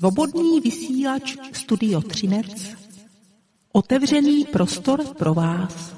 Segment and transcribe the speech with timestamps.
[0.00, 2.76] Svobodný vysílač Studio Třinec.
[3.72, 5.94] Otevřený prostor pro vás.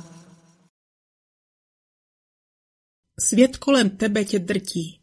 [3.21, 5.01] Svět kolem tebe tě drtí.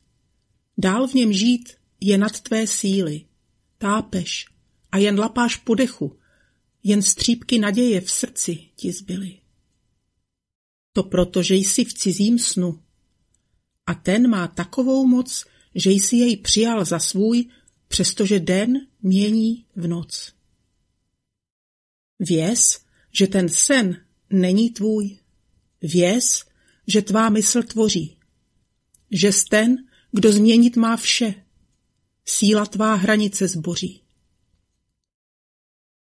[0.77, 1.69] Dál v něm žít
[2.01, 3.25] je nad tvé síly.
[3.77, 4.45] Tápeš
[4.91, 6.19] a jen lapáš po dechu,
[6.83, 9.39] jen střípky naděje v srdci ti zbyly.
[10.93, 12.83] To proto, že jsi v cizím snu.
[13.85, 17.49] A ten má takovou moc, že jsi jej přijal za svůj,
[17.89, 20.33] přestože den mění v noc.
[22.19, 25.17] Věz, že ten sen není tvůj.
[25.81, 26.45] Věz,
[26.87, 28.17] že tvá mysl tvoří.
[29.11, 29.77] Že ten,
[30.11, 31.33] kdo změnit má vše.
[32.25, 34.01] Síla tvá hranice zboří.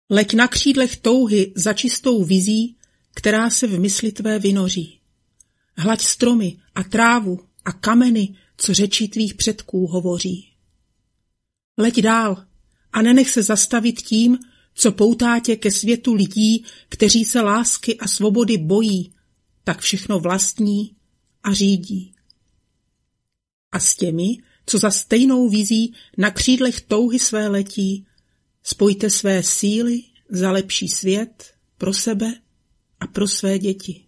[0.09, 2.77] Leď na křídlech touhy za čistou vizí,
[3.13, 4.99] která se v mysli tvé vynoří.
[5.77, 10.52] Hlaď stromy a trávu a kameny, co řečí tvých předků hovoří.
[11.77, 12.45] Leď dál
[12.93, 14.37] a nenech se zastavit tím,
[14.73, 19.13] co poutá tě ke světu lidí, kteří se lásky a svobody bojí,
[19.63, 20.95] tak všechno vlastní
[21.43, 22.13] a řídí.
[23.71, 28.05] A s těmi, co za stejnou vizí na křídlech touhy své letí,
[28.63, 32.33] spojte své síly za lepší svět pro sebe
[32.99, 34.05] a pro své děti.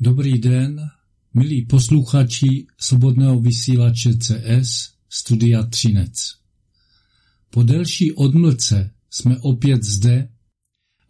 [0.00, 0.80] Dobrý den,
[1.34, 6.34] milí posluchači Svobodného vysílače CS Studia Třinec.
[7.50, 10.28] Po delší odmlce jsme opět zde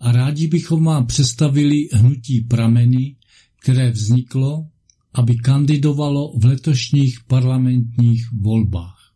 [0.00, 3.16] a rádi bychom vám představili hnutí Prameny,
[3.62, 4.66] které vzniklo,
[5.14, 9.14] aby kandidovalo v letošních parlamentních volbách.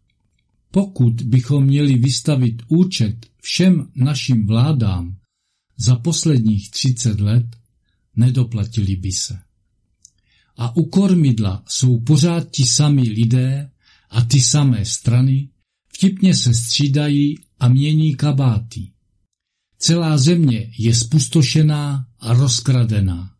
[0.70, 5.16] Pokud bychom měli vystavit účet všem našim vládám
[5.76, 7.46] za posledních 30 let,
[8.16, 9.38] nedoplatili by se.
[10.56, 13.70] A u kormidla jsou pořád ti samí lidé
[14.14, 15.48] a ty samé strany,
[15.88, 18.90] vtipně se střídají a mění kabáty.
[19.78, 23.30] Celá země je spustošená a rozkradená.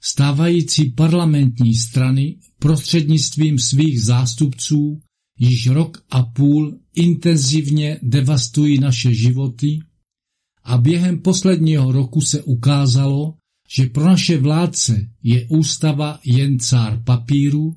[0.00, 5.00] Stávající parlamentní strany prostřednictvím svých zástupců
[5.38, 9.78] již rok a půl intenzivně devastují naše životy
[10.64, 13.34] a během posledního roku se ukázalo,
[13.68, 17.76] že pro naše vládce je ústava jen cár papíru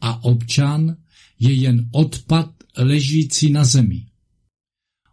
[0.00, 0.96] a občan
[1.38, 4.06] je jen odpad ležící na zemi.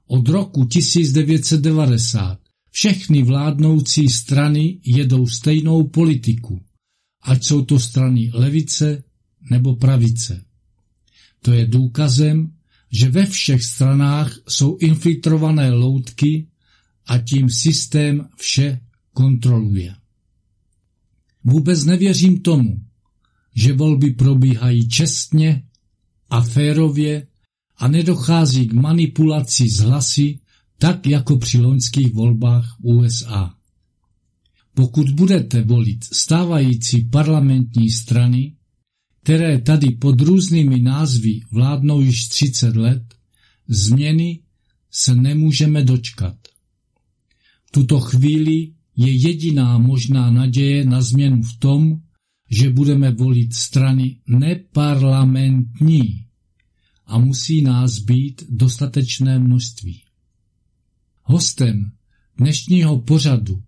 [0.07, 2.39] Od roku 1990
[2.71, 6.61] všechny vládnoucí strany jedou stejnou politiku,
[7.21, 9.03] ať jsou to strany levice
[9.49, 10.45] nebo pravice.
[11.41, 12.53] To je důkazem,
[12.91, 16.47] že ve všech stranách jsou infiltrované loutky
[17.05, 18.81] a tím systém vše
[19.13, 19.95] kontroluje.
[21.43, 22.81] Vůbec nevěřím tomu,
[23.55, 25.63] že volby probíhají čestně
[26.31, 27.27] a férově
[27.77, 30.39] a nedochází k manipulaci z hlasy,
[30.77, 33.53] tak jako při loňských volbách USA.
[34.73, 38.55] Pokud budete volit stávající parlamentní strany,
[39.23, 43.03] které tady pod různými názvy vládnou již 30 let,
[43.67, 44.39] změny
[44.91, 46.35] se nemůžeme dočkat.
[47.65, 52.01] V tuto chvíli je jediná možná naděje na změnu v tom,
[52.51, 56.25] že budeme volit strany neparlamentní
[57.05, 60.01] a musí nás být dostatečné množství.
[61.23, 61.91] Hostem
[62.37, 63.63] dnešního pořadu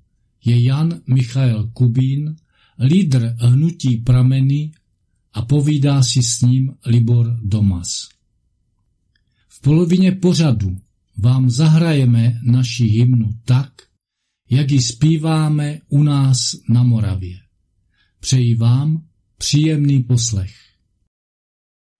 [0.46, 2.36] je Jan Michael Kubín,
[2.80, 4.72] lídr hnutí Prameny
[5.34, 8.10] a povídá si s ním Libor Domas.
[9.48, 10.78] V polovině pořadu
[11.18, 13.72] vám zahrajeme naši hymnu tak,
[14.50, 17.43] jak ji zpíváme u nás na Moravě.
[18.24, 18.98] Přeji vám
[19.38, 20.50] příjemný poslech.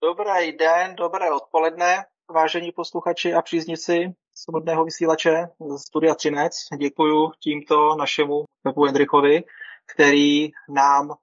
[0.02, 6.52] Dobrý den, dobré odpoledne, vážení posluchači a příznici svobodného vysílače Studia Třinec.
[6.78, 9.42] Děkuji tímto našemu Pepu Hendrichovi,
[9.94, 11.14] který nám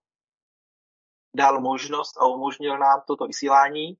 [1.35, 3.97] dal možnost a umožnil nám toto vysílání.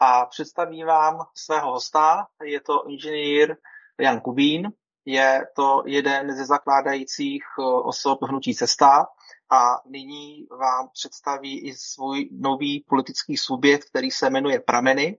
[0.00, 3.56] A představím vám svého hosta, je to inženýr
[4.00, 4.72] Jan Kubín,
[5.04, 9.06] je to jeden ze zakládajících eh, osob Hnutí Cesta
[9.50, 15.18] a nyní vám představí i svůj nový politický subjekt, který se jmenuje Prameny.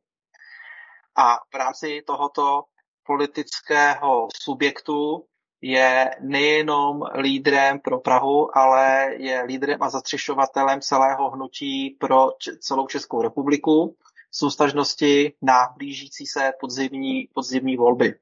[1.16, 2.64] A v rámci tohoto
[3.04, 5.26] politického subjektu
[5.62, 12.28] je nejenom lídrem pro Prahu, ale je lídrem a zastřešovatelem celého hnutí pro
[12.60, 13.96] celou Českou republiku
[14.32, 18.16] v soustažnosti na blížící se podzimní, podzimní volby.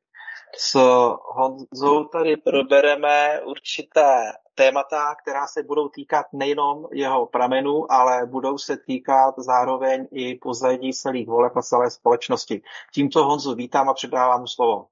[0.57, 0.75] S
[1.21, 8.77] Honzou tady probereme určité témata, která se budou týkat nejenom jeho pramenů, ale budou se
[8.77, 12.61] týkat zároveň i pozadí celých voleb a celé společnosti.
[12.93, 14.85] Tímto Honzu vítám a předávám slovo.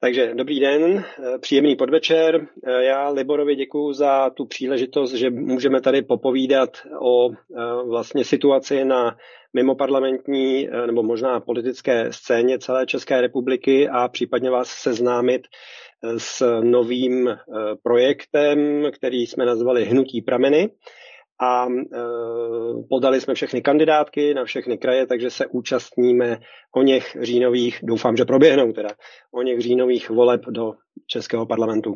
[0.00, 1.04] Takže dobrý den,
[1.40, 2.46] příjemný podvečer.
[2.80, 6.70] Já Liborovi děkuji za tu příležitost, že můžeme tady popovídat
[7.00, 7.34] o e,
[7.88, 9.16] vlastně situaci na
[9.54, 15.42] mimoparlamentní nebo možná politické scéně celé České republiky a případně vás seznámit
[16.18, 17.38] s novým
[17.82, 20.70] projektem, který jsme nazvali Hnutí prameny
[21.40, 21.68] a e,
[22.88, 26.38] podali jsme všechny kandidátky na všechny kraje, takže se účastníme
[26.76, 28.88] o něch říjnových, doufám, že proběhnou teda,
[29.34, 30.72] o něch říjnových voleb do
[31.06, 31.94] Českého parlamentu.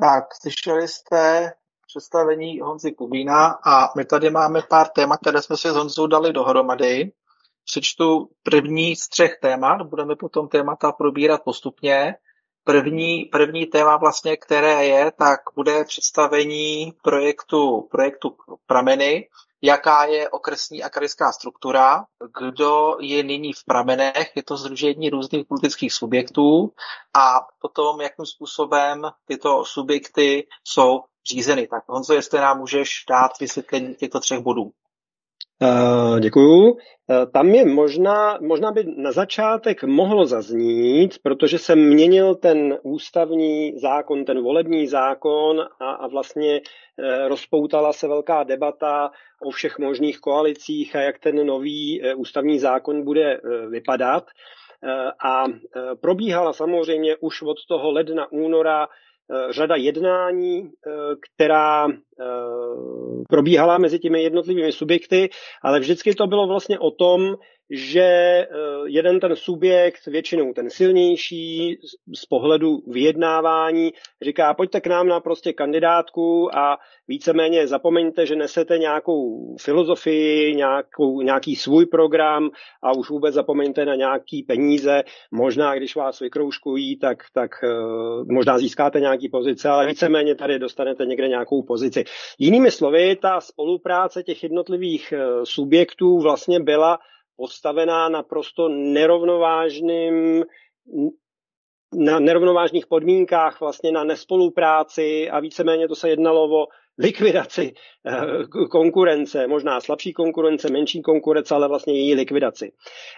[0.00, 1.52] Tak, slyšeli jste
[1.86, 6.32] představení Honzy Kubína a my tady máme pár témat, které jsme si s Honzou dali
[6.32, 7.12] dohromady.
[7.64, 12.14] Přečtu první z třech témat, budeme potom témata probírat postupně.
[12.64, 19.28] První, první téma vlastně, které je, tak bude představení projektu, projektu Prameny,
[19.62, 22.04] jaká je okresní a krajská struktura,
[22.38, 26.72] kdo je nyní v pramenech, je to združení různých politických subjektů
[27.14, 31.00] a potom, jakým způsobem tyto subjekty jsou
[31.30, 31.66] řízeny.
[31.66, 34.72] Tak Honzo, jestli nám můžeš dát vysvětlení těchto třech bodů.
[35.62, 36.70] Uh, děkuju.
[36.70, 36.76] Uh,
[37.32, 44.24] tam je možná, možná by na začátek mohlo zaznít, protože se měnil ten ústavní zákon,
[44.24, 49.10] ten volební zákon a, a vlastně uh, rozpoutala se velká debata
[49.42, 53.40] o všech možných koalicích a jak ten nový ústavní zákon bude
[53.70, 54.24] vypadat.
[55.24, 55.44] A
[56.00, 59.03] probíhala samozřejmě už od toho ledna, února Eh,
[59.50, 60.90] řada jednání, eh,
[61.20, 62.24] která eh,
[63.28, 65.30] probíhala mezi těmi jednotlivými subjekty,
[65.62, 67.34] ale vždycky to bylo vlastně o tom,
[67.70, 68.46] že eh,
[68.86, 71.78] jeden ten subjekt, většinou ten silnější
[72.14, 76.78] z pohledu vyjednávání, říká, pojďte k nám na prostě kandidátku a
[77.08, 82.50] víceméně zapomeňte, že nesete nějakou filozofii, nějakou, nějaký svůj program
[82.82, 85.02] a už vůbec zapomeňte na nějaký peníze.
[85.30, 91.06] Možná, když vás vykroužkují, tak, tak uh, možná získáte nějaký pozice, ale víceméně tady dostanete
[91.06, 92.04] někde nějakou pozici.
[92.38, 96.98] Jinými slovy, ta spolupráce těch jednotlivých uh, subjektů vlastně byla
[97.36, 100.44] postavená naprosto nerovnovážným
[101.96, 106.66] na nerovnovážných podmínkách, vlastně na nespolupráci a víceméně to se jednalo o
[106.98, 107.74] likvidaci
[108.06, 112.72] eh, konkurence, možná slabší konkurence, menší konkurence, ale vlastně její likvidaci.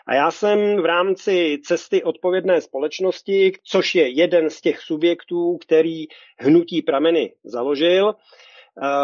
[0.06, 6.04] A já jsem v rámci cesty odpovědné společnosti, což je jeden z těch subjektů, který
[6.38, 8.14] hnutí prameny založil,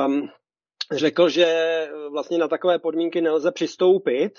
[0.06, 0.28] um,
[0.92, 1.46] řekl, že
[2.10, 4.32] vlastně na takové podmínky nelze přistoupit,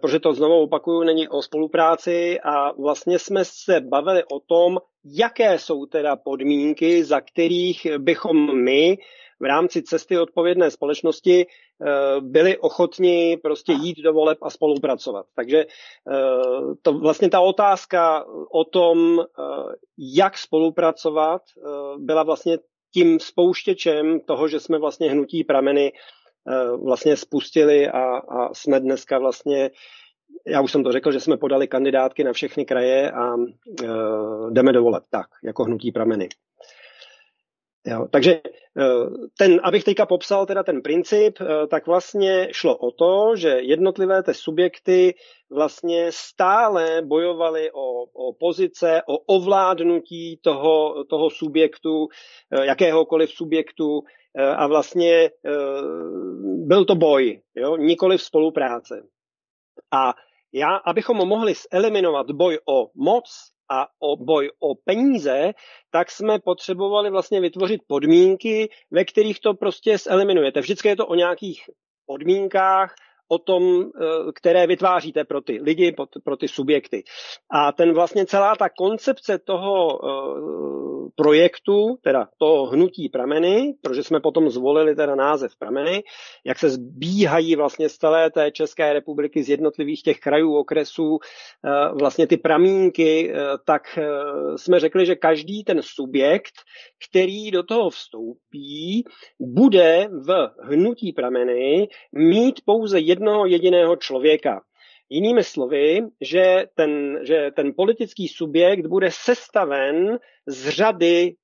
[0.00, 5.58] protože to znovu opakuju, není o spolupráci a vlastně jsme se bavili o tom, jaké
[5.58, 8.98] jsou teda podmínky, za kterých bychom my
[9.40, 11.86] v rámci cesty odpovědné společnosti eh,
[12.20, 15.26] byli ochotni prostě jít do voleb a spolupracovat.
[15.34, 15.66] Takže eh,
[16.82, 19.24] to vlastně ta otázka o tom,
[19.98, 21.42] jak spolupracovat,
[21.98, 22.58] byla vlastně
[22.94, 25.92] tím spouštěčem toho, že jsme vlastně hnutí prameny Eh,
[26.76, 29.70] vlastně spustili a, a jsme dneska vlastně
[30.46, 34.72] já už jsem to řekl, že jsme podali kandidátky na všechny kraje a uh, jdeme
[34.72, 36.28] do voleb, tak, jako hnutí prameny.
[37.86, 38.40] Jo, takže
[39.38, 41.38] ten, abych teďka popsal teda ten princip,
[41.70, 45.14] tak vlastně šlo o to, že jednotlivé ty subjekty
[45.50, 52.08] vlastně stále bojovaly o, o pozice, o ovládnutí toho, toho subjektu,
[52.62, 54.02] jakéhokoliv subjektu
[54.56, 55.30] a vlastně
[56.66, 59.02] byl to boj, jo, nikoli v spolupráce.
[59.92, 60.14] A
[60.52, 63.24] já, abychom mohli eliminovat boj o moc,
[63.70, 65.52] a o boj o peníze,
[65.90, 70.60] tak jsme potřebovali vlastně vytvořit podmínky, ve kterých to prostě zeliminujete.
[70.60, 71.70] Vždycky je to o nějakých
[72.06, 72.94] podmínkách,
[73.28, 77.04] o tom, eh, které vytváříte pro ty lidi, pro ty subjekty.
[77.50, 84.20] A ten vlastně celá ta koncepce toho eh, projektu, teda toho hnutí prameny, protože jsme
[84.20, 86.02] potom zvolili teda název prameny,
[86.46, 91.94] jak se zbíhají vlastně z celé té České republiky z jednotlivých těch krajů, okresů, eh,
[92.00, 93.32] vlastně ty pramínky,
[93.66, 93.98] tak
[94.56, 96.52] jsme řekli, že každý ten subjekt,
[97.08, 99.04] který do toho vstoupí,
[99.40, 104.60] bude v hnutí prameny mít pouze jednoho jediného člověka.
[105.08, 111.34] Jinými slovy, že ten, že ten politický subjekt bude sestaven z řady e,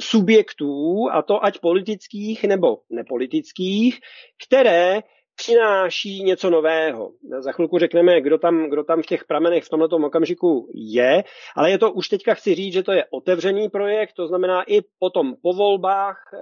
[0.00, 4.00] subjektů, a to ať politických nebo nepolitických,
[4.46, 5.00] které
[5.38, 7.10] přináší něco nového.
[7.38, 11.24] Za chvilku řekneme, kdo tam, kdo tam v těch pramenech v tomto okamžiku je,
[11.56, 14.80] ale je to už teďka chci říct, že to je otevřený projekt, to znamená i
[14.98, 16.38] potom po volbách e,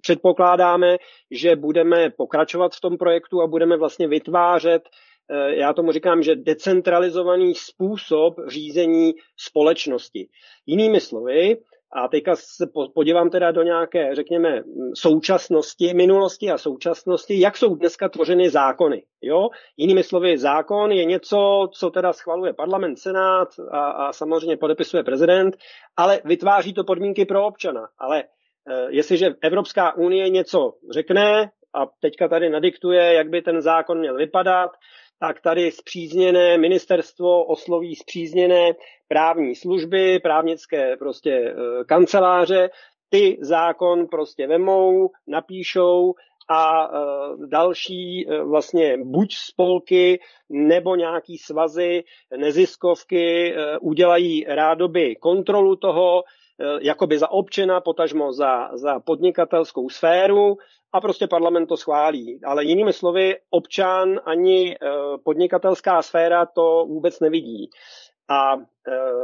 [0.00, 0.96] předpokládáme,
[1.30, 4.82] že budeme pokračovat v tom projektu a budeme vlastně vytvářet
[5.30, 10.28] eh, já tomu říkám, že decentralizovaný způsob řízení společnosti.
[10.66, 11.56] Jinými slovy,
[11.92, 14.62] a teďka se podívám teda do nějaké, řekněme,
[14.94, 19.02] současnosti, minulosti a současnosti, jak jsou dneska tvořeny zákony.
[19.22, 19.48] Jo?
[19.76, 25.56] Jinými slovy, zákon je něco, co teda schvaluje parlament, senát a, a samozřejmě podepisuje prezident,
[25.96, 27.88] ale vytváří to podmínky pro občana.
[27.98, 28.24] Ale e,
[28.88, 34.70] jestliže Evropská unie něco řekne a teďka tady nadiktuje, jak by ten zákon měl vypadat,
[35.22, 38.72] tak tady zpřízněné ministerstvo osloví zpřízněné
[39.08, 41.54] právní služby, právnické prostě e,
[41.86, 42.70] kanceláře,
[43.08, 46.14] ty zákon prostě vemou, napíšou
[46.50, 46.88] a e,
[47.46, 52.04] další e, vlastně buď spolky nebo nějaký svazy,
[52.36, 56.22] neziskovky udělají rádoby kontrolu toho,
[56.80, 60.56] jakoby za občana, potažmo za, za podnikatelskou sféru
[60.92, 62.40] a prostě parlament to schválí.
[62.44, 64.76] Ale jinými slovy, občan ani
[65.24, 67.70] podnikatelská sféra to vůbec nevidí.
[68.28, 68.58] A e,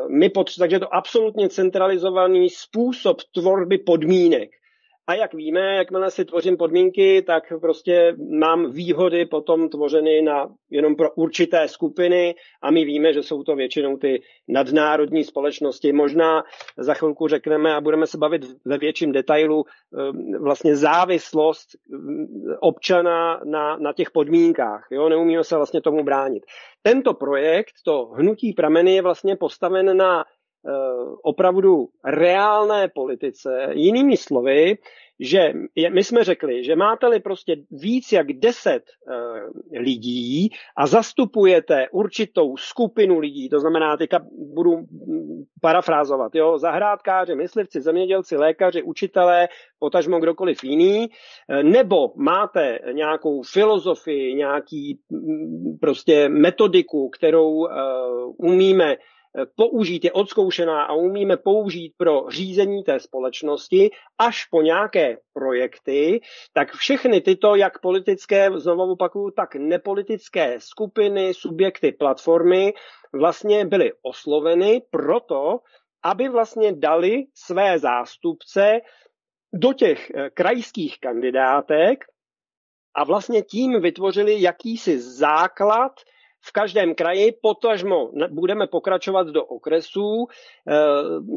[0.09, 4.51] my potřebujeme, takže to absolutně centralizovaný způsob tvorby podmínek.
[5.09, 10.97] A jak víme, jakmile si tvořím podmínky, tak prostě mám výhody potom tvořeny na, jenom
[10.97, 15.93] pro určité skupiny a my víme, že jsou to většinou ty nadnárodní společnosti.
[15.93, 16.45] Možná
[16.77, 23.41] za chvilku řekneme a budeme se bavit ve větším detailu eh, vlastně závislost eh, občana
[23.45, 24.87] na, na těch podmínkách.
[24.91, 25.09] Jo?
[25.09, 26.43] Neumíme se vlastně tomu bránit.
[26.83, 30.25] Tento projekt, to hnutí prameny, je vlastně postaven na
[31.23, 33.69] opravdu reálné politice.
[33.73, 34.79] Jinými slovy,
[35.21, 35.53] že
[35.91, 43.19] my jsme řekli, že máte-li prostě víc jak deset uh, lidí a zastupujete určitou skupinu
[43.19, 44.21] lidí, to znamená, teďka
[44.55, 44.87] budu
[45.61, 49.49] parafrázovat, jo, zahrádkáři, myslivci, zemědělci, lékaři, učitelé,
[49.79, 51.09] potažmo kdokoliv jiný,
[51.49, 55.01] eh, nebo máte nějakou filozofii, nějaký
[55.81, 57.69] prostě metodiku, kterou
[58.37, 58.97] umíme
[59.57, 66.21] použít, je odzkoušená a umíme použít pro řízení té společnosti až po nějaké projekty,
[66.53, 72.73] tak všechny tyto, jak politické, znovu opakuju, tak nepolitické skupiny, subjekty, platformy
[73.13, 75.59] vlastně byly osloveny proto,
[76.03, 78.81] aby vlastně dali své zástupce
[79.55, 82.05] do těch eh, krajských kandidátek
[82.95, 85.93] a vlastně tím vytvořili jakýsi základ
[86.41, 90.27] v každém kraji, potažmo budeme pokračovat do okresů,
[90.69, 90.75] eh,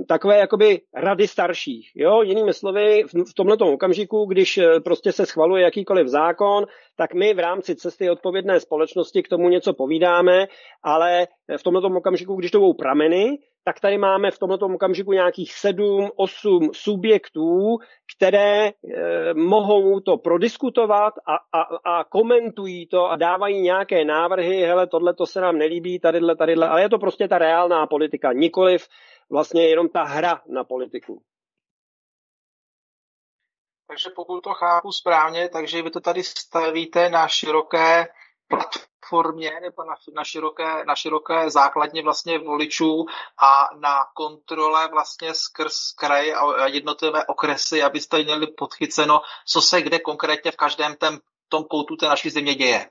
[0.07, 1.91] takové jakoby rady starších.
[1.95, 2.21] Jo?
[2.21, 6.65] Jinými slovy, v tomto okamžiku, když eh, prostě se schvaluje jakýkoliv zákon,
[6.95, 10.47] tak my v rámci cesty odpovědné společnosti k tomu něco povídáme,
[10.83, 11.27] ale
[11.57, 16.09] v tomto okamžiku, když to budou prameny, tak tady máme v tomto okamžiku nějakých sedm,
[16.15, 17.77] osm subjektů,
[18.17, 18.73] které e,
[19.33, 21.61] mohou to prodiskutovat a, a,
[21.95, 26.69] a komentují to a dávají nějaké návrhy, hele, tohle to se nám nelíbí, tadyhle, tadyhle,
[26.69, 28.87] ale je to prostě ta reálná politika, nikoliv
[29.29, 31.21] vlastně jenom ta hra na politiku.
[33.87, 38.07] Takže pokud to chápu správně, takže vy to tady stavíte na široké
[38.51, 43.05] platformě nebo na, na, široké, na široké základně vlastně voličů
[43.41, 49.99] a na kontrole vlastně skrz kraje a jednotlivé okresy, abyste měli podchyceno, co se kde
[49.99, 52.89] konkrétně v každém tém, tom koutu té naší země děje.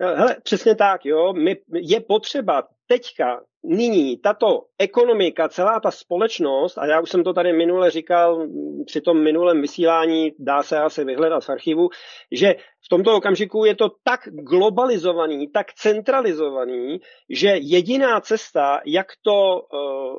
[0.00, 1.32] Hele, přesně tak, jo.
[1.32, 7.32] My, je potřeba teďka, nyní, tato ekonomika, celá ta společnost, a já už jsem to
[7.32, 8.46] tady minule říkal
[8.86, 11.88] při tom minulém vysílání, dá se asi vyhledat v archivu,
[12.32, 12.54] že
[12.84, 20.18] v tomto okamžiku je to tak globalizovaný, tak centralizovaný, že jediná cesta, jak to uh,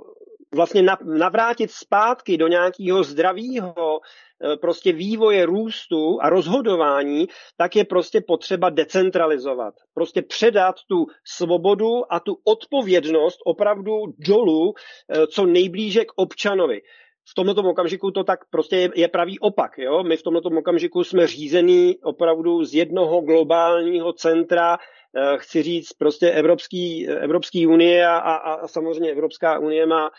[0.55, 4.01] vlastně navrátit zpátky do nějakého zdravého
[4.43, 7.27] Eh, prostě vývoje růstu a rozhodování,
[7.57, 9.73] tak je prostě potřeba decentralizovat.
[9.93, 16.81] Prostě předat tu svobodu a tu odpovědnost opravdu dolů eh, co nejblíže k občanovi
[17.29, 19.77] v tomto okamžiku to tak prostě je, je pravý opak.
[19.77, 20.03] Jo?
[20.03, 26.31] My v tomto okamžiku jsme řízený opravdu z jednoho globálního centra, eh, chci říct prostě
[26.31, 30.09] Evropský, Evropský unie a, a, a samozřejmě Evropská unie má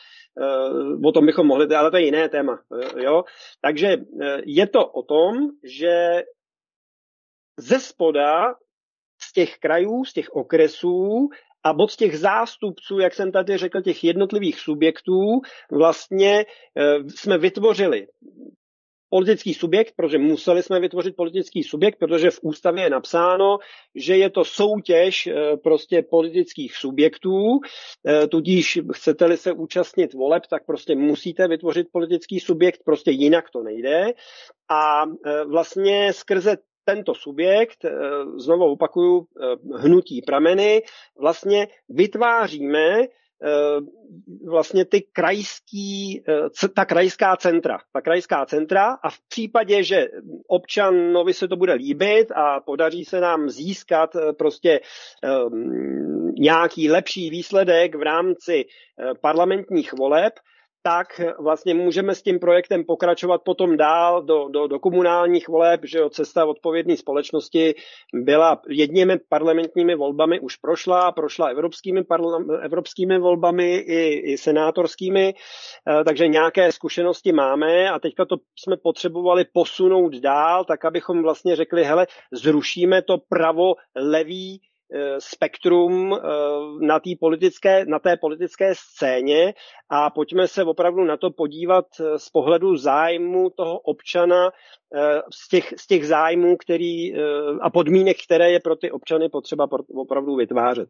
[0.40, 2.62] Eh, o tom bychom mohli, ale to je jiné téma.
[2.72, 3.24] Eh, jo?
[3.60, 3.96] Takže
[4.44, 6.22] je to o tom, že
[7.56, 8.54] ze spoda
[9.20, 11.28] z těch krajů, z těch okresů
[11.64, 15.20] a od těch zástupců, jak jsem tady řekl, těch jednotlivých subjektů,
[15.70, 16.44] vlastně
[17.08, 18.06] jsme vytvořili
[19.12, 23.58] politický subjekt, protože museli jsme vytvořit politický subjekt, protože v ústavě je napsáno,
[23.94, 27.60] že je to soutěž eh, prostě politických subjektů,
[28.08, 33.62] eh, tudíž chcete-li se účastnit voleb, tak prostě musíte vytvořit politický subjekt, prostě jinak to
[33.62, 34.12] nejde.
[34.70, 35.04] A
[35.46, 37.84] vlastně skrze tento subjekt,
[38.36, 39.26] znovu opakuju,
[39.76, 40.82] hnutí prameny,
[41.18, 43.08] vlastně vytváříme
[43.44, 43.80] Eh,
[44.46, 47.78] vlastně ty krajský, eh, ta krajská centra.
[47.92, 50.08] Ta krajská centra a v případě, že
[50.46, 54.80] občanovi se to bude líbit a podaří se nám získat eh, prostě
[56.38, 58.64] nějaký lepší výsledek v rámci
[59.20, 60.32] parlamentních voleb,
[60.82, 65.98] tak vlastně můžeme s tím projektem pokračovat potom dál do, do, do komunálních voleb, že
[65.98, 67.74] jo, cesta odpovědné společnosti
[68.14, 76.04] byla jedněmi parlamentními volbami už prošla, prošla evropskými, parla, evropskými volbami i, i senátorskými, eh,
[76.04, 81.84] takže nějaké zkušenosti máme a teďka to jsme potřebovali posunout dál, tak abychom vlastně řekli,
[81.84, 84.60] hele, zrušíme to pravo levý
[85.18, 86.18] spektrum eh,
[86.80, 89.54] na, té politické, na té politické scéně
[89.88, 94.50] a pojďme se opravdu na to podívat eh, z pohledu zájmu toho občana,
[95.30, 97.14] z těch, z těch zájmů který,
[97.60, 100.88] a podmínek, které je pro ty občany potřeba opravdu vytvářet.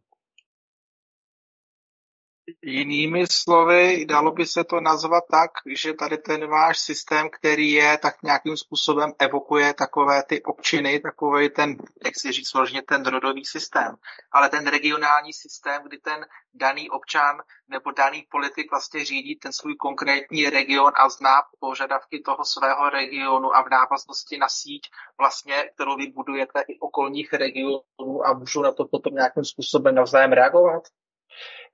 [2.62, 7.98] Jinými slovy, dalo by se to nazvat tak, že tady ten váš systém, který je
[7.98, 13.44] tak nějakým způsobem evokuje takové ty občiny, takový ten, jak si říct složně, ten rodový
[13.44, 13.94] systém.
[14.32, 17.36] Ale ten regionální systém, kdy ten daný občan
[17.68, 23.56] nebo daný politik vlastně řídí ten svůj konkrétní region a zná požadavky toho svého regionu
[23.56, 24.82] a v návaznosti na síť,
[25.18, 30.32] vlastně, kterou vy budujete i okolních regionů a můžu na to potom nějakým způsobem navzájem
[30.32, 30.82] reagovat?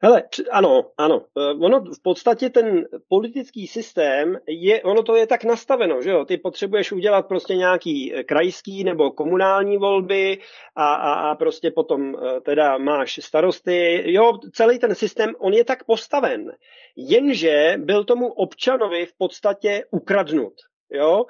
[0.03, 1.25] Hele, ano, ano.
[1.37, 6.25] E, ono v podstatě ten politický systém je, ono to je tak nastaveno, že jo?
[6.25, 10.39] Ty potřebuješ udělat prostě nějaký e, krajský nebo komunální volby
[10.77, 14.03] a, a, a prostě potom e, teda máš starosty.
[14.13, 16.53] Jo, celý ten systém, on je tak postaven.
[16.97, 20.55] Jenže byl tomu občanovi v podstatě ukradnut.
[20.93, 21.25] Jo?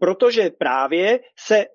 [0.00, 1.66] protože právě se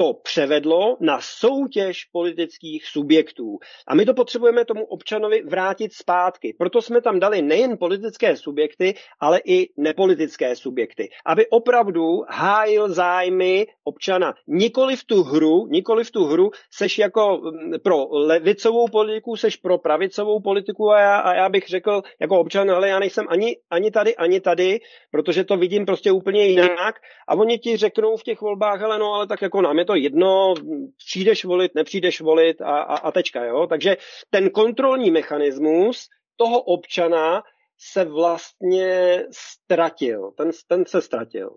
[0.00, 3.58] to převedlo na soutěž politických subjektů.
[3.86, 6.54] A my to potřebujeme tomu občanovi vrátit zpátky.
[6.58, 11.08] Proto jsme tam dali nejen politické subjekty, ale i nepolitické subjekty.
[11.26, 14.34] Aby opravdu hájil zájmy občana.
[14.46, 19.56] Nikoli v tu hru, nikoli v tu hru seš jako mm, pro levicovou politiku, seš
[19.56, 23.56] pro pravicovou politiku a já, a já bych řekl jako občan, ale já nejsem ani,
[23.70, 26.94] ani tady, ani tady, protože to vidím prostě úplně jinak.
[27.28, 29.94] A oni ti řeknou v těch volbách, ale no, ale tak jako nám je to
[29.94, 30.54] jedno,
[30.96, 33.44] přijdeš volit, nepřijdeš volit a, a, a tečka.
[33.44, 33.66] Jo?
[33.66, 33.96] Takže
[34.30, 37.42] ten kontrolní mechanismus toho občana
[37.78, 40.30] se vlastně ztratil.
[40.36, 41.50] Ten, ten se ztratil.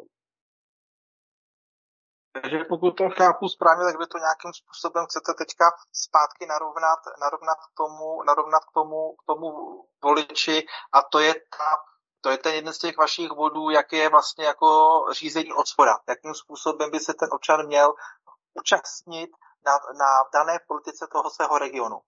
[2.41, 5.65] Takže pokud to chápu správně, tak vy to nějakým způsobem chcete teďka
[6.05, 9.47] zpátky narovnat, narovnat, k, tomu, narovnat k, tomu, k tomu
[10.03, 11.69] voliči a to je ta
[12.23, 14.67] to je ten jeden z těch vašich bodů, jak je vlastně jako
[15.11, 15.99] řízení od spoda.
[16.09, 17.93] Jakým způsobem by se ten občan měl
[18.53, 19.29] účastnit
[19.65, 21.99] na, na dané politice toho svého regionu.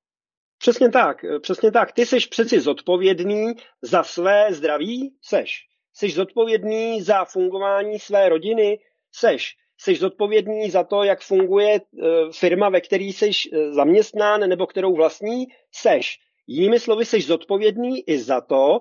[0.58, 1.92] Přesně tak, přesně tak.
[1.92, 5.18] Ty jsi přeci zodpovědný za své zdraví?
[5.22, 5.68] Seš.
[5.94, 8.80] Jsi zodpovědný za fungování své rodiny?
[9.12, 9.56] Seš.
[9.78, 11.82] Jsi zodpovědný za to, jak funguje e,
[12.32, 15.46] firma, ve které jsi e, zaměstnán nebo kterou vlastní?
[15.72, 16.20] Seš.
[16.48, 18.80] Jinými slovy, jsi zodpovědný i za to,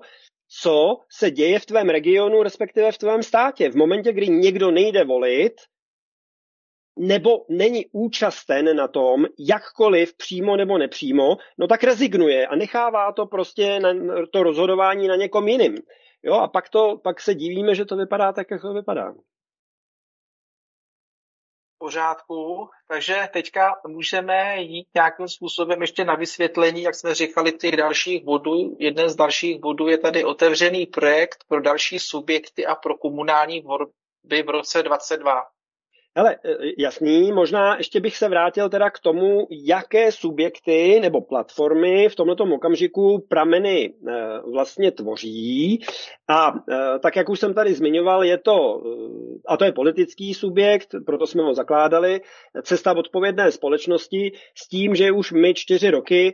[0.61, 3.69] co se děje v tvém regionu, respektive v tvém státě.
[3.69, 5.53] V momentě, kdy někdo nejde volit,
[6.97, 13.25] nebo není účasten na tom, jakkoliv přímo nebo nepřímo, no tak rezignuje a nechává to
[13.25, 13.89] prostě na
[14.31, 15.77] to rozhodování na někom jiným.
[16.23, 19.13] Jo, a pak, to, pak se divíme, že to vypadá tak, jak to vypadá.
[21.77, 28.23] pořádku, takže teďka můžeme jít nějakým způsobem ještě na vysvětlení, jak jsme říkali, těch dalších
[28.23, 28.75] bodů.
[28.79, 34.43] Jeden z dalších bodů je tady otevřený projekt pro další subjekty a pro komunální volby
[34.45, 35.54] v roce 2022.
[36.17, 42.09] Hele, e, jasný, možná ještě bych se vrátil teda k tomu, jaké subjekty nebo platformy
[42.09, 43.91] v tomto okamžiku prameny e,
[44.51, 45.81] vlastně tvoří.
[46.27, 48.83] A e, tak, jak už jsem tady zmiňoval, je to,
[49.47, 52.21] a to je politický subjekt, proto jsme ho zakládali,
[52.63, 56.33] cesta odpovědné společnosti s tím, že už my čtyři roky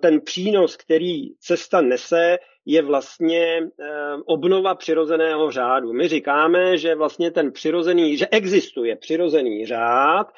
[0.00, 5.92] ten přínos, který cesta nese, je vlastně eh, obnova přirozeného řádu.
[5.92, 10.32] My říkáme, že vlastně ten přirozený, že existuje přirozený řád,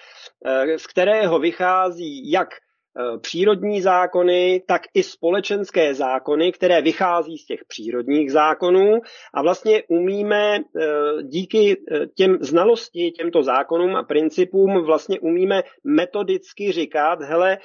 [0.45, 2.72] eh, z kterého vychází jak Eh,
[3.21, 9.01] přírodní zákony, tak i společenské zákony, které vychází z těch přírodních zákonů
[9.35, 10.83] a vlastně umíme eh,
[11.23, 17.59] díky eh, těm znalosti, těmto zákonům a principům vlastně umíme metodicky říkat, hele,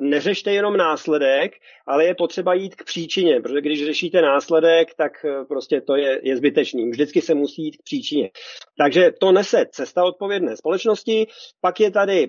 [0.00, 1.52] neřešte jenom následek,
[1.86, 5.12] ale je potřeba jít k příčině, protože když řešíte následek, tak
[5.48, 6.90] prostě to je, je zbytečný.
[6.90, 8.30] Vždycky se musí jít k příčině.
[8.78, 11.26] Takže to nese cesta odpovědné společnosti,
[11.60, 12.28] pak je tady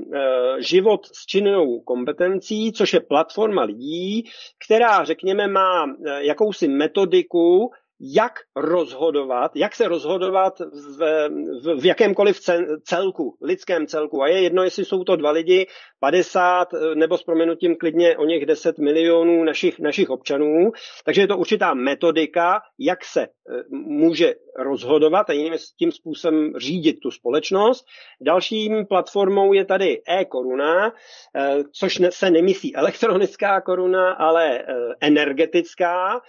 [0.60, 4.24] život s činnou kompetencí, kompetencí, což je platforma lidí,
[4.66, 7.72] která, řekněme, má eh, jakousi metodiku,
[8.02, 11.30] jak rozhodovat, jak se rozhodovat v,
[11.64, 12.40] v, v jakémkoliv
[12.84, 14.22] celku, lidském celku.
[14.22, 15.68] A je jedno, jestli jsou to dva lidi,
[16.00, 20.72] 50 eh, nebo s proměnutím klidně o něch 10 milionů našich, našich občanů.
[21.06, 23.28] Takže je to určitá metodika, jak se eh,
[23.72, 27.86] může rozhodovat a jiným tím způsobem řídit tu společnost.
[28.22, 30.94] Dalším platformou je tady e-koruna,
[31.36, 34.64] eh, což se nemyslí elektronická koruna, ale
[35.02, 36.22] energetická.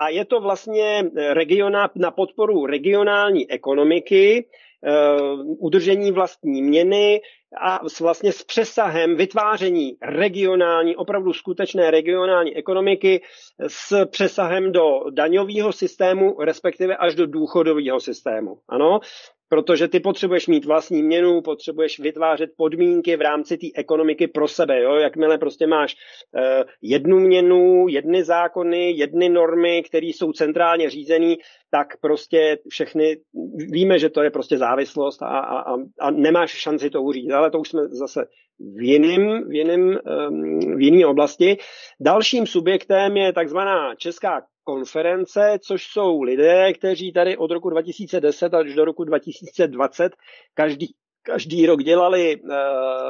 [0.00, 4.46] A je to vlastně regiona, na podporu regionální ekonomiky,
[5.58, 7.20] udržení vlastní měny,
[7.60, 13.22] a vlastně s přesahem vytváření regionální, opravdu skutečné regionální ekonomiky
[13.66, 18.58] s přesahem do daňového systému, respektive až do důchodového systému.
[18.68, 19.00] Ano,
[19.50, 24.82] protože ty potřebuješ mít vlastní měnu, potřebuješ vytvářet podmínky v rámci té ekonomiky pro sebe.
[24.82, 24.94] Jo?
[24.94, 25.96] Jakmile prostě máš
[26.32, 26.42] uh,
[26.82, 31.38] jednu měnu, jedny zákony, jedny normy, které jsou centrálně řízený,
[31.70, 33.16] tak prostě všechny,
[33.54, 37.58] víme, že to je prostě závislost a, a, a nemáš šanci to uřídit, ale to
[37.58, 38.26] už jsme zase
[38.60, 39.98] v jiném, v jiném,
[40.76, 41.56] v jiné oblasti.
[42.00, 48.74] Dalším subjektem je takzvaná Česká konference, což jsou lidé, kteří tady od roku 2010 až
[48.74, 50.12] do roku 2020
[50.54, 52.50] každý každý rok dělali uh,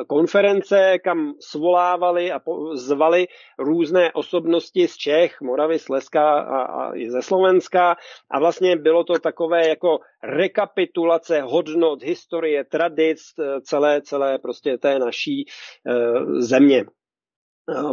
[0.09, 2.41] konference, kam svolávali a
[2.75, 3.27] zvali
[3.59, 7.97] různé osobnosti z Čech, Moravy, Slezska a, a i ze Slovenska
[8.31, 14.99] a vlastně bylo to takové jako rekapitulace hodnot, historie, tradic eh, celé, celé prostě té
[14.99, 16.85] naší uh, země.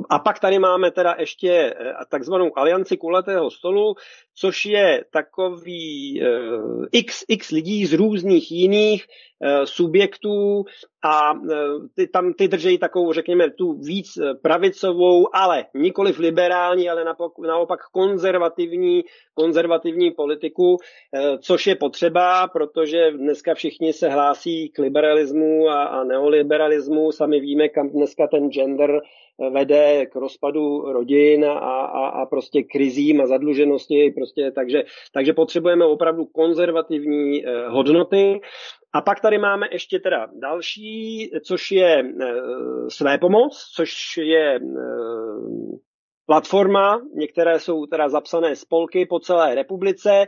[0.09, 3.95] A pak tady máme teda ještě eh, takzvanou alianci kulatého stolu,
[4.39, 6.27] což je takový eh,
[6.91, 10.65] x, x lidí z různých jiných eh, subjektů
[11.03, 11.33] a
[11.95, 14.07] ty, tam ty držejí takovou, řekněme, tu víc
[14.41, 20.77] pravicovou, ale nikoliv liberální, ale naopak, naopak konzervativní, konzervativní politiku,
[21.39, 27.11] což je potřeba, protože dneska všichni se hlásí k liberalismu a, a neoliberalismu.
[27.11, 29.01] Sami víme, kam dneska ten gender
[29.39, 35.85] vede k rozpadu rodin a, a, a prostě krizím a zadluženosti, prostě, takže, takže potřebujeme
[35.85, 38.39] opravdu konzervativní eh, hodnoty.
[38.93, 42.25] A pak tady máme ještě teda další, což je eh,
[42.89, 45.77] své pomoc, což je eh,
[46.27, 50.27] platforma, některé jsou teda zapsané spolky po celé republice,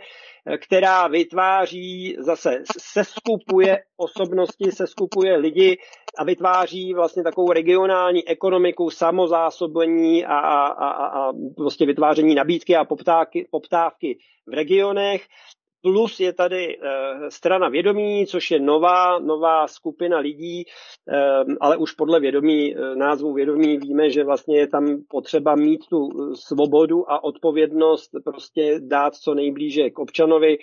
[0.58, 5.78] která vytváří, zase seskupuje osobnosti, seskupuje lidi
[6.18, 12.86] a vytváří vlastně takovou regionální ekonomiku, samozásobení a, a, a, a prostě vytváření nabídky a
[12.86, 15.28] poptávky, poptávky v regionech.
[15.82, 16.80] Plus je tady e,
[17.32, 20.66] strana vědomí, což je nová, nová skupina lidí, e,
[21.62, 26.10] ale už podle vědomí, e, názvu vědomí víme, že vlastně je tam potřeba mít tu
[26.36, 30.58] svobodu a odpovědnost prostě dát co nejblíže k občanovi.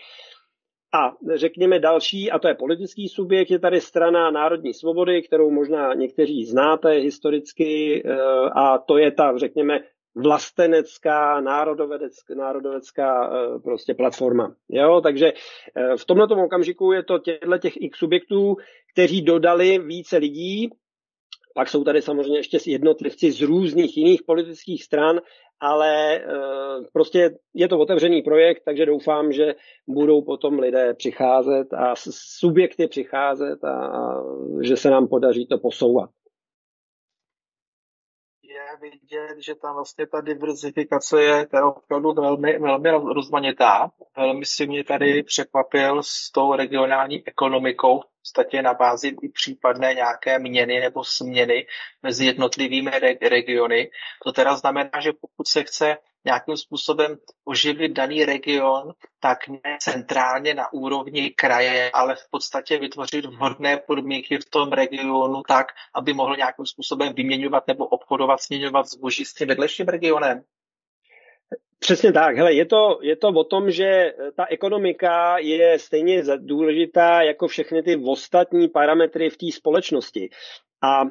[0.94, 5.94] A řekněme další, a to je politický subjekt, je tady strana Národní svobody, kterou možná
[5.94, 8.02] někteří znáte historicky,
[8.56, 9.80] a to je ta, řekněme,
[10.16, 14.54] vlastenecká, národovecká, národovecká eh, prostě platforma.
[14.68, 15.00] Jo?
[15.00, 18.56] Takže eh, v tomto okamžiku je to těchto těch x subjektů,
[18.92, 20.70] kteří dodali více lidí,
[21.54, 25.20] pak jsou tady samozřejmě ještě jednotlivci z různých jiných politických stran,
[25.60, 26.24] ale eh,
[26.92, 29.54] prostě je to otevřený projekt, takže doufám, že
[29.86, 33.92] budou potom lidé přicházet a subjekty přicházet a
[34.62, 36.10] že se nám podaří to posouvat
[38.80, 43.90] vidět, že tam vlastně ta diverzifikace je opravdu velmi, velmi rozmanitá.
[44.16, 49.94] Velmi si mě tady překvapil s tou regionální ekonomikou, v podstatě na bázi i případné
[49.94, 51.66] nějaké měny nebo směny
[52.02, 52.90] mezi jednotlivými
[53.22, 53.90] regiony.
[54.24, 60.54] To teda znamená, že pokud se chce nějakým způsobem oživit daný region, tak ne centrálně
[60.54, 66.36] na úrovni kraje, ale v podstatě vytvořit vhodné podmínky v tom regionu tak, aby mohl
[66.36, 70.42] nějakým způsobem vyměňovat nebo obchodovat, směňovat zboží s tím vedlejším regionem.
[71.78, 72.36] Přesně tak.
[72.36, 77.82] Hele, je, to, je to o tom, že ta ekonomika je stejně důležitá jako všechny
[77.82, 80.30] ty ostatní parametry v té společnosti.
[80.82, 81.10] A uh,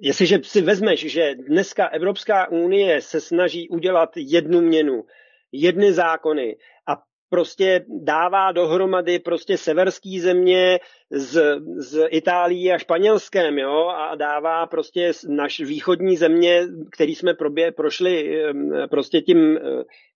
[0.00, 5.04] jestliže si vezmeš, že dneska Evropská unie se snaží udělat jednu měnu,
[5.52, 6.56] jedny zákony
[6.88, 14.66] a prostě dává dohromady prostě severský země z, z Itálií a Španělském, jo, a dává
[14.66, 18.42] prostě naš východní země, který jsme probě, prošli
[18.90, 19.60] prostě tím eh,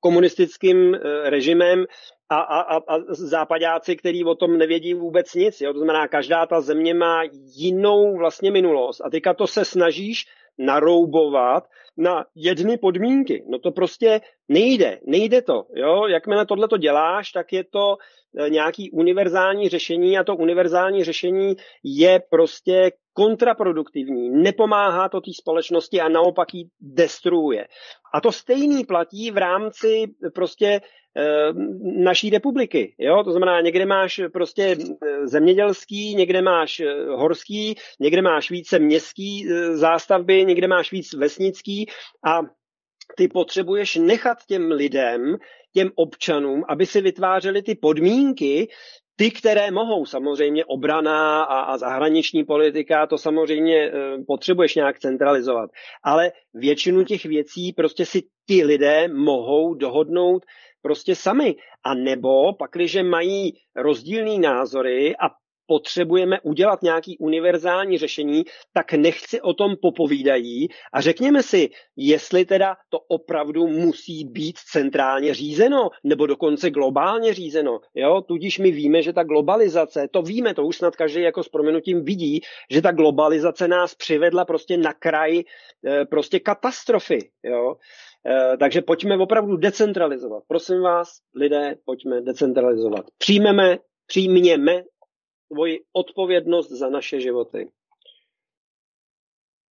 [0.00, 1.84] komunistickým eh, režimem
[2.30, 5.60] a, a, a západáci, který o tom nevědí vůbec nic.
[5.60, 5.72] Jo?
[5.72, 7.22] To znamená, každá ta země má
[7.56, 10.24] jinou vlastně minulost a teďka to se snažíš
[10.58, 11.64] naroubovat
[11.96, 13.44] na jedny podmínky.
[13.48, 15.62] No to prostě nejde, nejde to.
[15.74, 16.06] Jo?
[16.06, 17.96] Jakmile tohle to děláš, tak je to
[18.38, 26.00] e, nějaký univerzální řešení a to univerzální řešení je prostě kontraproduktivní, nepomáhá to té společnosti
[26.00, 27.66] a naopak ji destruuje.
[28.14, 30.80] A to stejný platí v rámci prostě
[31.16, 31.52] Eh,
[32.04, 32.94] naší republiky.
[32.98, 33.24] Jo?
[33.24, 39.48] To znamená, někde máš prostě eh, zemědělský, někde máš eh, horský, někde máš více městský
[39.72, 41.86] zástavby, někde máš víc vesnický
[42.26, 42.40] a
[43.16, 45.36] ty potřebuješ nechat těm lidem,
[45.74, 48.68] těm občanům, aby si vytvářeli ty podmínky,
[49.16, 53.92] ty, které mohou, samozřejmě obrana a, a zahraniční politika, to samozřejmě e,
[54.26, 55.70] potřebuješ nějak centralizovat.
[56.04, 60.42] Ale většinu těch věcí prostě si ty lidé mohou dohodnout
[60.82, 61.56] prostě sami.
[61.84, 69.54] A nebo pakliže mají rozdílné názory a potřebujeme udělat nějaký univerzální řešení, tak nechci o
[69.54, 76.70] tom popovídají a řekněme si, jestli teda to opravdu musí být centrálně řízeno, nebo dokonce
[76.70, 77.80] globálně řízeno.
[77.94, 78.20] Jo?
[78.20, 82.04] Tudíž my víme, že ta globalizace, to víme, to už snad každý jako s proměnutím
[82.04, 85.42] vidí, že ta globalizace nás přivedla prostě na kraj
[85.86, 87.18] eh, prostě katastrofy.
[87.42, 87.76] Jo?
[88.26, 90.42] Eh, takže pojďme opravdu decentralizovat.
[90.48, 93.04] Prosím vás, lidé, pojďme decentralizovat.
[93.18, 94.82] Přijmeme, přijměme
[95.54, 97.72] svoji odpovědnost za naše životy.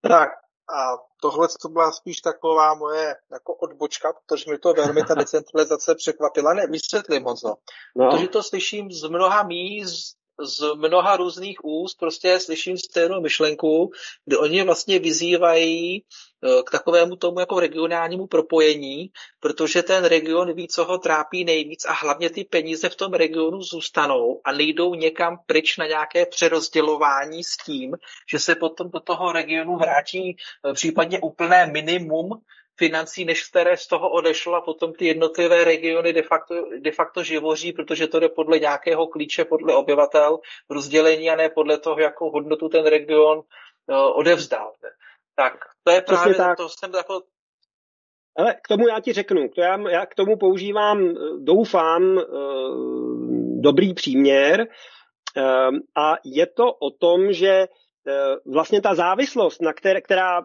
[0.01, 0.29] Tak
[0.75, 5.95] a tohle to byla spíš taková moje jako odbočka, protože mi to velmi ta decentralizace
[5.95, 6.53] překvapila.
[6.53, 7.43] Ne, vysvětlím moc.
[7.43, 7.55] No.
[7.95, 8.11] no.
[8.11, 13.91] Protože to slyším z mnoha míst, z mnoha různých úst prostě slyším stejnou myšlenku,
[14.25, 20.67] kdy oni vlastně vyzývají eh, k takovému tomu jako regionálnímu propojení, protože ten region ví,
[20.67, 25.37] co ho trápí nejvíc a hlavně ty peníze v tom regionu zůstanou a nejdou někam
[25.45, 27.95] pryč na nějaké přerozdělování s tím,
[28.31, 30.37] že se potom do toho regionu vrátí
[30.69, 32.29] eh, případně úplné minimum
[32.77, 37.23] financí, než které z toho odešlo a potom ty jednotlivé regiony de facto, de facto
[37.23, 42.29] živoří, protože to jde podle nějakého klíče, podle obyvatel rozdělení a ne podle toho, jakou
[42.31, 44.73] hodnotu ten region uh, odevzdal.
[45.35, 46.57] Tak to je Přesně právě, tak.
[46.57, 47.21] to jsem jako
[48.37, 52.23] ale k tomu já ti řeknu, to já, já k tomu používám, eh, doufám, eh,
[53.61, 54.67] dobrý příměr
[55.95, 57.67] a je to o tom, že
[58.45, 60.43] vlastně ta závislost, na které, která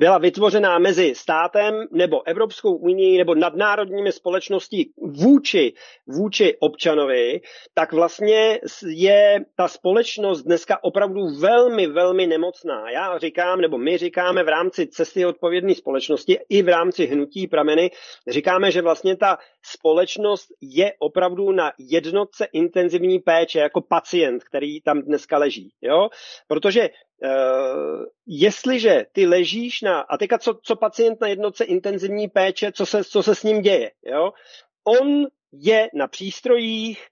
[0.00, 5.72] byla vytvořená mezi státem nebo Evropskou unii nebo nadnárodními společností vůči,
[6.06, 7.40] vůči občanovi,
[7.74, 12.90] tak vlastně je ta společnost dneska opravdu velmi, velmi nemocná.
[12.90, 17.90] Já říkám, nebo my říkáme v rámci cesty odpovědné společnosti i v rámci hnutí prameny,
[18.28, 25.02] říkáme, že vlastně ta společnost je opravdu na jednotce intenzivní péče jako pacient, který tam
[25.02, 25.72] dneska leží.
[25.82, 26.08] Jo?
[26.48, 26.88] Protože
[27.24, 32.86] Uh, jestliže ty ležíš na, a teďka co, co pacient na jednotce intenzivní péče, co
[32.86, 34.32] se, co se s ním děje, jo?
[34.84, 37.06] On je na přístrojích,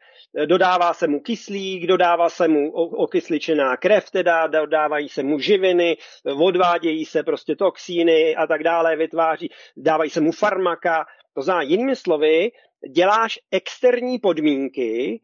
[0.46, 7.04] dodává se mu kyslík, dodává se mu okysličená krev, teda dodávají se mu živiny, odvádějí
[7.04, 11.06] se prostě toxíny a tak dále, vytváří, dávají se mu farmaka.
[11.34, 12.50] To znamená, jinými slovy,
[12.94, 15.20] děláš externí podmínky,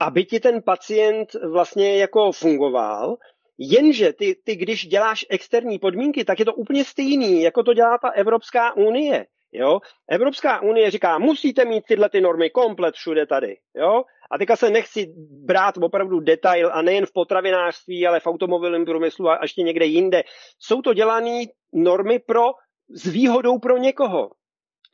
[0.00, 3.16] aby ti ten pacient vlastně jako fungoval,
[3.62, 7.98] Jenže ty, ty, když děláš externí podmínky, tak je to úplně stejný, jako to dělá
[7.98, 9.26] ta Evropská unie.
[9.52, 9.80] Jo?
[10.08, 13.56] Evropská unie říká, musíte mít tyhle ty normy komplet všude tady.
[13.76, 14.02] Jo?
[14.30, 15.12] A teďka se nechci
[15.44, 20.22] brát opravdu detail a nejen v potravinářství, ale v automobilovém průmyslu a ještě někde jinde.
[20.58, 21.42] Jsou to dělané
[21.72, 22.44] normy pro
[22.88, 24.30] s výhodou pro někoho.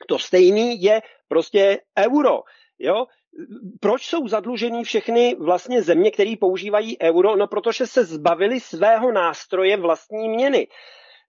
[0.07, 2.39] To stejný je prostě euro.
[2.79, 3.05] Jo?
[3.79, 7.35] Proč jsou zadlužený všechny vlastně země, které používají euro?
[7.35, 10.67] No, protože se zbavili svého nástroje vlastní měny.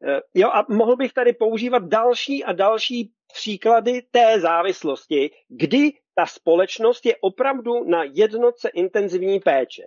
[0.07, 6.27] Eh, jo, a mohl bych tady používat další a další příklady té závislosti, kdy ta
[6.27, 9.83] společnost je opravdu na jednotce intenzivní péče.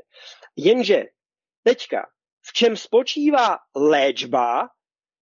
[0.56, 1.06] Jenže
[1.64, 2.08] teďka,
[2.42, 4.70] v čem spočívá léčba,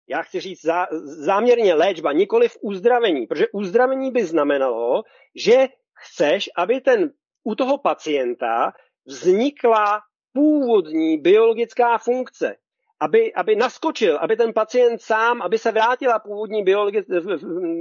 [0.07, 0.87] já chci říct zá,
[1.25, 5.03] záměrně léčba, nikoli v uzdravení, protože uzdravení by znamenalo,
[5.35, 7.11] že chceš, aby ten,
[7.43, 8.73] u toho pacienta
[9.05, 10.01] vznikla
[10.33, 12.55] původní biologická funkce
[12.99, 17.03] aby, aby naskočil, aby ten pacient sám, aby se vrátila původní biologi,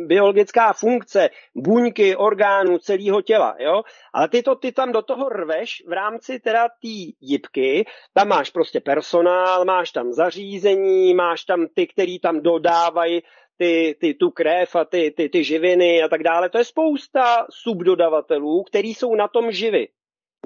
[0.07, 3.57] biologická funkce buňky, orgánů, celého těla.
[3.59, 3.83] Jo?
[4.13, 8.51] Ale ty, to, ty tam do toho rveš v rámci teda té jipky, tam máš
[8.51, 13.23] prostě personál, máš tam zařízení, máš tam ty, který tam dodávají
[13.57, 16.51] ty, ty, tu krev a ty, ty, ty živiny a tak dále.
[16.51, 19.89] To je spousta subdodavatelů, který jsou na tom živi.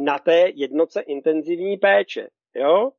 [0.01, 2.29] Na té jednoce intenzivní péče.
[2.57, 2.90] Jo?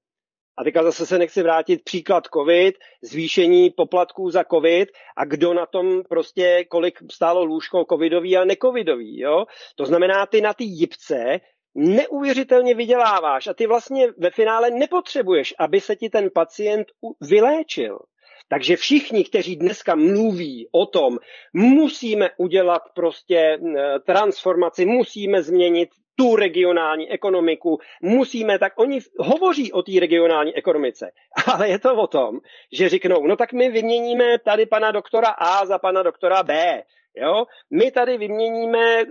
[0.57, 5.65] A teďka zase se nechci vrátit příklad COVID, zvýšení poplatků za COVID a kdo na
[5.65, 9.19] tom prostě, kolik stálo lůžko covidový a necovidový.
[9.19, 9.45] Jo?
[9.75, 11.39] To znamená, ty na ty jipce
[11.75, 16.87] neuvěřitelně vyděláváš a ty vlastně ve finále nepotřebuješ, aby se ti ten pacient
[17.21, 17.99] vyléčil.
[18.49, 21.17] Takže všichni, kteří dneska mluví o tom,
[21.53, 23.59] musíme udělat prostě
[24.05, 31.11] transformaci, musíme změnit tu regionální ekonomiku, musíme, tak oni hovoří o té regionální ekonomice,
[31.53, 32.39] ale je to o tom,
[32.73, 36.83] že řeknou, no tak my vyměníme tady pana doktora A za pana doktora B.
[37.15, 37.45] Jo?
[37.71, 39.03] My tady vyměníme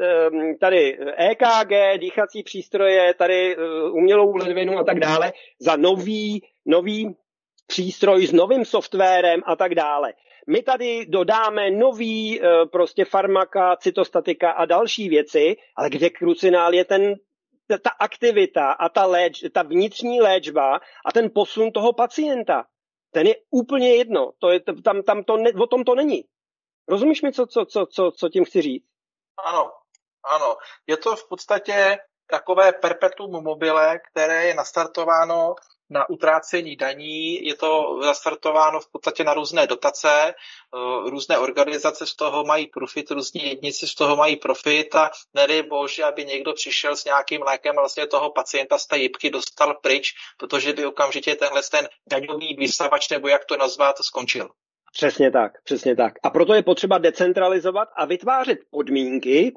[0.61, 7.17] tady EKG, dýchací přístroje, tady eh, umělou ledvinu a tak dále za nový, nový
[7.69, 10.15] přístroj s novým softwarem a tak dále.
[10.47, 16.85] My tady dodáme nový eh, prostě farmaka, cytostatika a další věci, ale kde krucinál je
[16.85, 17.15] ten
[17.83, 22.65] ta aktivita a ta, léč, ta vnitřní léčba a ten posun toho pacienta.
[23.11, 24.33] Ten je úplně jedno.
[24.39, 26.25] To je, tam, tam to ne, o tom to není.
[26.89, 28.85] Rozumíš mi, co, co, co, co, co tím chci říct?
[29.45, 29.71] Ano,
[30.25, 30.57] ano.
[30.87, 31.99] Je to v podstatě
[32.31, 35.55] takové perpetuum mobile, které je nastartováno
[35.91, 42.15] na utrácení daní, je to zastartováno v podstatě na různé dotace, eh, různé organizace z
[42.15, 46.97] toho mají profit, různí jednici z toho mají profit a nedej bože, aby někdo přišel
[46.97, 51.35] s nějakým lékem a vlastně toho pacienta z té jibky dostal pryč, protože by okamžitě
[51.35, 54.49] tenhle ten daňový vysavač, nebo jak to nazvat, skončil.
[54.93, 56.13] Přesně tak, přesně tak.
[56.23, 59.53] A proto je potřeba decentralizovat a vytvářet podmínky,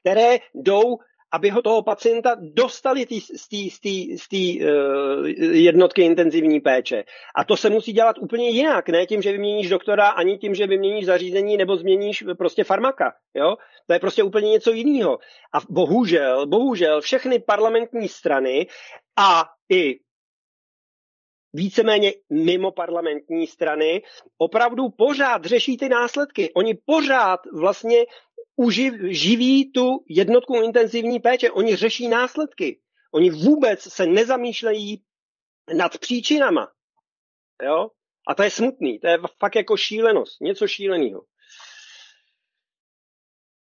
[0.00, 0.98] které jdou
[1.32, 3.06] aby ho toho pacienta dostali
[4.18, 7.04] z té uh, jednotky intenzivní péče.
[7.36, 10.66] A to se musí dělat úplně jinak, ne tím, že vyměníš doktora, ani tím, že
[10.66, 13.12] vyměníš zařízení nebo změníš prostě farmaka.
[13.34, 13.56] Jo?
[13.86, 15.18] To je prostě úplně něco jiného.
[15.54, 18.66] A bohužel, bohužel všechny parlamentní strany
[19.16, 20.00] a i
[21.54, 24.02] víceméně mimo parlamentní strany,
[24.38, 26.52] opravdu pořád řeší ty následky.
[26.54, 27.98] Oni pořád vlastně
[28.56, 31.50] uživ, živí tu jednotku intenzivní péče.
[31.50, 32.80] Oni řeší následky.
[33.12, 35.04] Oni vůbec se nezamýšlejí
[35.76, 36.72] nad příčinama.
[37.62, 37.88] Jo?
[38.28, 38.98] A to je smutný.
[38.98, 40.40] To je fakt jako šílenost.
[40.40, 41.22] Něco šíleného.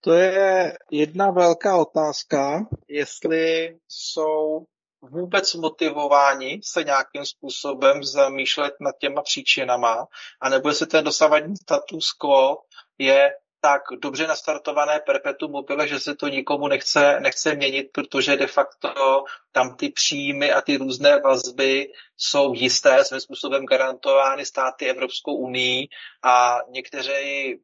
[0.01, 4.65] To je jedna velká otázka, jestli jsou
[5.01, 10.08] vůbec motivováni se nějakým způsobem zamýšlet nad těma příčinama,
[10.41, 12.58] anebo jestli ten dosavadní status quo
[12.97, 13.32] je
[13.63, 19.23] tak dobře nastartované perpetuum mobile, že se to nikomu nechce, nechce měnit, protože de facto
[19.52, 25.88] tam ty příjmy a ty různé vazby jsou jisté, svým způsobem garantovány státy Evropskou unii
[26.23, 27.60] a někteří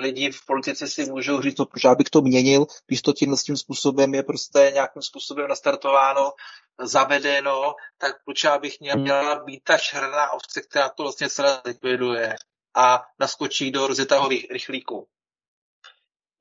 [0.00, 3.56] lidi v politice si můžou říct, no, proč bych to měnil, když to tímhle tím
[3.56, 6.32] způsobem je prostě nějakým způsobem nastartováno,
[6.80, 12.36] zavedeno, tak proč bych měla být ta černá ovce, která to vlastně celé likviduje
[12.74, 15.08] a naskočí do rozjetého rychlíku.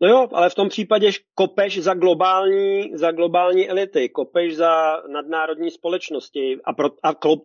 [0.02, 5.72] No jo, ale v tom případě kopeš za globální, za globální elity, kopeš za nadnárodní
[5.72, 7.40] společnosti a, pro, a, klop,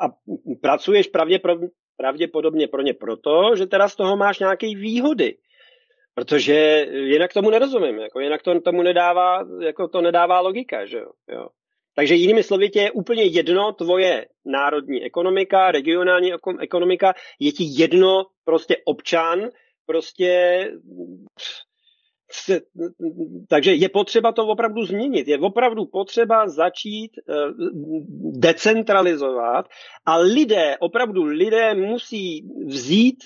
[0.00, 0.06] a
[0.60, 5.36] pracuješ pravděpodobně, pravděpodobně pro ně proto, že teda z toho máš nějaké výhody.
[6.14, 11.10] Protože jinak tomu nerozumím, jako jinak to tomu nedává, jako to nedává logika, že jo.
[11.28, 11.48] jo.
[11.94, 18.24] Takže jinými slovy tě je úplně jedno tvoje národní ekonomika, regionální ekonomika, je ti jedno
[18.44, 19.50] prostě občan,
[19.86, 20.70] prostě
[23.48, 25.28] takže je potřeba to opravdu změnit.
[25.28, 27.34] Je opravdu potřeba začít eh,
[28.38, 29.66] decentralizovat
[30.06, 33.16] a lidé, opravdu lidé musí vzít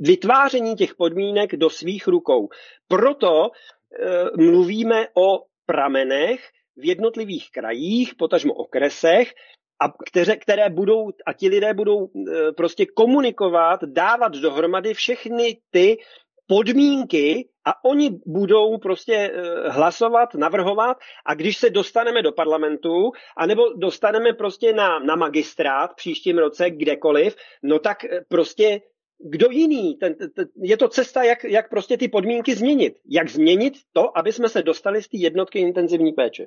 [0.00, 2.48] vytváření těch podmínek do svých rukou.
[2.88, 6.40] Proto eh, mluvíme o pramenech
[6.76, 9.32] v jednotlivých krajích, potažmo okresech,
[9.80, 15.98] a které, které budou, a ti lidé budou eh, prostě komunikovat, dávat dohromady všechny ty
[16.46, 20.96] podmínky a oni budou prostě eh, hlasovat, navrhovat
[21.26, 27.36] a když se dostaneme do parlamentu, anebo dostaneme prostě na, na magistrát příštím roce kdekoliv,
[27.62, 28.80] no tak eh, prostě
[29.18, 29.96] kdo jiný?
[29.96, 33.00] Ten, ten, je to cesta, jak, jak prostě ty podmínky změnit.
[33.10, 36.46] Jak změnit to, aby jsme se dostali z té jednotky intenzivní péče.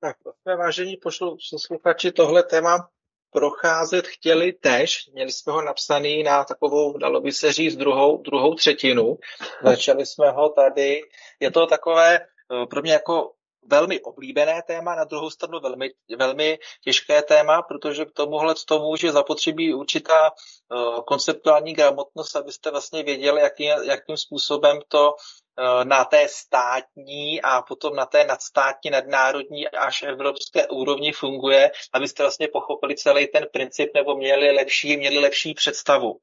[0.00, 2.88] Tak, jsme vážení posluchači, tohle téma
[3.30, 5.10] procházet chtěli tež.
[5.12, 9.18] Měli jsme ho napsaný na takovou, dalo by se říct, druhou, druhou třetinu.
[9.62, 11.00] Začali jsme ho tady.
[11.40, 13.32] Je to takové eh, pro mě jako
[13.68, 19.12] velmi oblíbené téma, na druhou stranu velmi, velmi těžké téma, protože k tomuhle tomu že
[19.12, 26.28] zapotřebí určitá uh, konceptuální gramotnost, abyste vlastně věděli, jaký, jakým způsobem to uh, na té
[26.28, 33.26] státní a potom na té nadstátní, nadnárodní až evropské úrovni funguje, abyste vlastně pochopili celý
[33.26, 36.18] ten princip nebo měli lepší, měli lepší představu.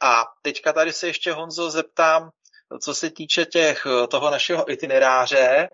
[0.00, 2.30] A teďka tady se ještě Honzo zeptám,
[2.82, 5.68] co se týče těch, toho našeho itineráře, Eh,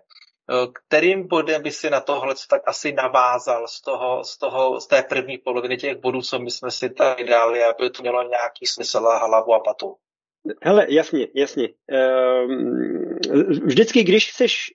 [0.73, 5.01] kterým bodem by si na tohle tak asi navázal z, toho, z, toho, z té
[5.01, 9.07] první poloviny těch bodů, co my jsme si tady dali, aby to mělo nějaký smysl
[9.07, 9.95] a hlavu a patu?
[10.63, 11.69] Hele, jasně, jasně.
[11.89, 13.19] Ehm,
[13.65, 14.73] vždycky, když chceš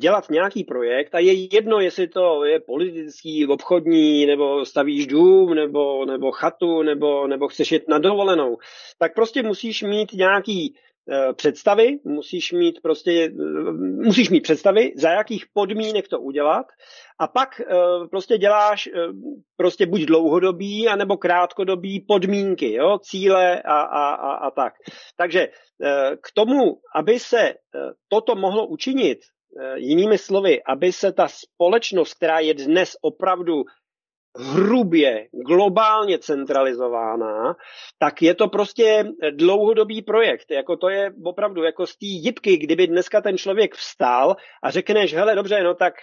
[0.00, 6.04] dělat nějaký projekt a je jedno, jestli to je politický, obchodní, nebo stavíš dům, nebo,
[6.04, 8.58] nebo chatu, nebo, nebo chceš jít na dovolenou,
[8.98, 10.87] tak prostě musíš mít nějaký Eh,
[11.32, 13.72] představy, musíš mít prostě, eh,
[14.04, 16.66] musíš mít představy, za jakých podmínek to udělat
[17.20, 17.66] a pak eh,
[18.10, 18.88] prostě děláš
[19.56, 24.72] prostě buď dlouhodobý, anebo krátkodobý podmínky, jo, cíle a, a, a, a tak.
[25.16, 25.48] Takže
[26.22, 27.54] k tomu, aby se
[28.08, 29.18] toto mohlo učinit,
[29.74, 33.64] jinými slovy, aby se ta společnost, která je dnes opravdu
[34.36, 37.56] hrubě, globálně centralizována,
[37.98, 40.50] tak je to prostě dlouhodobý projekt.
[40.50, 45.14] Jako to je opravdu jako z té jipky, kdyby dneska ten člověk vstal a řekneš,
[45.14, 45.94] hele, dobře, no tak,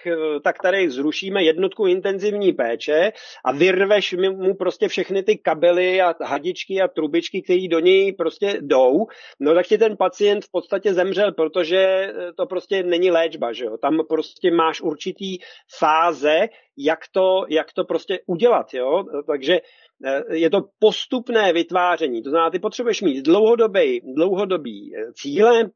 [0.44, 3.12] tak tady zrušíme jednotku intenzivní péče
[3.44, 8.58] a vyrveš mu prostě všechny ty kabely a hadičky a trubičky, které do něj prostě
[8.60, 9.06] jdou,
[9.40, 13.76] no tak ti ten pacient v podstatě zemřel, protože to prostě není léčba, že jo?
[13.78, 15.38] Tam prostě máš určitý
[15.78, 16.48] fáze,
[16.78, 18.74] jak to, jak to prostě udělat.
[18.74, 19.04] Jo?
[19.26, 19.60] Takže
[20.04, 22.22] eh, je to postupné vytváření.
[22.22, 25.70] To znamená, ty potřebuješ mít dlouhodobý, dlouhodobý eh, cíle,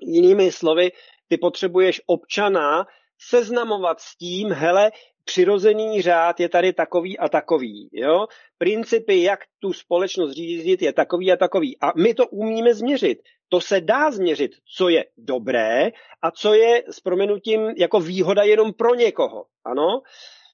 [0.00, 0.92] jinými slovy,
[1.28, 2.86] ty potřebuješ občana
[3.18, 4.90] seznamovat s tím, hele,
[5.24, 7.88] přirozený řád je tady takový a takový.
[7.92, 8.26] Jo?
[8.58, 11.76] Principy, jak tu společnost řídit, je takový a takový.
[11.80, 13.18] A my to umíme změřit.
[13.48, 15.90] To se dá změřit, co je dobré
[16.22, 19.44] a co je s proměnutím jako výhoda jenom pro někoho.
[19.64, 20.02] Ano?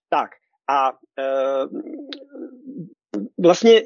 [0.09, 0.31] Tak
[0.71, 1.25] a e,
[3.43, 3.83] vlastně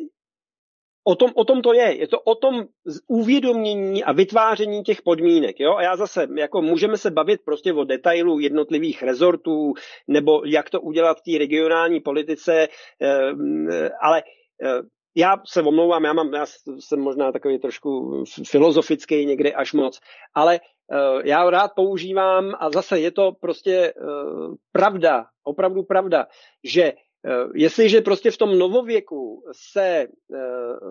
[1.05, 1.97] o tom, o tom to je.
[1.97, 2.65] Je to o tom
[3.07, 5.61] uvědomění a vytváření těch podmínek.
[5.61, 5.75] Jo?
[5.75, 9.75] A já zase, jako můžeme se bavit prostě o detailu jednotlivých rezortů,
[10.09, 12.69] nebo jak to udělat v té regionální politice, e,
[14.03, 14.23] ale
[14.63, 14.83] e,
[15.17, 16.47] já se omlouvám, já, mám, já
[16.79, 20.01] jsem možná takový trošku filozofický někdy až moc,
[20.35, 23.95] ale uh, já rád používám a zase je to prostě
[24.73, 26.27] pravda, opravdu pravda,
[26.65, 26.93] že
[27.55, 30.07] jestliže prostě v tom novověku se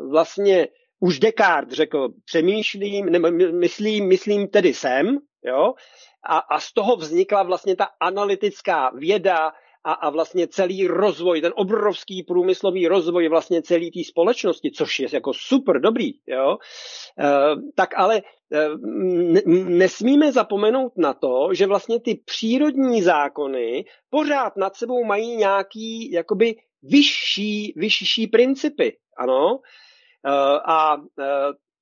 [0.09, 0.67] vlastně
[0.99, 3.19] už Descartes řekl, přemýšlím, ne,
[3.51, 5.73] myslím, myslím tedy jsem, jo,
[6.29, 9.51] a, a z toho vznikla vlastně ta analytická věda,
[9.83, 15.07] a, a vlastně celý rozvoj, ten obrovský průmyslový rozvoj vlastně celé té společnosti, což je
[15.13, 16.57] jako super dobrý, jo,
[17.19, 17.29] e,
[17.75, 18.69] tak ale e,
[19.53, 26.55] nesmíme zapomenout na to, že vlastně ty přírodní zákony pořád nad sebou mají nějaký jakoby
[26.83, 29.59] vyšší, vyšší principy, ano,
[30.26, 30.30] e,
[30.65, 30.97] a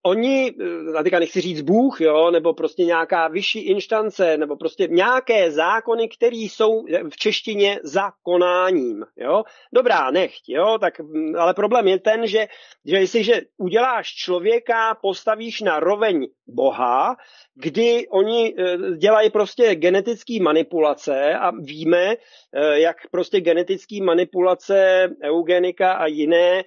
[0.04, 0.52] oni,
[0.96, 5.52] a eh, teďka nechci říct Bůh, jo, nebo prostě nějaká vyšší instance, nebo prostě nějaké
[5.52, 9.44] zákony, které jsou v češtině za konáním, jo.
[9.74, 12.48] Dobrá, nechť, jo, tak, mm, ale problém je ten, že,
[12.86, 17.16] že jestliže uděláš člověka, postavíš na roveň Boha,
[17.56, 22.16] kdy oni eh, dělají prostě genetické manipulace a víme,
[22.54, 26.64] eh, jak prostě genetické manipulace, eugenika a jiné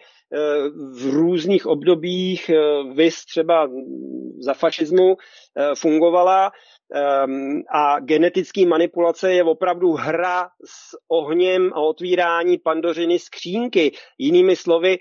[0.93, 2.51] v různých obdobích,
[2.95, 3.68] vys třeba
[4.39, 5.16] za fašismu
[5.79, 6.53] fungovala
[7.75, 13.93] a genetický manipulace je opravdu hra s ohněm a otvírání pandořiny skřínky.
[14.18, 14.99] Jinými slovy,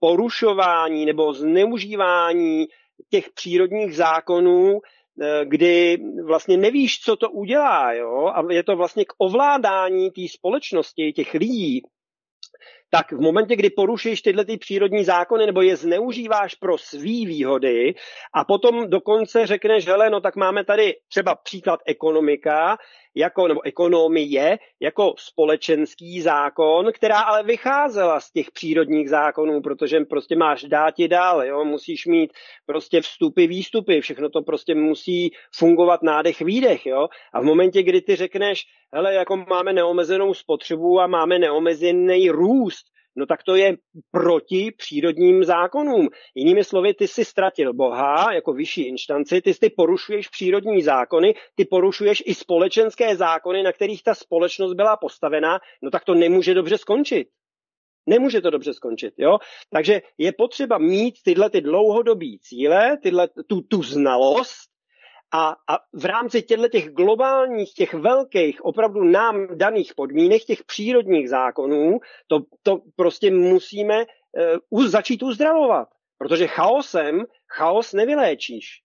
[0.00, 2.66] porušování nebo zneužívání
[3.10, 4.80] těch přírodních zákonů,
[5.44, 8.26] kdy vlastně nevíš, co to udělá, jo?
[8.34, 11.82] a je to vlastně k ovládání té společnosti, těch lidí,
[12.90, 17.94] tak v momentě, kdy porušíš tyhle ty přírodní zákony nebo je zneužíváš pro svý výhody
[18.34, 22.76] a potom dokonce řekneš, hele, no tak máme tady třeba příklad ekonomika,
[23.16, 30.36] jako, nebo ekonomie jako společenský zákon, která ale vycházela z těch přírodních zákonů, protože prostě
[30.36, 31.64] máš dát i dál, jo?
[31.64, 32.32] musíš mít
[32.66, 37.08] prostě vstupy, výstupy, všechno to prostě musí fungovat nádech, výdech, jo?
[37.32, 38.62] A v momentě, kdy ty řekneš,
[38.92, 42.75] hele, jako máme neomezenou spotřebu a máme neomezený růst,
[43.16, 43.76] no tak to je
[44.10, 46.08] proti přírodním zákonům.
[46.34, 51.64] Jinými slovy, ty si ztratil Boha jako vyšší instanci, ty ty porušuješ přírodní zákony, ty
[51.64, 56.78] porušuješ i společenské zákony, na kterých ta společnost byla postavená, no tak to nemůže dobře
[56.78, 57.28] skončit.
[58.08, 59.38] Nemůže to dobře skončit, jo?
[59.70, 64.75] Takže je potřeba mít tyhle ty dlouhodobé cíle, tyhle, tu, tu znalost,
[65.32, 71.28] a, a v rámci těchto těch globálních, těch velkých, opravdu nám daných podmínek, těch přírodních
[71.28, 74.04] zákonů, to, to prostě musíme
[74.70, 75.88] uh, začít uzdravovat.
[76.18, 78.82] Protože chaosem, chaos nevyléčíš.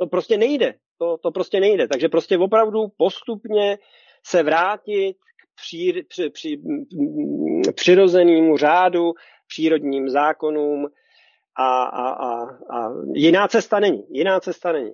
[0.00, 0.74] To prostě nejde.
[0.98, 1.88] To, to prostě nejde.
[1.88, 3.78] Takže prostě opravdu postupně
[4.26, 6.60] se vrátit k při, při, při,
[7.74, 9.12] přirozenému řádu,
[9.46, 10.86] přírodním zákonům
[11.56, 14.04] a, a, a, a jiná cesta není.
[14.10, 14.92] Jiná cesta není.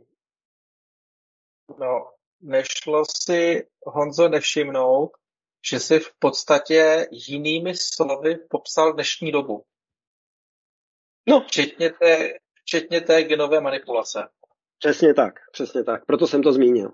[1.69, 2.11] No,
[2.41, 5.11] nešlo si, Honzo, nevšimnout,
[5.71, 9.65] že si v podstatě jinými slovy popsal dnešní dobu.
[11.29, 11.41] No.
[11.41, 14.29] Včetně té, včetně té genové manipulace.
[14.79, 16.07] Přesně tak, přesně tak.
[16.07, 16.93] Proto jsem to zmínil.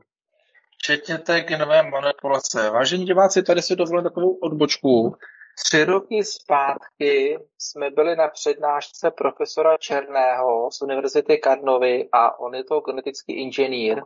[0.79, 2.71] Včetně té genové manipulace.
[2.71, 5.17] Vážení diváci, tady si dovolím takovou odbočku.
[5.65, 12.65] Tři roky zpátky jsme byli na přednášce profesora Černého z Univerzity Karnovy a on je
[12.65, 14.03] to genetický inženýr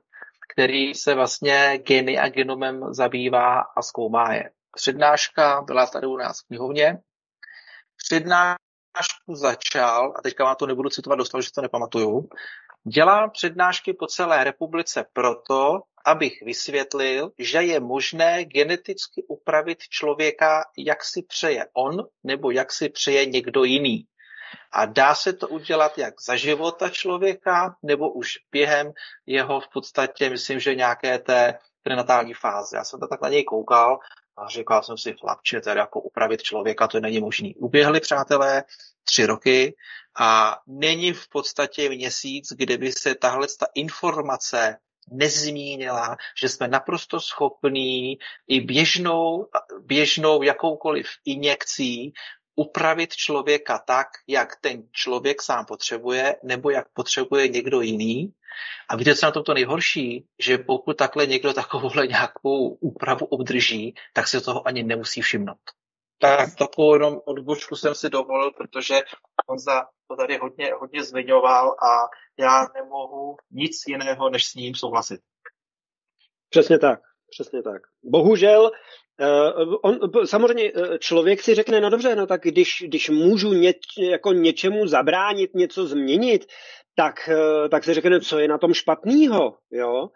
[0.53, 4.51] který se vlastně geny a genomem zabývá a zkoumá je.
[4.77, 6.99] Přednáška byla tady u nás v knihovně.
[7.97, 12.29] Přednášku začal, a teďka vám to nebudu citovat dostavu, že to nepamatuju,
[12.85, 21.05] dělám přednášky po celé republice proto, abych vysvětlil, že je možné geneticky upravit člověka, jak
[21.05, 24.07] si přeje on, nebo jak si přeje někdo jiný.
[24.73, 28.93] A dá se to udělat jak za života člověka, nebo už během
[29.27, 32.77] jeho v podstatě, myslím, že nějaké té prenatální fáze.
[32.77, 33.99] Já jsem to tak na něj koukal
[34.37, 37.55] a říkal jsem si, chlapče, tedy jako upravit člověka, to není možný.
[37.55, 38.65] Uběhli, přátelé,
[39.05, 39.75] tři roky
[40.19, 44.77] a není v podstatě měsíc, kde by se tahle ta informace
[45.11, 48.19] nezmínila, že jsme naprosto schopní
[48.49, 49.49] i běžnou,
[49.81, 52.13] běžnou jakoukoliv injekcí
[52.57, 58.35] upravit člověka tak, jak ten člověk sám potřebuje, nebo jak potřebuje někdo jiný.
[58.89, 60.27] A víte, co na tomto nejhorší?
[60.39, 65.59] Že pokud takhle někdo takovouhle nějakou úpravu obdrží, tak si toho ani nemusí všimnout.
[66.19, 69.01] Tak takovou jenom odbočku jsem si dovolil, protože
[69.47, 74.75] on za to tady hodně, hodně zmiňoval a já nemohu nic jiného, než s ním
[74.75, 75.21] souhlasit.
[76.51, 77.01] Přesně tak,
[77.31, 77.83] přesně tak.
[78.03, 78.71] Bohužel
[79.83, 84.33] on, samozřejmě eh, člověk si řekne, no dobře, no tak když, když můžu něč, jako
[84.33, 86.47] něčemu zabránit, něco změnit,
[86.97, 87.31] tak,
[87.71, 90.09] tak si řekne, co je na tom špatného, jo.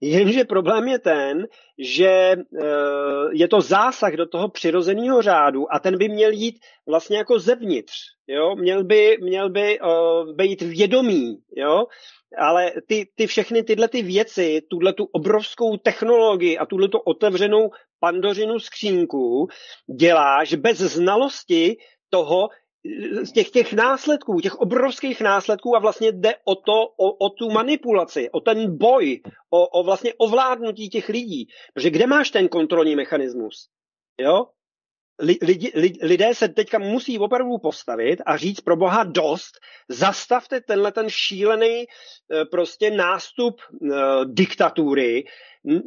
[0.00, 1.46] Jenže problém je ten,
[1.78, 7.18] že uh, je to zásah do toho přirozeného řádu a ten by měl jít vlastně
[7.18, 7.94] jako zevnitř,
[8.26, 8.56] jo.
[8.56, 11.84] Měl by, měl by uh, být vědomý, jo
[12.36, 17.70] ale ty, ty všechny tyhle ty věci, tuhle tu obrovskou technologii a tuhle tu otevřenou
[18.00, 19.48] pandořinu skřínku
[20.00, 21.76] děláš bez znalosti
[22.10, 22.48] toho,
[23.22, 27.50] z těch, těch následků, těch obrovských následků a vlastně jde o to, o, o tu
[27.50, 29.20] manipulaci, o ten boj,
[29.50, 31.48] o, o vlastně ovládnutí těch lidí.
[31.74, 33.68] Protože kde máš ten kontrolní mechanismus?
[34.20, 34.46] Jo?
[35.22, 35.72] lidi,
[36.02, 39.58] lidé se teďka musí opravdu postavit a říct pro boha dost,
[39.88, 43.90] zastavte tenhle ten šílený eh, prostě nástup uh,
[44.24, 45.24] diktatury,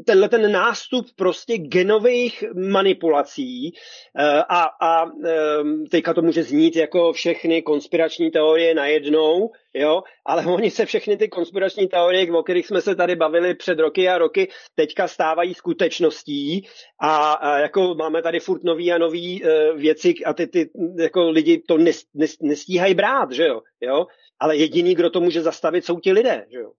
[0.05, 7.13] tenhle ten nástup prostě genových manipulací uh, a, a um, teďka to může znít jako
[7.13, 12.82] všechny konspirační teorie najednou, jo, ale oni se všechny ty konspirační teorie, o kterých jsme
[12.82, 16.67] se tady bavili před roky a roky, teďka stávají skutečností.
[17.01, 20.69] A, a jako máme tady furt nový a nový uh, věci a ty, ty
[20.99, 24.05] jako lidi to nes, nes, nestíhají brát, že jo, jo,
[24.39, 26.71] ale jediný, kdo to může zastavit, jsou ti lidé, že jo.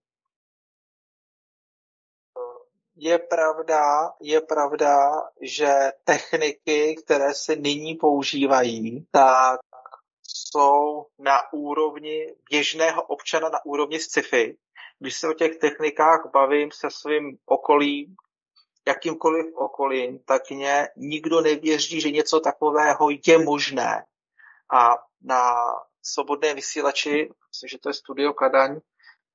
[2.95, 4.97] Je pravda, je pravda,
[5.41, 5.73] že
[6.03, 9.59] techniky, které se nyní používají, tak
[10.27, 14.57] jsou na úrovni běžného občana, na úrovni sci-fi.
[14.99, 18.15] Když se o těch technikách bavím se svým okolím,
[18.87, 24.05] jakýmkoliv okolím, tak mě nikdo nevěří, že něco takového je možné.
[24.73, 24.89] A
[25.21, 25.53] na
[26.01, 28.79] svobodné vysílači, myslím, že to je Studio Kadaň,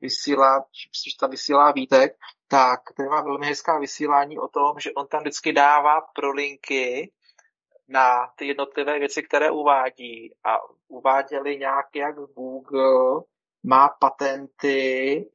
[0.01, 2.17] vysílá, myslím, že tam vysílá Vítek,
[2.49, 7.13] tak ten má velmi hezká vysílání o tom, že on tam vždycky dává prolinky
[7.89, 10.35] na ty jednotlivé věci, které uvádí.
[10.45, 10.57] A
[10.89, 13.23] uváděli nějak, jak Google
[13.65, 15.27] má patenty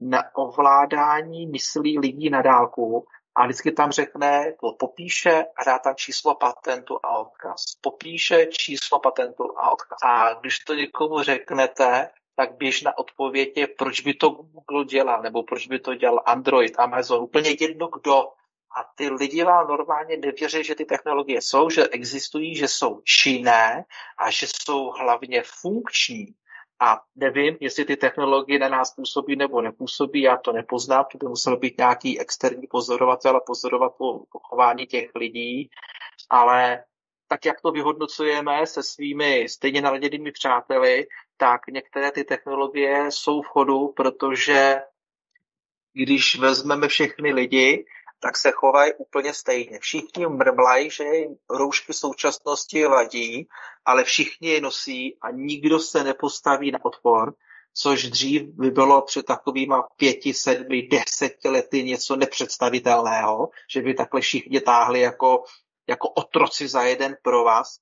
[0.00, 5.94] na ovládání myslí lidí na dálku a vždycky tam řekne, to popíše a dá tam
[5.94, 7.64] číslo patentu a odkaz.
[7.80, 9.98] Popíše číslo patentu a odkaz.
[10.04, 15.42] A když to někomu řeknete, tak běžná odpověď je, proč by to Google dělal, nebo
[15.42, 18.28] proč by to dělal Android, Amazon, úplně jedno kdo.
[18.76, 23.84] A ty lidi vám normálně nevěří, že ty technologie jsou, že existují, že jsou činné
[24.18, 26.34] a že jsou hlavně funkční.
[26.80, 31.26] A nevím, jestli ty technologie na nás působí nebo nepůsobí, já to nepoznám, to by
[31.26, 35.70] musel být nějaký externí pozorovatel a pozorovat po, chování těch lidí,
[36.30, 36.84] ale
[37.28, 41.06] tak jak to vyhodnocujeme se svými stejně naladěnými přáteli,
[41.36, 44.80] tak některé ty technologie jsou v chodu, protože
[45.92, 47.84] když vezmeme všechny lidi,
[48.20, 49.78] tak se chovají úplně stejně.
[49.78, 51.04] Všichni mrmlají, že
[51.50, 53.48] roušky současnosti vadí,
[53.84, 57.34] ale všichni je nosí a nikdo se nepostaví na odpor,
[57.74, 64.20] což dřív by bylo před takovýma pěti, sedmi, deseti lety něco nepředstavitelného, že by takhle
[64.20, 65.44] všichni táhli jako,
[65.88, 67.78] jako otroci za jeden pro vás.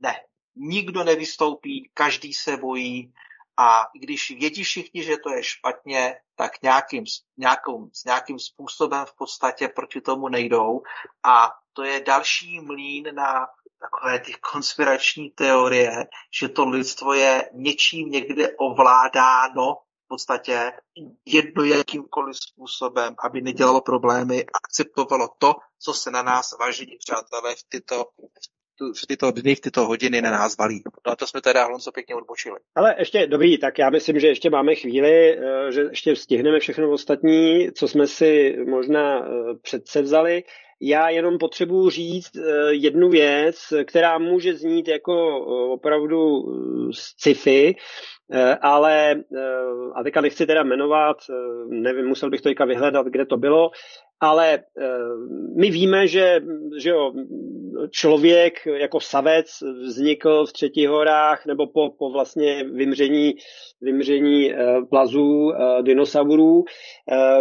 [0.00, 0.14] Ne,
[0.56, 3.12] nikdo nevystoupí, každý se bojí
[3.56, 7.04] a když vědí všichni, že to je špatně, tak nějakým,
[7.36, 10.82] nějakou, s nějakým způsobem v podstatě proti tomu nejdou.
[11.22, 13.46] A to je další mlín na
[13.80, 16.06] takové ty konspirační teorie,
[16.40, 19.74] že to lidstvo je něčím někde ovládáno
[20.04, 20.72] v podstatě
[21.24, 27.64] jedno jakýmkoliv způsobem, aby nedělalo problémy, akceptovalo to, co se na nás, vážení přátelé, v
[27.68, 28.04] tyto,
[29.02, 30.82] v tyto dny, v tyto hodiny na nás valí.
[31.06, 32.56] No a to jsme teda Honzo pěkně odbočili.
[32.74, 36.90] Ale ještě dobrý, tak já myslím, že ještě máme chvíli, eh, že ještě stihneme všechno
[36.90, 39.30] ostatní, co jsme si možná eh,
[39.62, 40.44] předsevzali.
[40.84, 46.42] Já jenom potřebuji říct eh, jednu věc, která může znít jako opravdu
[46.92, 47.76] sci-fi,
[48.60, 49.14] ale
[49.94, 51.16] a teďka nechci teda jmenovat,
[51.68, 53.70] nevím, musel bych to teďka vyhledat, kde to bylo,
[54.20, 54.58] ale
[55.56, 56.40] my víme, že,
[56.78, 57.12] že jo,
[57.90, 59.46] člověk jako savec
[59.86, 63.34] vznikl v Třetích horách nebo po, po vlastně vymření,
[63.80, 64.52] vymření
[64.90, 65.52] plazů
[65.82, 66.64] dinosaurů,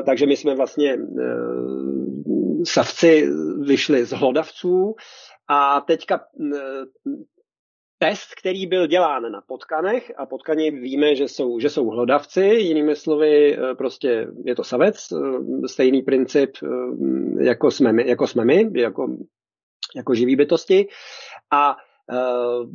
[0.05, 0.97] takže my jsme vlastně
[2.65, 3.27] savci
[3.61, 4.95] vyšli z hlodavců
[5.47, 6.19] a teďka
[7.97, 12.95] test, který byl dělán na potkanech a potkani víme, že jsou, že jsou hlodavci, jinými
[12.95, 15.07] slovy prostě je to savec,
[15.67, 16.51] stejný princip
[17.39, 19.07] jako jsme my, jako, jsme my, jako
[19.95, 20.87] jako živý bytosti.
[21.51, 21.90] A e,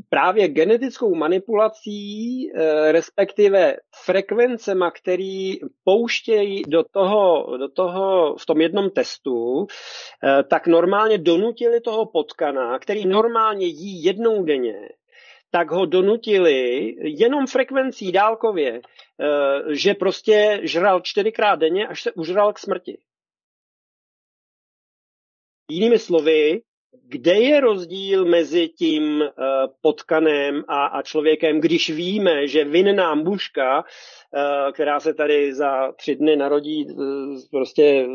[0.09, 8.91] právě genetickou manipulací, e, respektive frekvencema, který pouštějí do toho, do toho v tom jednom
[8.91, 9.67] testu,
[10.25, 14.89] e, tak normálně donutili toho potkana, který normálně jí jednou denně,
[15.51, 18.81] tak ho donutili jenom frekvencí dálkově,
[19.73, 22.99] že prostě žral čtyřikrát denně, až se užral k smrti.
[25.71, 26.63] Jinými slovy,
[27.09, 29.27] kde je rozdíl mezi tím uh,
[29.81, 36.17] potkanem a, a člověkem, když víme, že vinná mužka, uh, která se tady za tři
[36.17, 37.05] dny narodí uh,
[37.51, 38.07] prostě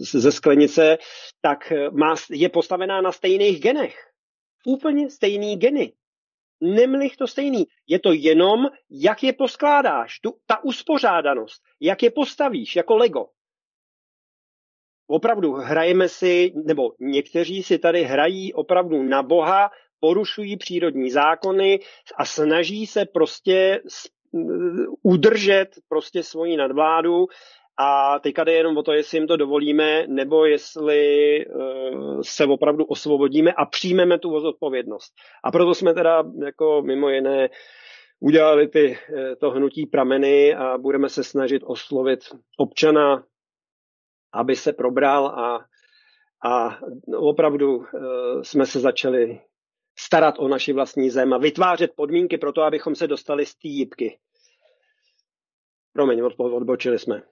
[0.00, 0.98] ze sklenice,
[1.40, 3.96] tak má, je postavená na stejných genech.
[4.66, 5.92] Úplně stejný geny.
[6.62, 7.66] Nemlich to stejný.
[7.86, 13.26] Je to jenom, jak je poskládáš, tu, ta uspořádanost, jak je postavíš jako Lego
[15.10, 21.80] opravdu hrajeme si, nebo někteří si tady hrají opravdu na Boha, porušují přírodní zákony
[22.16, 23.80] a snaží se prostě
[25.02, 27.26] udržet prostě svoji nadvládu
[27.78, 32.84] a teďka jde jenom o to, jestli jim to dovolíme, nebo jestli uh, se opravdu
[32.84, 35.12] osvobodíme a přijmeme tu zodpovědnost.
[35.44, 37.48] A proto jsme teda jako mimo jiné
[38.20, 42.20] udělali ty, eh, to hnutí prameny a budeme se snažit oslovit
[42.56, 43.24] občana
[44.32, 45.66] aby se probral a,
[46.50, 46.78] a
[47.16, 47.86] opravdu uh,
[48.42, 49.40] jsme se začali
[49.98, 53.68] starat o naši vlastní zem a vytvářet podmínky pro to, abychom se dostali z té
[53.68, 54.18] jípky.
[55.92, 57.22] Promiň, odbočili jsme.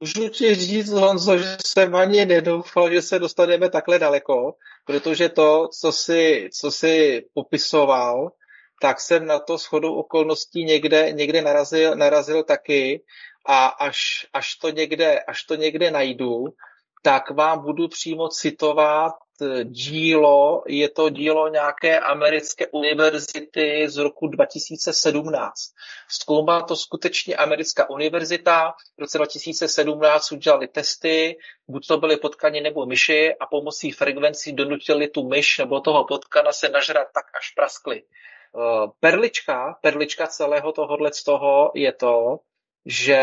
[0.00, 4.54] Můžu ti říct, Honzo, že jsem ani nedoufal, že se dostaneme takhle daleko,
[4.86, 8.32] protože to, co jsi, co jsi popisoval,
[8.80, 13.04] tak jsem na to shodou okolností někde, někde narazil, narazil taky
[13.46, 16.44] a až, až, to někde, až to někde najdu,
[17.02, 19.12] tak vám budu přímo citovat
[19.64, 25.52] dílo, je to dílo nějaké americké univerzity z roku 2017.
[26.08, 28.74] Zkoumala to skutečně americká univerzita.
[28.96, 31.36] V roce 2017 udělali testy,
[31.68, 36.52] buď to byly potkani nebo myši a pomocí frekvencí donutili tu myš nebo toho potkana
[36.52, 38.02] se nažrat tak, až praskly.
[38.02, 42.38] Eh, perlička, perlička celého tohohle z toho je to,
[42.86, 43.20] že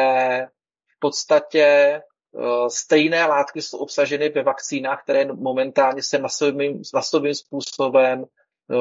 [0.88, 8.24] v podstatě eh, stejné látky jsou obsaženy ve vakcínách, které momentálně se masovým, masovým způsobem
[8.24, 8.76] eh,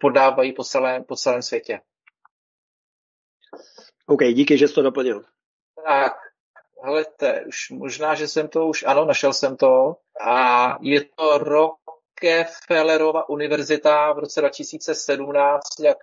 [0.00, 1.80] podávají po celém, po celém světě.
[4.06, 5.22] OK, díky, že jsi to doplnil.
[5.86, 6.12] Tak,
[6.84, 9.96] helejte, už možná, že jsem to už, ano, našel jsem to.
[10.20, 11.80] A je to rok
[12.22, 15.98] Rockefellerova univerzita v roce 2017 jak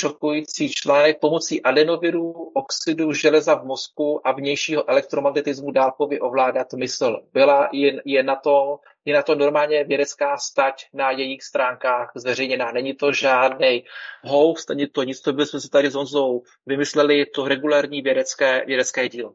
[0.00, 7.20] šokující článek pomocí adenovirů, oxidu železa v mozku a vnějšího elektromagnetismu dálkově ovládat mysl.
[7.32, 12.72] Byla, je, je, na to, je na to normálně vědecká stať na jejich stránkách zveřejněná.
[12.72, 13.84] Není to žádný
[14.22, 19.08] hoax, není to nic, co bychom si tady s Honzou vymysleli, to regulární vědecké, vědecké
[19.08, 19.34] dílo.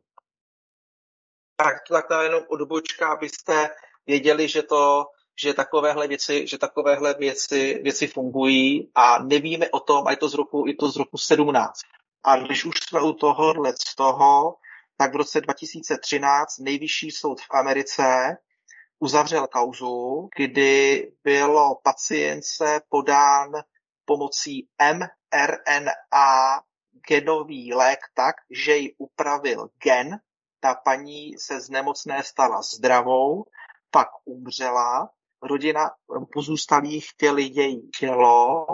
[1.55, 3.69] Tak, tak jenom odbočka, abyste
[4.07, 5.05] věděli, že to
[5.39, 10.29] že takovéhle věci, že takovéhle věci, věci fungují a nevíme o tom, a je to
[10.29, 11.79] z roku, je to z roku 17.
[12.23, 14.55] A když už jsme u tohohle z toho,
[14.97, 18.37] tak v roce 2013 nejvyšší soud v Americe
[18.99, 23.51] uzavřel kauzu, kdy bylo pacientce podán
[24.05, 26.61] pomocí mRNA
[27.07, 30.19] genový lék tak, že ji upravil gen,
[30.59, 33.45] ta paní se z nemocné stala zdravou,
[33.91, 35.09] pak umřela
[35.41, 35.91] rodina
[36.33, 38.65] pozůstalých chtěli její tělo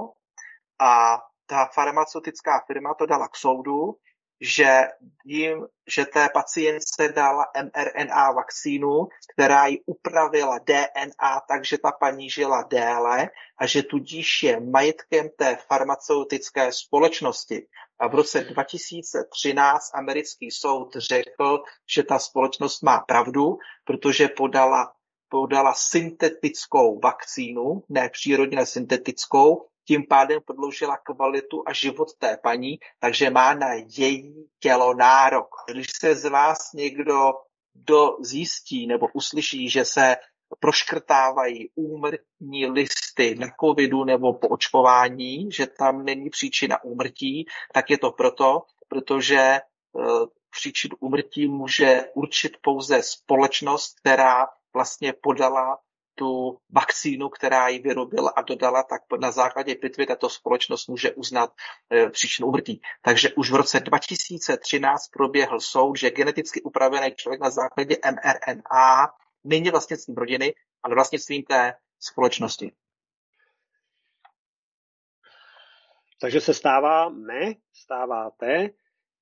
[0.80, 3.96] a ta farmaceutická firma to dala k soudu,
[4.42, 4.82] že,
[5.26, 12.64] jim, že té pacientce dala mRNA vakcínu, která ji upravila DNA, takže ta paní žila
[12.64, 17.68] déle a že tudíž je majetkem té farmaceutické společnosti.
[18.00, 21.64] A v roce 2013 americký soud řekl,
[21.96, 24.94] že ta společnost má pravdu, protože podala
[25.30, 33.30] podala syntetickou vakcínu, ne přírodně syntetickou, tím pádem prodloužila kvalitu a život té paní, takže
[33.30, 33.68] má na
[33.98, 35.48] její tělo nárok.
[35.72, 37.34] Když se z vás někdo
[37.76, 40.16] do zjistí nebo uslyší, že se
[40.60, 47.98] proškrtávají úmrtní listy na covidu nebo po očkování, že tam není příčina úmrtí, tak je
[47.98, 49.62] to proto, protože eh,
[50.50, 55.78] příčinu úmrtí může určit pouze společnost, která vlastně podala
[56.16, 61.54] tu vakcínu, která ji vyrobila a dodala, tak na základě pitvy tato společnost může uznat
[61.92, 62.82] e, příčinu umrtí.
[63.02, 69.14] Takže už v roce 2013 proběhl soud, že geneticky upravený člověk na základě mRNA
[69.44, 72.72] není vlastnictvím rodiny, ale vlastnictvím té společnosti.
[76.22, 78.70] Takže se stáváme, stáváte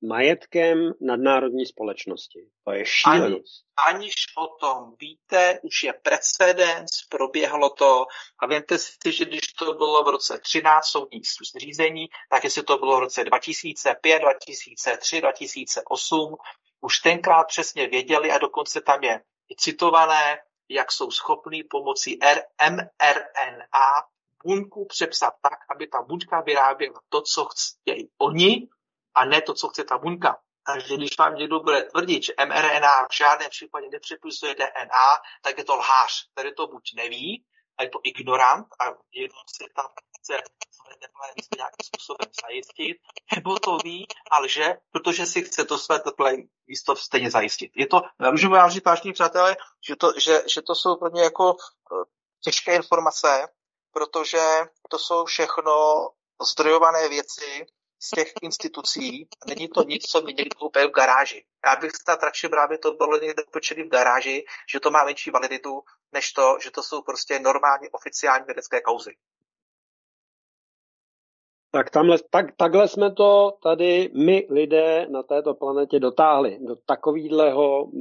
[0.07, 2.39] majetkem nadnárodní společnosti.
[2.65, 3.65] To je šílenost.
[3.87, 8.05] Ani, aniž o tom víte, už je precedens, proběhlo to
[8.39, 11.21] a věmte si, že když to bylo v roce 13 soudní
[11.57, 16.35] řízení, tak jestli to bylo v roce 2005, 2003, 2008,
[16.81, 19.21] už tenkrát přesně věděli a dokonce tam je
[19.57, 20.37] citované,
[20.69, 22.19] jak jsou schopní pomocí
[22.69, 24.03] mRNA
[24.45, 28.67] buňku přepsat tak, aby ta buňka vyráběla to, co chtějí oni,
[29.15, 30.37] a ne to, co chce ta buňka.
[30.65, 35.07] Takže když vám někdo bude tvrdit, že mRNA v žádném případě nepřepisuje DNA,
[35.41, 37.45] tak je to lhář, který to buď neví,
[37.77, 39.85] a je to ignorant a jenom se tam
[40.19, 40.37] chce
[40.71, 42.97] své teplé nějakým způsobem zajistit,
[43.35, 46.33] nebo to ví a lže, protože si chce to své teplé
[46.67, 47.71] místo stejně zajistit.
[47.75, 48.01] Je to,
[48.31, 49.57] můžu vám říct, vážní přátelé,
[49.87, 52.05] že to, že, že to jsou pro mě jako eh,
[52.43, 53.47] těžké informace,
[53.91, 54.41] protože
[54.89, 56.09] to jsou všechno
[56.51, 57.65] zdrojované věci,
[58.03, 59.27] z těch institucí.
[59.47, 61.43] Není to nic, co by někdo koupil v garáži.
[61.65, 65.31] Já bych snad radši právě to bylo někde počili v garáži, že to má větší
[65.31, 65.81] validitu,
[66.11, 69.15] než to, že to jsou prostě normální oficiální vědecké kauzy.
[71.71, 77.91] Tak, tamhle, tak, takhle jsme to tady my lidé na této planetě dotáhli do takovýhleho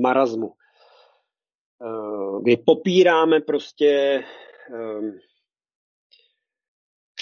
[0.00, 0.54] marazmu.
[2.44, 4.24] My eh, popíráme prostě
[4.70, 5.18] um,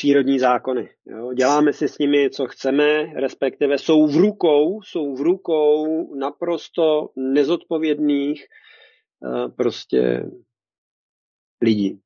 [0.01, 0.89] přírodní zákony.
[1.07, 1.33] Jo?
[1.33, 8.47] Děláme si s nimi, co chceme, respektive jsou v rukou, jsou v rukou naprosto nezodpovědných
[9.21, 10.23] uh, prostě
[11.63, 12.01] lidí.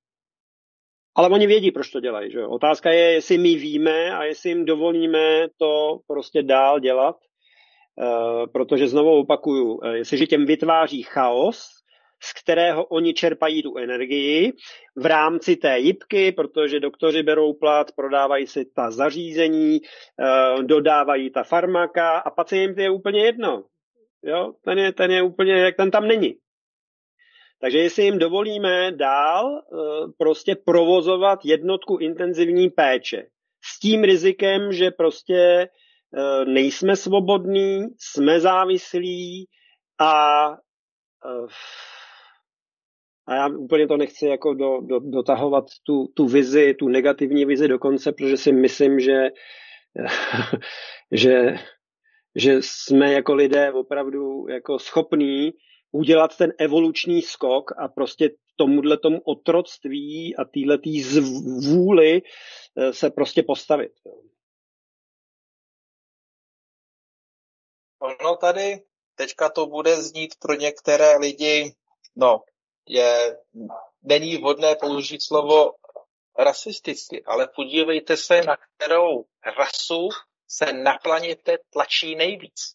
[1.17, 2.31] Ale oni vědí, proč to dělají.
[2.31, 2.47] Že?
[2.47, 8.89] Otázka je, jestli my víme a jestli jim dovolíme to prostě dál dělat, uh, protože
[8.89, 11.69] znovu opakuju, uh, jestliže těm vytváří chaos,
[12.23, 14.53] z kterého oni čerpají tu energii
[14.97, 19.81] v rámci té jipky, protože doktoři berou plat, prodávají si ta zařízení,
[20.21, 23.65] eh, dodávají ta farmaka a pacient je úplně jedno.
[24.23, 26.35] Jo, ten je, ten je úplně, jak ten tam není.
[27.61, 29.77] Takže jestli jim dovolíme dál eh,
[30.19, 33.27] prostě provozovat jednotku intenzivní péče
[33.65, 35.69] s tím rizikem, že prostě
[36.17, 39.49] eh, nejsme svobodní, jsme závislí
[40.01, 40.47] a
[43.27, 47.69] a já úplně to nechci jako do, do, dotahovat tu, tu vizi, tu negativní vizi
[47.69, 49.31] do konce, protože si myslím, že,
[51.13, 51.57] že,
[52.35, 55.53] že jsme jako lidé opravdu jako schopní
[55.93, 62.23] udělat ten evoluční skok a prostě tomuhle tomu otroctví a týhletý zvůli
[62.77, 63.93] eh, se prostě postavit.
[67.99, 68.83] Ono tady
[69.15, 71.75] teďka to bude znít pro některé lidi,
[72.17, 72.41] no,
[72.87, 73.37] je,
[74.03, 75.73] není vhodné použít slovo
[76.39, 79.25] rasisticky, ale podívejte se, na kterou
[79.59, 80.09] rasu
[80.49, 82.75] se na planetě tlačí nejvíc.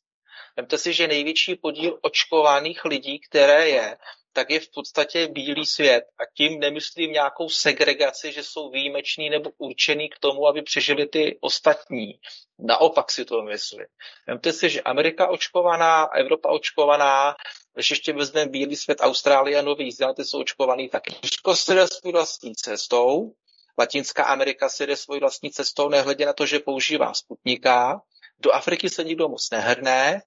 [0.58, 3.98] Vemte si, že největší podíl očkovaných lidí, které je,
[4.34, 6.04] tak je v podstatě bílý svět.
[6.20, 11.38] A tím nemyslím nějakou segregaci, že jsou výjimeční nebo určený k tomu, aby přežili ty
[11.42, 12.20] ostatní.
[12.60, 13.86] Naopak si to myslím.
[14.28, 17.36] Vemte si, že Amerika očkovaná, Evropa očkovaná,
[17.74, 21.12] když ještě vezmeme bílý svět, Austrálie a Nový Zéland, jsou očkovaný taky.
[21.22, 23.34] Česko se jde svou vlastní cestou,
[23.80, 28.02] Latinská Amerika si jde svou vlastní cestou, nehledě na to, že používá Sputnika.
[28.40, 30.22] Do Afriky se nikdo moc nehrne,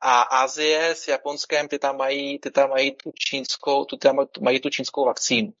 [0.00, 4.60] a Asie s Japonskem, ty tam mají, ty tam mají tu čínskou, ty tam mají
[4.60, 5.52] tu čínskou vakcínu.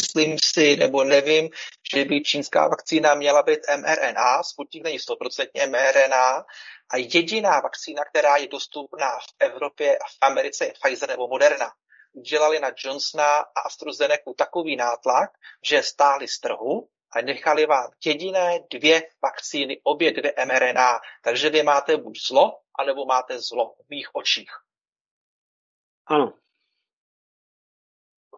[0.00, 1.48] Myslím si, nebo nevím,
[1.94, 6.44] že by čínská vakcína měla být mRNA, Sputnik není 100% mRNA
[6.90, 11.70] a jediná vakcína, která je dostupná v Evropě a v Americe je Pfizer nebo Moderna.
[12.12, 15.30] Udělali na Johnsona a AstraZeneca takový nátlak,
[15.64, 21.00] že stáli z trhu a nechali vám jediné dvě vakcíny, obě dvě mRNA.
[21.22, 24.50] Takže vy máte buď zlo, anebo máte zlo v mých očích.
[26.06, 26.32] Ano.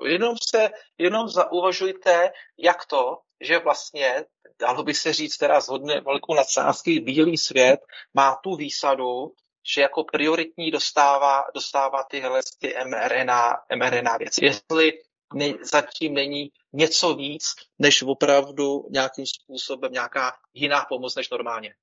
[0.05, 4.24] Jenom se, jenom zauvažujte, jak to, že vlastně,
[4.59, 7.80] dalo by se říct teda zhodně velkou nadsázky, bílý svět
[8.14, 9.32] má tu výsadu,
[9.74, 14.45] že jako prioritní dostává, dostává tyhle ty mRNA, mRNA věci.
[14.45, 14.93] Jestli
[15.34, 17.45] ne, zatím není něco víc,
[17.78, 21.74] než opravdu nějakým způsobem nějaká jiná pomoc než normálně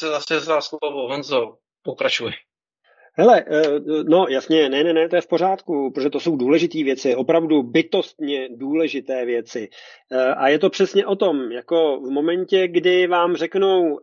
[0.00, 1.08] se zase vzal slovo.
[1.08, 2.32] Honzo, pokračuj.
[3.14, 6.84] Hele, eh, no jasně, ne, ne, ne, to je v pořádku, protože to jsou důležité
[6.84, 9.68] věci, opravdu bytostně důležité věci.
[10.12, 14.02] Eh, a je to přesně o tom, jako v momentě, kdy vám řeknou, uh,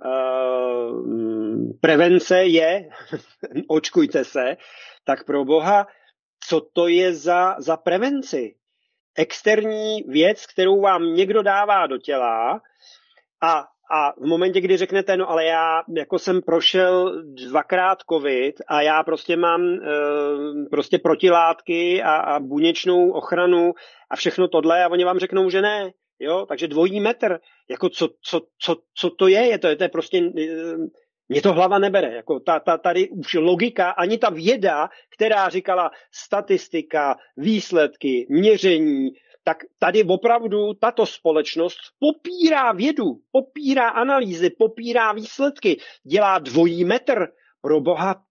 [1.81, 2.89] prevence je,
[3.67, 4.57] očkujte se,
[5.03, 5.87] tak pro boha,
[6.47, 8.55] co to je za, za prevenci?
[9.17, 12.61] Externí věc, kterou vám někdo dává do těla
[13.41, 18.81] a a v momentě, kdy řeknete, no ale já jako jsem prošel dvakrát covid a
[18.81, 19.77] já prostě mám e,
[20.71, 23.73] prostě protilátky a, a buněčnou ochranu
[24.09, 25.91] a všechno tohle a oni vám řeknou, že ne.
[26.19, 29.83] Jo, takže dvojí metr, jako co, co, co, co to je, je to, je to
[29.83, 30.47] je prostě, e,
[31.29, 35.91] mě to hlava nebere, jako ta, ta, tady už logika, ani ta věda, která říkala
[36.11, 39.09] statistika, výsledky, měření,
[39.49, 47.27] tak tady opravdu tato společnost popírá vědu, popírá analýzy, popírá výsledky, dělá dvojí metr.
[47.61, 48.23] Pro boha,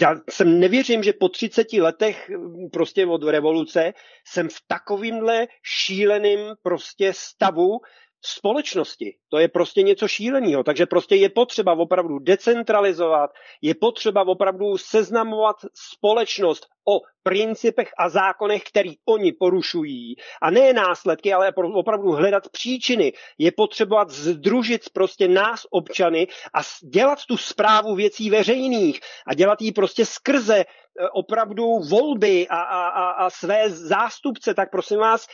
[0.00, 2.30] já jsem nevěřím, že po 30 letech
[2.72, 3.92] prostě od revoluce
[4.26, 7.80] jsem v takovýmhle šíleným prostě stavu,
[8.24, 9.16] společnosti.
[9.28, 10.64] To je prostě něco šíleného.
[10.64, 13.30] Takže prostě je potřeba opravdu decentralizovat,
[13.62, 20.16] je potřeba opravdu seznamovat společnost o principech a zákonech, který oni porušují.
[20.42, 23.12] A ne následky, ale opravdu hledat příčiny.
[23.38, 29.72] Je potřeba združit prostě nás, občany, a dělat tu zprávu věcí veřejných a dělat ji
[29.72, 30.64] prostě skrze e,
[31.12, 35.26] opravdu volby a, a, a, a své zástupce, tak prosím vás,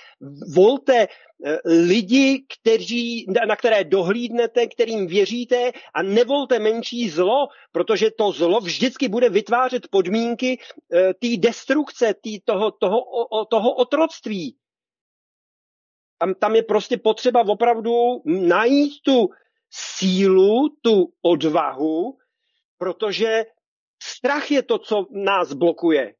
[0.54, 1.06] volte
[1.44, 8.60] Eh, lidi, kteří, na které dohlídnete, kterým věříte a nevolte menší zlo, protože to zlo
[8.60, 10.58] vždycky bude vytvářet podmínky
[10.92, 13.00] eh, té destrukce, tý toho, toho,
[13.50, 14.56] toho otroctví.
[16.18, 17.92] Tam, tam je prostě potřeba opravdu
[18.24, 19.28] najít tu
[19.70, 22.18] sílu, tu odvahu,
[22.78, 23.44] protože
[24.02, 26.14] strach je to, co nás blokuje.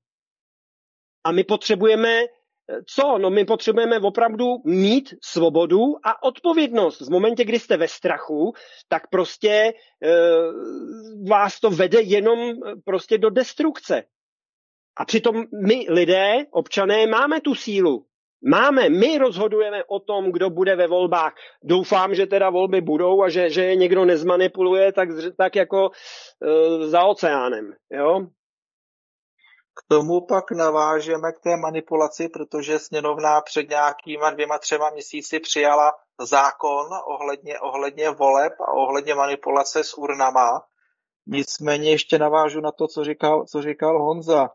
[1.24, 2.24] A my potřebujeme
[2.86, 3.18] co?
[3.18, 7.00] No my potřebujeme opravdu mít svobodu a odpovědnost.
[7.00, 8.52] V momentě, kdy jste ve strachu,
[8.88, 9.72] tak prostě e,
[11.28, 12.54] vás to vede jenom
[12.84, 14.04] prostě do destrukce.
[15.00, 18.06] A přitom my lidé, občané, máme tu sílu.
[18.50, 21.34] Máme, my rozhodujeme o tom, kdo bude ve volbách.
[21.62, 26.88] Doufám, že teda volby budou a že, že je někdo nezmanipuluje tak, tak jako e,
[26.88, 27.72] za oceánem.
[27.90, 28.20] Jo?
[29.78, 35.92] K tomu pak navážeme k té manipulaci, protože sněmovna před nějakýma dvěma, třema měsíci přijala
[36.20, 40.62] zákon ohledně, ohledně voleb a ohledně manipulace s urnama.
[41.26, 44.48] Nicméně ještě navážu na to, co říkal, co říkal Honza.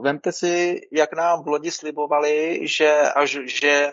[0.00, 3.92] Vemte si, jak nám v lodi slibovali, že, až, že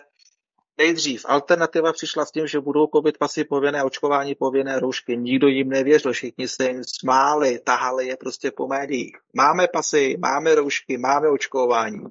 [0.78, 5.16] nejdřív alternativa přišla s tím, že budou covid pasy povinné, očkování povinné, roušky.
[5.16, 9.16] Nikdo jim nevěřil, všichni se jim smáli, tahali je prostě po médiích.
[9.34, 12.04] Máme pasy, máme roušky, máme očkování.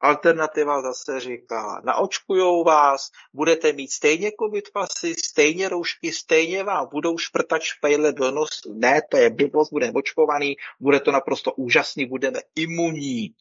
[0.00, 7.18] Alternativa zase říká, naočkujou vás, budete mít stejně covid pasy, stejně roušky, stejně vám budou
[7.18, 8.74] šprtat špejle do nosu.
[8.74, 13.34] Ne, to je blbost, budeme očkovaný, bude to naprosto úžasný, budeme imunní.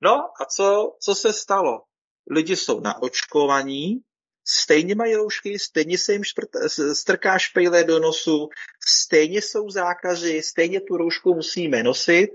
[0.00, 1.82] No a co, co se stalo?
[2.30, 4.00] Lidi jsou naočkovaní,
[4.44, 6.48] stejně mají roušky, stejně se jim šprt,
[6.92, 8.48] strká špejle do nosu,
[8.88, 12.30] stejně jsou zákazy, stejně tu roušku musíme nosit,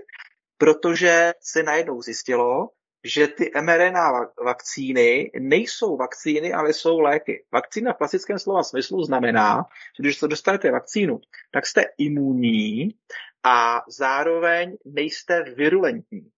[0.58, 2.68] protože se najednou zjistilo,
[3.04, 7.44] že ty mRNA vakcíny nejsou vakcíny, ale jsou léky.
[7.52, 9.64] Vakcína v klasickém slova smyslu znamená,
[9.96, 12.94] že když se dostanete vakcínu, tak jste imunní
[13.44, 16.30] a zároveň nejste virulentní.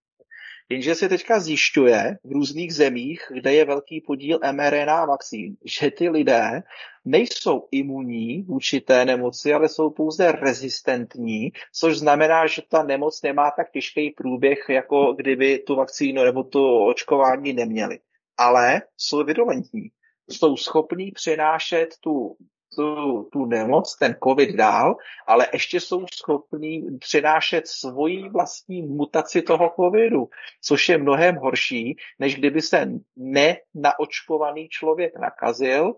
[0.69, 6.09] Jenže se teďka zjišťuje v různých zemích, kde je velký podíl mRNA vakcín, že ty
[6.09, 6.63] lidé
[7.05, 13.51] nejsou imunní vůči té nemoci, ale jsou pouze rezistentní, což znamená, že ta nemoc nemá
[13.51, 17.99] tak těžký průběh, jako kdyby tu vakcínu nebo to očkování neměli.
[18.37, 19.91] Ale jsou virulentní.
[20.29, 22.37] Jsou schopní přenášet tu
[22.77, 24.95] tu, tu nemoc, ten covid dál,
[25.27, 30.29] ale ještě jsou schopní přinášet svoji vlastní mutaci toho covidu,
[30.61, 35.93] což je mnohem horší, než kdyby se nenaočkovaný člověk nakazil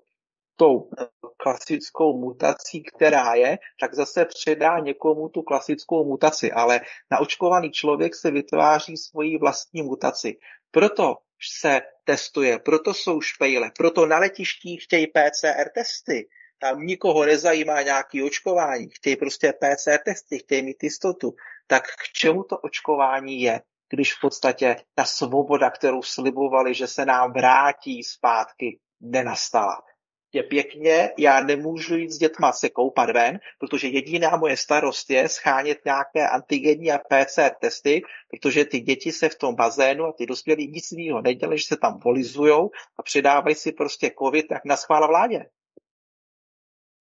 [0.56, 0.90] tou
[1.38, 8.32] klasickou mutací, která je, tak zase předá někomu tu klasickou mutaci, ale naočkovaný člověk se
[8.32, 10.38] vytváří svoji vlastní mutaci.
[10.72, 11.16] Proto
[11.60, 16.28] se testuje, proto jsou špejle, proto na letištích chtějí PCR testy,
[16.60, 21.34] tam nikoho nezajímá nějaký očkování, chtějí prostě PCR testy, chtějí mít jistotu,
[21.68, 27.06] tak k čemu to očkování je, když v podstatě ta svoboda, kterou slibovali, že se
[27.06, 29.82] nám vrátí zpátky, nenastala.
[30.34, 35.30] Je pěkně, já nemůžu jít s dětma se koupat ven, protože jediná moje starost je
[35.30, 40.26] schánět nějaké antigenní a PCR testy, protože ty děti se v tom bazénu a ty
[40.26, 44.78] dospělí nic jiného nedělají, že se tam volizujou a předávají si prostě covid tak na
[44.78, 45.46] schvála vládě.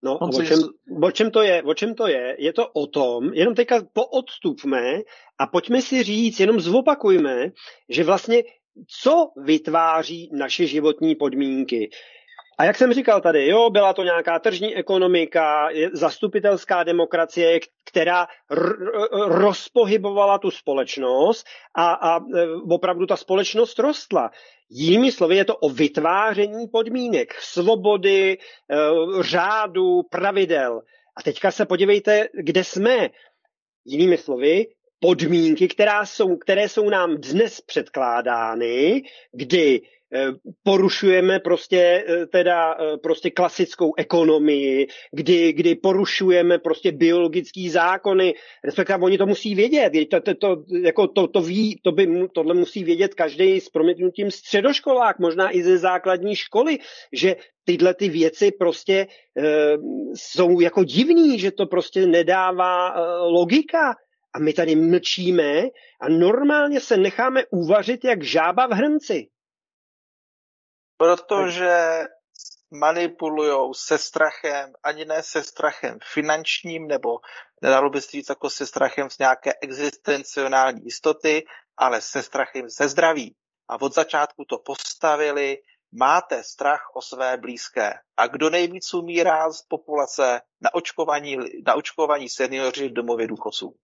[0.03, 0.59] No, o čem,
[1.03, 1.63] o čem to je?
[1.63, 2.35] O čem to je?
[2.39, 5.01] Je to o tom, jenom teďka poodstupme
[5.39, 7.51] a pojďme si říct, jenom zopakujme,
[7.89, 8.43] že vlastně
[8.87, 11.89] co vytváří naše životní podmínky.
[12.59, 18.27] A jak jsem říkal tady, jo, byla to nějaká tržní ekonomika, zastupitelská demokracie, která
[19.27, 24.31] rozpohybovala tu společnost a, a e, opravdu ta společnost rostla.
[24.69, 28.37] Jinými slovy je to o vytváření podmínek, svobody, e,
[29.23, 30.81] řádu, pravidel.
[31.17, 33.09] A teďka se podívejte, kde jsme.
[33.85, 34.67] Jinými slovy,
[34.99, 39.98] podmínky, která jsou, které jsou nám dnes předkládány, kdy Eh,
[40.63, 48.33] porušujeme prostě eh, teda eh, prostě klasickou ekonomii, kdy, kdy porušujeme prostě biologické zákony,
[48.63, 52.53] respektive oni to musí vědět, to, to, to, jako to, to ví, to by, tohle
[52.53, 56.77] musí vědět každý s promětnutím středoškolák, možná i ze základní školy,
[57.13, 57.35] že
[57.65, 59.07] tyhle ty věci prostě e,
[60.13, 63.95] jsou jako divný, že to prostě nedává e, logika.
[64.35, 65.63] A my tady mlčíme
[66.01, 69.27] a normálně se necháme uvařit jak žába v hrnci.
[70.99, 72.03] Protože
[72.71, 77.17] manipulují se strachem, ani ne se strachem finančním, nebo
[77.61, 81.45] nedalo by se říct jako se strachem z nějaké existenciální jistoty,
[81.77, 83.35] ale se strachem ze zdraví.
[83.69, 85.57] A od začátku to postavili,
[85.91, 87.93] máte strach o své blízké.
[88.17, 91.37] A kdo nejvíc umírá z populace na očkování,
[91.67, 93.75] na očkování seniori v domově důchodců?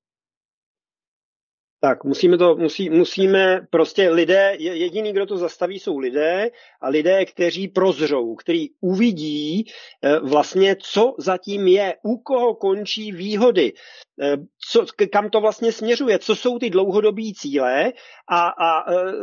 [1.80, 6.52] Tak musíme to, musí, musíme prostě lidé, jediný, kdo to zastaví, jsou lidé
[6.82, 9.66] a lidé, kteří prozřou, kteří uvidí
[10.02, 13.74] eh, vlastně, co zatím je, u koho končí výhody,
[14.22, 14.38] eh,
[14.72, 17.94] co, kam to vlastně směřuje, co jsou ty dlouhodobí cíle
[18.30, 19.14] a, a eh,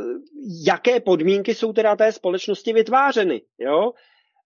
[0.67, 3.43] jaké podmínky jsou teda té společnosti vytvářeny.
[3.59, 3.93] Jo?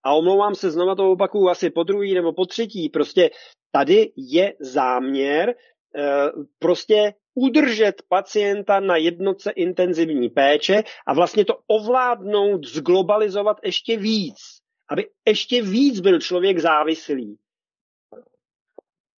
[0.04, 3.30] A omlouvám se, znova to opakuju asi po druhý nebo po třetí, prostě
[3.72, 5.54] tady je záměr
[6.58, 14.36] prostě udržet pacienta na jednotce intenzivní péče a vlastně to ovládnout, zglobalizovat ještě víc,
[14.90, 17.38] aby ještě víc byl člověk závislý.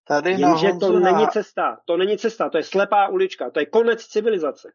[0.09, 1.13] Tady Jenže to na...
[1.13, 4.73] není cesta, to není cesta, to je slepá ulička, to je konec civilizace.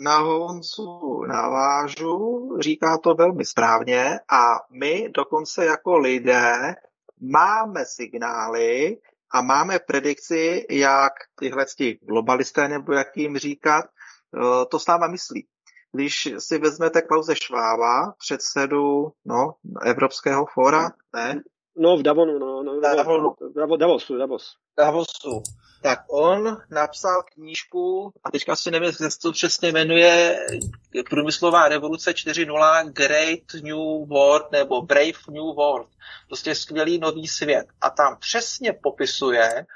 [0.00, 6.74] Na Honzu navážu, říká to velmi správně a my dokonce jako lidé
[7.20, 8.98] máme signály
[9.30, 11.66] a máme predikci, jak tyhle
[12.02, 15.46] globalisté, nebo jak jim říkat, eh, to s náma myslí.
[15.92, 19.54] Když si vezmete Klauze Šváva, předsedu no,
[19.84, 21.42] Evropského fóra, ne?
[21.78, 23.34] No, v Davonu, no, no, Davonu.
[23.78, 24.54] Davosu, Davos.
[24.78, 25.42] Davosu.
[25.86, 30.38] Tak on napsal knížku, a teďka si nevím, jak se to přesně jmenuje,
[31.10, 35.88] Průmyslová revoluce 4.0 Great New World nebo Brave New World.
[36.26, 37.66] Prostě skvělý nový svět.
[37.80, 39.66] A tam přesně popisuje,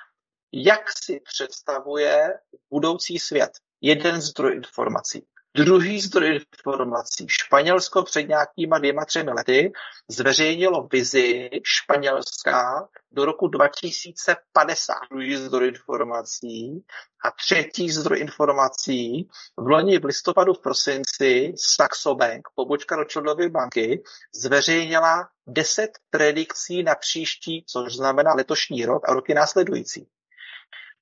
[0.52, 2.34] jak si představuje
[2.70, 3.50] budoucí svět.
[3.80, 5.26] Jeden zdroj informací.
[5.56, 7.26] Druhý zdroj informací.
[7.28, 9.72] Španělsko před nějakýma dvěma, třemi lety
[10.08, 14.94] zveřejnilo vizi Španělska do roku 2050.
[15.10, 16.84] Druhý zdroj informací.
[17.24, 19.28] A třetí zdroj informací.
[19.56, 24.02] V loni v listopadu v prosinci Saxo Bank, pobočka Rothschildovy banky,
[24.34, 30.06] zveřejnila 10 predikcí na příští, což znamená letošní rok a roky následující.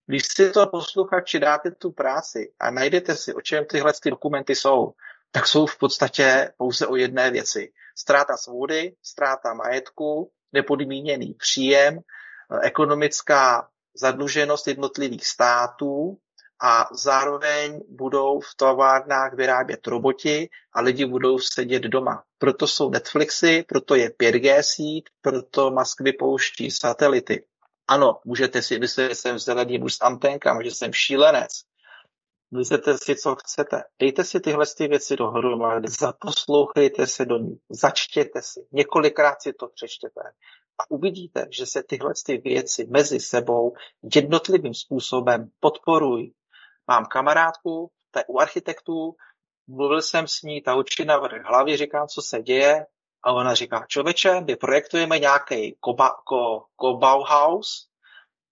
[0.08, 4.54] Když si to posluchači dáte tu práci a najdete si, o čem tyhle ty dokumenty
[4.54, 4.92] jsou,
[5.30, 7.72] tak jsou v podstatě pouze o jedné věci.
[7.98, 11.98] Ztráta svobody, ztráta majetku, nepodmíněný příjem,
[12.62, 16.18] ekonomická zadluženost jednotlivých států
[16.62, 22.22] a zároveň budou v továrnách vyrábět roboti a lidi budou sedět doma.
[22.38, 27.44] Proto jsou Netflixy, proto je 5G síť, proto Musk vypouští satelity.
[27.88, 29.98] Ano, můžete si myslet, že jsem zelený muž s
[30.62, 31.52] že jsem šílenec.
[32.50, 33.82] Myslete si, co chcete.
[33.98, 39.68] Dejte si tyhle ty věci dohromady, zaposlouchejte se do ní, začtěte si, několikrát si to
[39.68, 40.20] přečtěte
[40.78, 43.72] a uvidíte, že se tyhle ty věci mezi sebou
[44.14, 46.34] jednotlivým způsobem podporují.
[46.86, 49.14] Mám kamarádku, to je u architektů,
[49.66, 52.86] mluvil jsem s ní, ta učí na hlavě, říkám, co se děje,
[53.22, 57.88] a ona říká, člověče, my projektujeme nějaký koba, ko, ko Bauhaus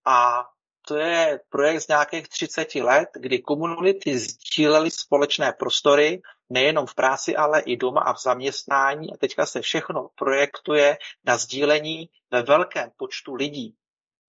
[0.05, 0.45] a
[0.89, 7.37] to je projekt z nějakých 30 let, kdy komunity sdílely společné prostory, nejenom v práci,
[7.37, 9.13] ale i doma a v zaměstnání.
[9.13, 13.75] A teďka se všechno projektuje na sdílení ve velkém počtu lidí.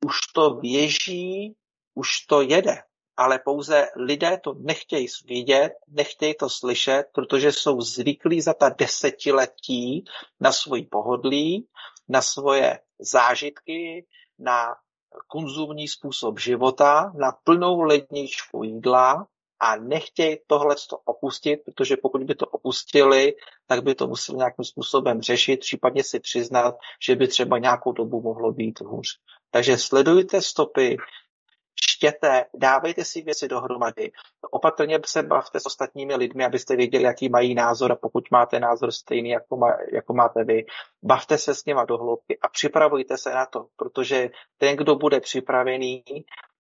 [0.06, 1.56] Už to běží,
[1.94, 2.84] už to jede
[3.18, 10.06] ale pouze lidé to nechtějí vidět, nechtějí to slyšet, protože jsou zvyklí za ta desetiletí
[10.40, 11.68] na svoji pohodlí,
[12.10, 14.06] na svoje zážitky,
[14.40, 14.76] na
[15.28, 19.28] konzumní způsob života, na plnou ledničku jídla
[19.60, 23.34] a nechtějí tohle opustit, protože pokud by to opustili,
[23.68, 28.22] tak by to museli nějakým způsobem řešit, případně si přiznat, že by třeba nějakou dobu
[28.22, 29.08] mohlo být hůř.
[29.52, 30.98] Takže sledujte stopy,
[31.82, 34.12] čtěte, dávejte si věci dohromady,
[34.52, 38.92] opatrně se bavte s ostatními lidmi, abyste věděli, jaký mají názor a pokud máte názor
[38.92, 40.66] stejný, jako, má, jako máte vy,
[41.04, 45.20] bavte se s něma do hloubky a připravujte se na to, protože ten, kdo bude
[45.20, 46.04] připravený,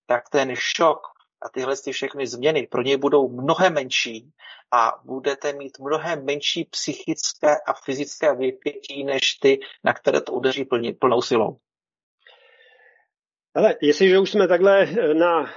[0.05, 1.01] tak ten šok
[1.41, 4.31] a tyhle ty všechny změny pro něj budou mnohem menší
[4.71, 10.67] a budete mít mnohem menší psychické a fyzické vypětí než ty, na které to udeří
[10.99, 11.57] plnou silou.
[13.57, 15.47] Ale jestliže už jsme takhle eh, na uh,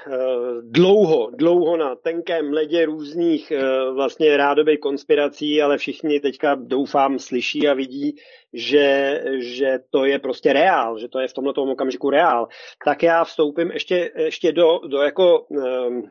[0.62, 7.68] dlouho, dlouho na tenkém ledě různých uh, vlastně rádových konspirací, ale všichni teďka doufám slyší
[7.68, 8.14] a vidí,
[8.53, 12.48] že, že to je prostě reál, že to je v tomto okamžiku reál,
[12.84, 16.11] tak já vstoupím ještě, ještě do, do jako um,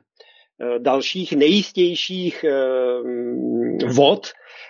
[0.77, 2.45] dalších nejistějších
[3.03, 4.27] um, vod,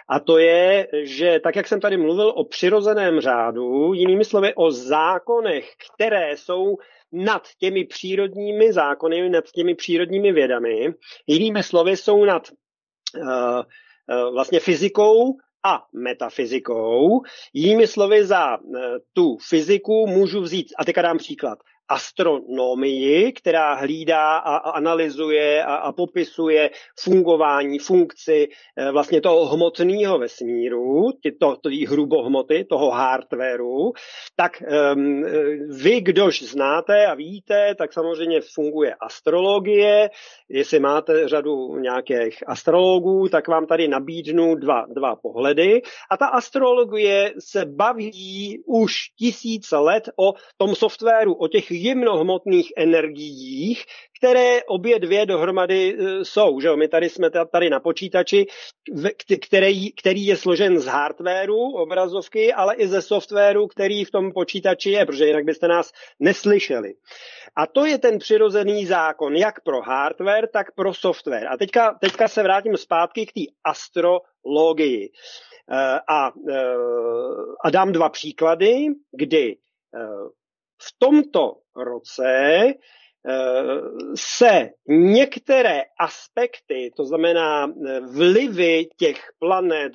[0.09, 4.71] a to je, že tak, jak jsem tady mluvil o přirozeném řádu, jinými slovy o
[4.71, 6.75] zákonech, které jsou
[7.11, 10.93] nad těmi přírodními zákony, nad těmi přírodními vědami.
[11.27, 17.21] Jinými slovy jsou nad uh, uh, vlastně fyzikou a metafyzikou.
[17.53, 18.75] Jinými slovy za uh,
[19.13, 21.59] tu fyziku můžu vzít, a teďka dám příklad,
[21.89, 28.47] astronomii, která hlídá a analyzuje a, a popisuje fungování, funkci
[28.77, 31.09] eh, vlastně toho hmotného vesmíru,
[31.39, 33.93] to, to hrubohmoty, toho hardwareu,
[34.35, 34.63] tak
[34.95, 35.23] um,
[35.83, 40.09] vy, kdož znáte a víte, tak samozřejmě funguje astrologie.
[40.49, 45.81] Jestli máte řadu nějakých astrologů, tak vám tady nabídnu dva, dva pohledy.
[46.11, 53.85] A ta astrologie se baví už tisíce let o tom softwaru, o těch jemnohmotných energiích,
[54.19, 56.59] které obě dvě dohromady e, jsou.
[56.59, 56.75] Že?
[56.75, 58.45] My tady jsme tady na počítači,
[59.47, 64.89] který, který je složen z hardwareu obrazovky, ale i ze softwaru, který v tom počítači
[64.89, 66.93] je, protože jinak byste nás neslyšeli.
[67.55, 71.47] A to je ten přirozený zákon, jak pro hardware, tak pro software.
[71.47, 75.09] A teďka, teďka se vrátím zpátky k té astrologii.
[75.71, 76.63] E, a, e,
[77.65, 79.57] a dám dva příklady, kdy
[80.81, 82.73] v tomto roce
[83.27, 83.81] Eh,
[84.15, 89.93] se některé aspekty, to znamená eh, vlivy těch planet,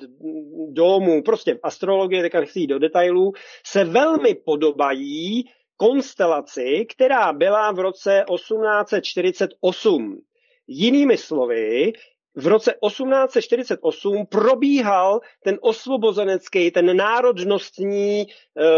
[0.69, 3.33] domů, prostě v astrologii, teďka nechci jít do detailů,
[3.65, 5.43] se velmi podobají
[5.77, 10.21] konstelaci, která byla v roce 1848.
[10.67, 11.93] Jinými slovy,
[12.35, 18.27] v roce 1848 probíhal ten osvobozenecký, ten národnostní,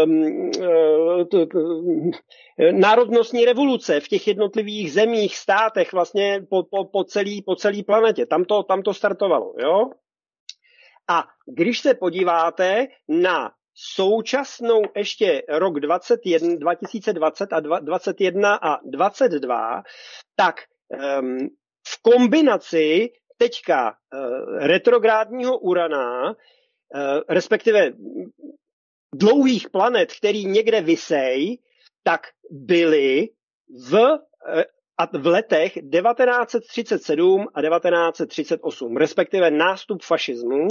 [0.04, 1.24] um, uh,
[2.72, 8.26] národnostní revoluce v těch jednotlivých zemích, státech, vlastně po, po, po, celý, po celý planetě.
[8.26, 9.54] Tam to, tam to startovalo.
[9.58, 9.90] Jo?
[11.10, 19.82] A když se podíváte na současnou ještě rok 21, 2020 a 2021 a 22,
[20.36, 20.54] tak
[21.20, 21.48] um,
[21.88, 26.34] v kombinaci teďka uh, retrográdního Urana, uh,
[27.28, 27.92] respektive
[29.14, 31.58] dlouhých planet, který někde vysej,
[32.02, 32.20] tak
[32.50, 33.28] byly
[33.90, 40.68] v, uh, v letech 1937 a 1938, respektive nástup fašismu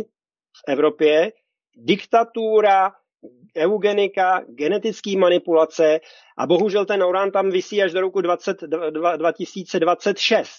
[0.57, 1.31] v Evropě,
[1.75, 2.91] diktatura,
[3.57, 5.99] eugenika, genetické manipulace
[6.37, 8.57] a bohužel ten Uran tam vysí až do roku 20,
[9.17, 10.49] 2026.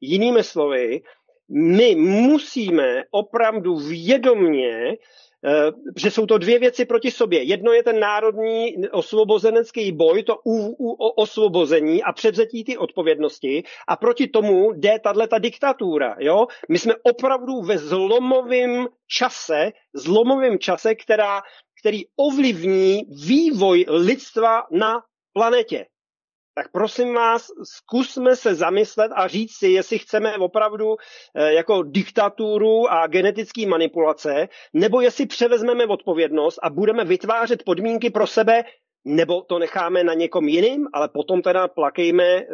[0.00, 1.00] Jinými slovy,
[1.48, 4.96] my musíme opravdu vědomně
[5.44, 7.42] eh, že jsou to dvě věci proti sobě.
[7.42, 13.62] Jedno je ten národní osvobozenecký boj, to u, u, o osvobození a převzetí ty odpovědnosti
[13.88, 16.16] a proti tomu jde tato diktatura.
[16.18, 16.46] Jo?
[16.68, 21.42] My jsme opravdu ve zlomovém čase, zlomovém čase, která,
[21.80, 25.02] který ovlivní vývoj lidstva na
[25.32, 25.86] planetě
[26.56, 30.96] tak prosím vás, zkusme se zamyslet a říct si, jestli chceme opravdu
[31.34, 38.26] eh, jako diktaturu a genetické manipulace, nebo jestli převezmeme odpovědnost a budeme vytvářet podmínky pro
[38.26, 38.64] sebe,
[39.04, 42.46] nebo to necháme na někom jiným, ale potom teda plakejme, eh,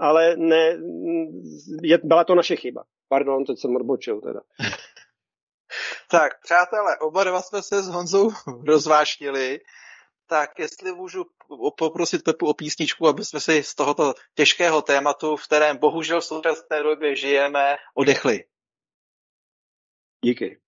[0.00, 0.76] ale ne,
[1.82, 2.84] je, byla to naše chyba.
[3.08, 4.40] Pardon, teď jsem odbočil teda.
[6.10, 8.30] Tak, přátelé, oba dva jsme se s Honzou
[8.66, 9.60] rozvášnili
[10.34, 11.24] tak jestli můžu
[11.78, 16.24] poprosit Pepu o písničku, aby jsme si z tohoto těžkého tématu, v kterém bohužel v
[16.24, 18.44] současné době žijeme, odechli.
[20.24, 20.60] Díky.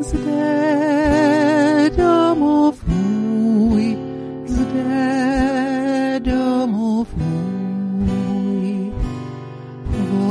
[0.00, 0.55] Zde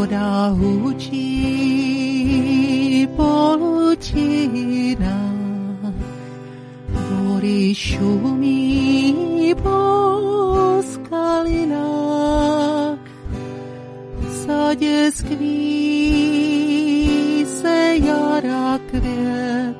[0.06, 1.18] voda hučí
[3.18, 4.38] polučina,
[6.94, 11.80] hory šumí po skalinách,
[14.20, 16.46] v sadě skví
[17.46, 19.76] se jara květ,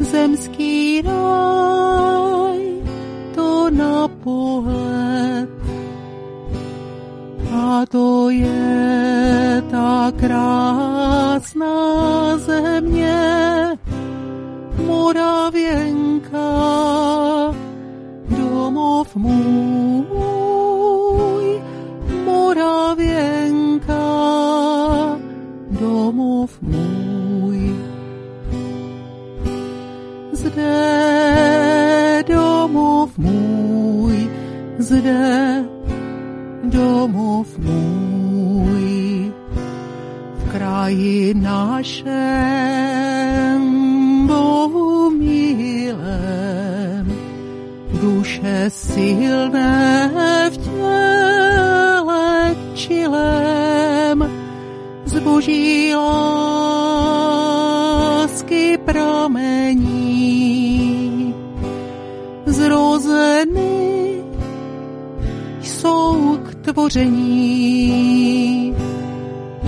[0.00, 2.60] zemský raj
[3.34, 5.55] to na pohled.
[7.66, 11.74] A to je ta krásná
[12.38, 13.18] země,
[14.86, 16.38] Moravěnka,
[18.30, 20.46] domov můj,
[22.24, 24.06] Moravěnka,
[25.70, 27.76] domov můj.
[30.32, 34.30] Zde domov můj,
[34.78, 35.75] zde
[36.76, 39.32] domov můj
[40.38, 42.16] v kraji našem
[44.26, 47.16] Bohu milém,
[48.00, 50.10] duše silné
[50.52, 54.30] v těle čilém,
[55.04, 56.28] zboží lásky
[58.84, 60.24] pramení,
[62.46, 63.75] zrozený
[66.76, 68.76] stvoření.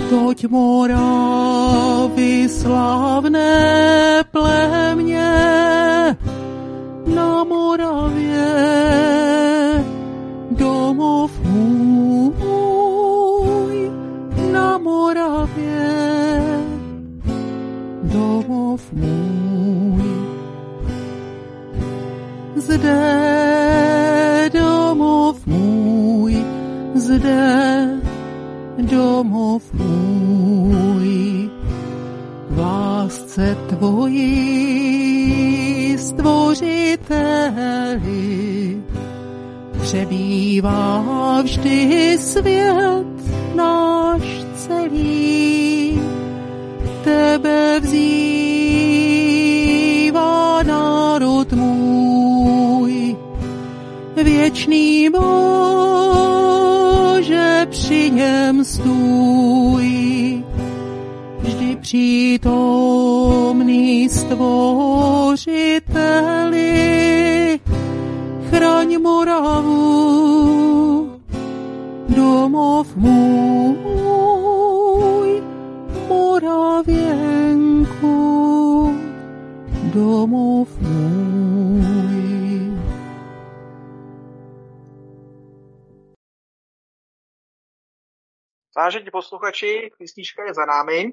[0.09, 5.31] Toť Moravy slavné plemě,
[7.15, 8.53] na Moravě
[10.51, 12.37] domov můj
[14.53, 16.41] na Moravě
[18.03, 20.03] domov můj
[22.55, 23.58] zde
[28.77, 31.49] domov můj.
[32.57, 34.39] Lásce tvojí
[35.97, 37.09] stvořiteli
[39.81, 43.07] přebývá vždy svět
[43.55, 44.21] náš
[44.55, 46.01] celý.
[47.03, 48.23] Tebe vzývá
[50.63, 53.15] národ můj,
[54.15, 55.09] věčný
[57.19, 60.43] Bože, při něm stůj.
[61.39, 62.49] Vždy přítomný
[64.09, 65.59] stvořiteli,
[68.49, 70.29] chraň Moravu,
[72.09, 73.83] domov můj,
[76.09, 76.95] Moravěnku,
[79.93, 81.48] domov můj.
[88.79, 91.11] Vážení posluchači, písnička je za námi.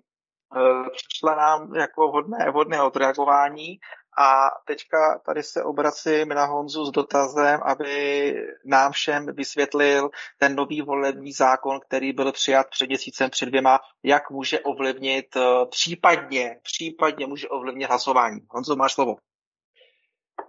[0.57, 3.79] Eh, přišla nám jako vhodné, vhodné odreagování
[4.19, 8.35] a teďka tady se obracím na Honzu s dotazem, aby
[8.65, 14.31] nám všem vysvětlil ten nový volební zákon, který byl přijat před měsícem, před dvěma, jak
[14.31, 18.41] může ovlivnit, eh, případně, případně může ovlivnit hlasování.
[18.51, 19.17] Honzo, máš slovo.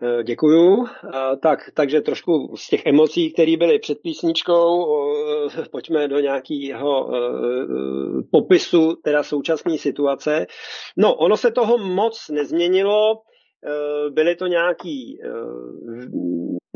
[0.02, 0.86] Eh, děkuju.
[0.86, 4.86] Eh, tak, takže trošku z těch emocí, které byly před písničkou,
[5.48, 7.10] eh, pojďme do nějakého
[8.32, 10.46] popisu teda současné situace.
[10.98, 13.22] No, ono se toho moc nezměnilo,
[14.10, 15.20] byly to nějaký,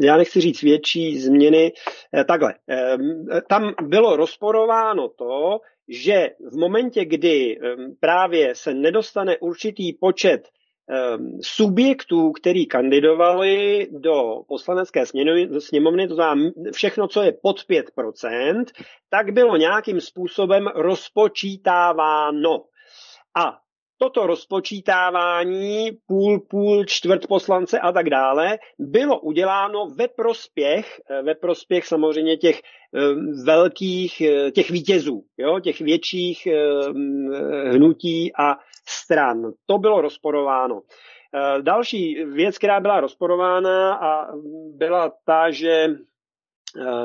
[0.02, 1.72] já nechci říct větší změny,
[2.28, 2.54] takhle.
[3.50, 7.60] Tam bylo rozporováno to, že v momentě, kdy
[8.00, 10.48] právě se nedostane určitý počet
[11.42, 15.06] subjektů, který kandidovali do poslanecké
[15.60, 18.66] sněmovny, to znamená všechno, co je pod 5%,
[19.10, 22.64] tak bylo nějakým způsobem rozpočítáváno.
[23.36, 23.60] A
[24.02, 31.36] toto rozpočítávání, půl, půl, čtvrt poslance a tak dále, bylo uděláno ve prospěch, eh, ve
[31.36, 33.00] prospěch samozřejmě těch eh,
[33.46, 36.48] velkých, eh, těch vítězů, jo, těch větších
[37.72, 38.58] hnutí a
[38.88, 39.52] stran.
[39.66, 40.82] To bylo rozporováno.
[41.62, 44.28] Další věc, která byla rozporována a
[44.76, 45.88] byla ta, že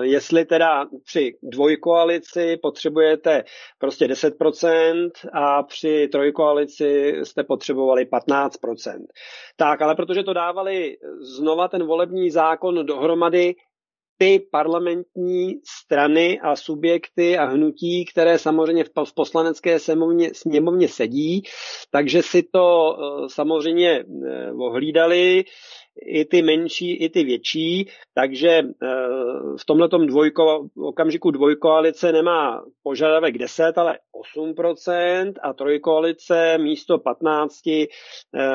[0.01, 3.45] jestli teda při dvojkoalici potřebujete
[3.79, 9.07] prostě 10% a při trojkoalici jste potřebovali 15%.
[9.57, 13.55] Tak, ale protože to dávali znova ten volební zákon dohromady,
[14.19, 21.43] ty parlamentní strany a subjekty a hnutí, které samozřejmě v poslanecké sněmovně, sněmovně sedí,
[21.91, 25.45] takže si to eh, samozřejmě eh, ohlídali
[26.03, 28.65] i ty menší, i ty větší, takže eh,
[29.61, 33.99] v tomto dvojko, okamžiku dvojkoalice nemá požadavek 10, ale
[34.37, 37.87] 8% a trojkoalice místo 15 eh,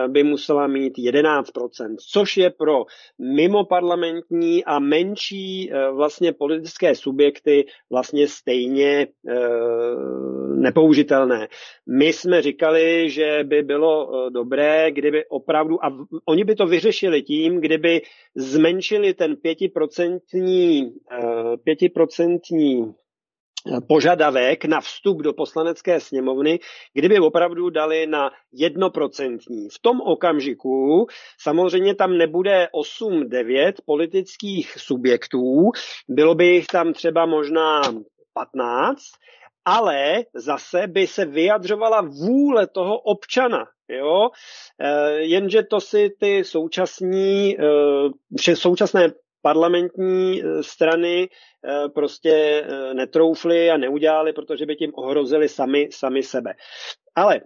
[0.07, 2.85] by musela mít 11%, což je pro
[3.19, 9.07] mimoparlamentní a menší eh, vlastně politické subjekty vlastně stejně
[10.55, 11.47] nepoužitelné.
[11.87, 17.61] My jsme říkali, že by bylo dobré, kdyby opravdu, a oni by to vyřešili tím,
[17.61, 18.01] kdyby
[18.35, 26.59] zmenšili ten pětiprocentní, eh, pětiprocentní eh, požadavek na vstup do poslanecké sněmovny,
[26.93, 29.69] kdyby opravdu dali na jednoprocentní.
[29.69, 31.07] V tom okamžiku
[31.39, 35.71] samozřejmě tam nebude 8-9 politických subjektů,
[36.09, 37.81] bylo by jich tam třeba možná
[38.33, 39.01] 15,
[39.65, 43.65] ale zase by se vyjadřovala vůle toho občana.
[43.89, 44.29] Jo?
[44.79, 49.11] E, jenže to si ty současní, e, současné
[49.41, 51.29] parlamentní e, strany
[51.95, 56.53] prostě netroufly a neudělali, protože by tím ohrozili sami, sami sebe.
[57.15, 57.41] Ale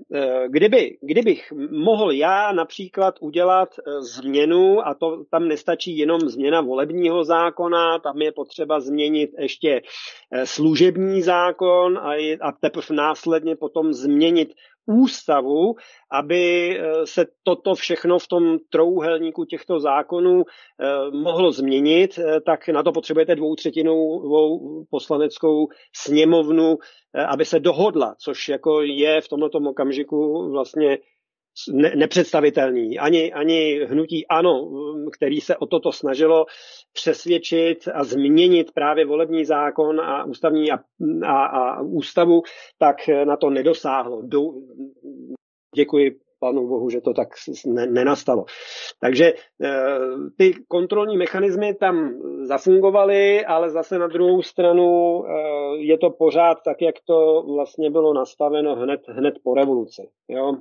[0.47, 3.69] kdyby, kdybych mohl já například udělat
[3.99, 9.81] změnu, a to tam nestačí jenom změna volebního zákona, tam je potřeba změnit ještě
[10.43, 12.11] služební zákon a,
[12.41, 14.53] a teprve následně potom změnit
[14.85, 15.75] ústavu,
[16.11, 22.67] aby eh, se toto všechno v tom trouhelníku těchto zákonů eh, mohlo změnit, eh, tak
[22.67, 24.04] na to potřebujete dvoutřetinovou
[24.89, 26.77] poslaneckou sněmovnu,
[27.27, 30.97] aby se dohodla, což jako je v tomto okamžiku vlastně
[31.71, 32.99] ne, nepředstavitelný.
[32.99, 34.71] Ani, ani hnutí ANO,
[35.13, 36.45] který se o toto snažilo
[36.93, 40.79] přesvědčit a změnit právě volební zákon a ústavní a,
[41.23, 42.41] a, a ústavu,
[42.77, 42.95] tak
[43.25, 44.21] na to nedosáhlo.
[44.21, 44.39] Do,
[45.75, 47.27] děkuji panu Bohu, že to tak
[47.65, 48.45] ne, nenastalo.
[48.99, 49.33] Takže e,
[50.37, 52.13] ty kontrolní mechanismy tam
[52.43, 55.31] zafungovaly, ale zase na druhou stranu e,
[55.77, 60.09] je to pořád tak, jak to vlastně bylo nastaveno hned, hned po revoluci.
[60.27, 60.55] Jo?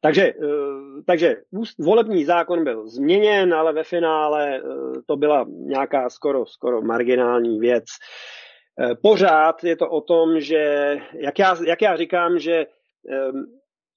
[0.00, 1.36] Takže, eh, takže
[1.78, 4.62] volební zákon byl změněn, ale ve finále eh,
[5.06, 7.84] to byla nějaká skoro, skoro marginální věc.
[8.80, 12.66] Eh, pořád je to o tom, že, jak já, jak já říkám, že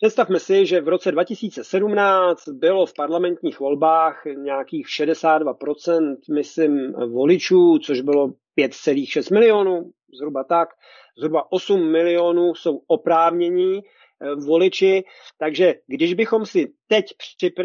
[0.02, 8.02] Představme si, že v roce 2017 bylo v parlamentních volbách nějakých 62%, myslím, voličů, což
[8.02, 10.70] bylo 5,6 milionů, zhruba tak.
[11.18, 13.82] Zhruba 8 milionů jsou oprávnění
[14.22, 15.04] Eh, voliči.
[15.38, 17.06] Takže když bychom si teď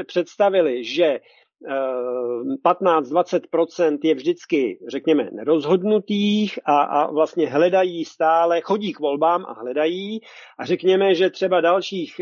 [0.06, 1.20] představili, že
[1.64, 9.52] 15-20% eh, je vždycky, řekněme, nerozhodnutých a, a vlastně hledají stále, chodí k volbám a
[9.52, 10.20] hledají.
[10.58, 12.20] A řekněme, že třeba dalších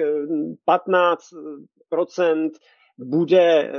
[0.69, 1.17] 15%
[2.21, 2.53] eh,
[2.99, 3.73] bude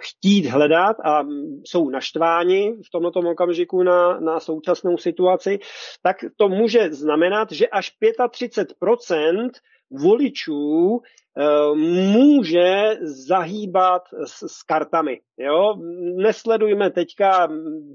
[0.00, 1.22] chtít hledat a
[1.64, 5.58] jsou naštváni v tomto okamžiku na, na současnou situaci,
[6.02, 9.50] tak to může znamenat, že až 35%
[9.90, 11.29] voličů Eh,
[11.74, 15.20] může zahýbat s, s kartami.
[15.38, 15.74] Jo?
[16.16, 17.48] Nesledujme teďka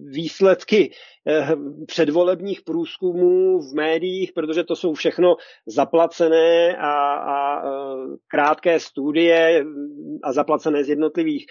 [0.05, 0.91] výsledky
[1.27, 1.47] eh,
[1.87, 5.35] předvolebních průzkumů v médiích, protože to jsou všechno
[5.65, 7.71] zaplacené a, a eh,
[8.27, 9.65] krátké studie
[10.23, 11.45] a zaplacené z jednotlivých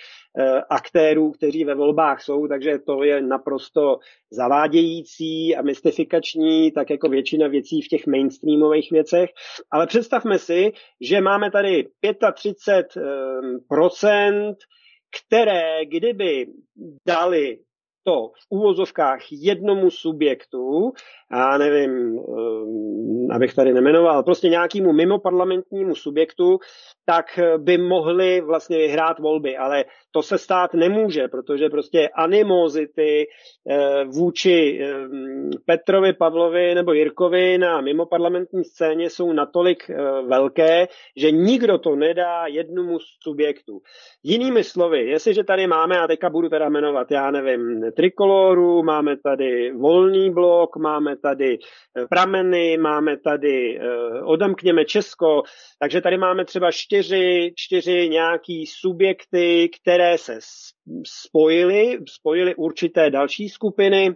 [0.70, 3.98] aktérů, kteří ve volbách jsou, takže to je naprosto
[4.30, 9.30] zavádějící a mystifikační, tak jako většina věcí v těch mainstreamových věcech.
[9.70, 11.73] Ale představme si, že máme tady
[12.34, 13.58] 35 ehm,
[15.20, 16.46] které kdyby
[17.06, 17.58] dali
[18.04, 20.92] to v úvozovkách jednomu subjektu,
[21.32, 26.58] já nevím, ehm, abych tady nemenoval, prostě nějakému mimoparlamentnímu subjektu,
[27.06, 27.26] tak
[27.58, 33.26] by mohli vlastně vyhrát volby, ale to se stát nemůže, protože prostě animozity
[33.70, 34.80] eh, vůči
[35.66, 39.96] Petrovi, Pavlovi nebo Jirkovi na mimoparlamentní scéně jsou natolik eh,
[40.28, 43.80] velké, že nikdo to nedá jednomu subjektu.
[44.22, 49.72] Jinými slovy, jestliže tady máme, a teďka budu teda jmenovat, já nevím, Trikoloru, máme tady
[49.72, 53.80] Volný blok, máme tady eh, Prameny, máme tady
[54.24, 55.42] Odemkněme Česko,
[55.78, 60.38] takže tady máme třeba čtyři, čtyři nějaký subjekty, které se
[61.06, 64.14] spojily, spojily určité další skupiny,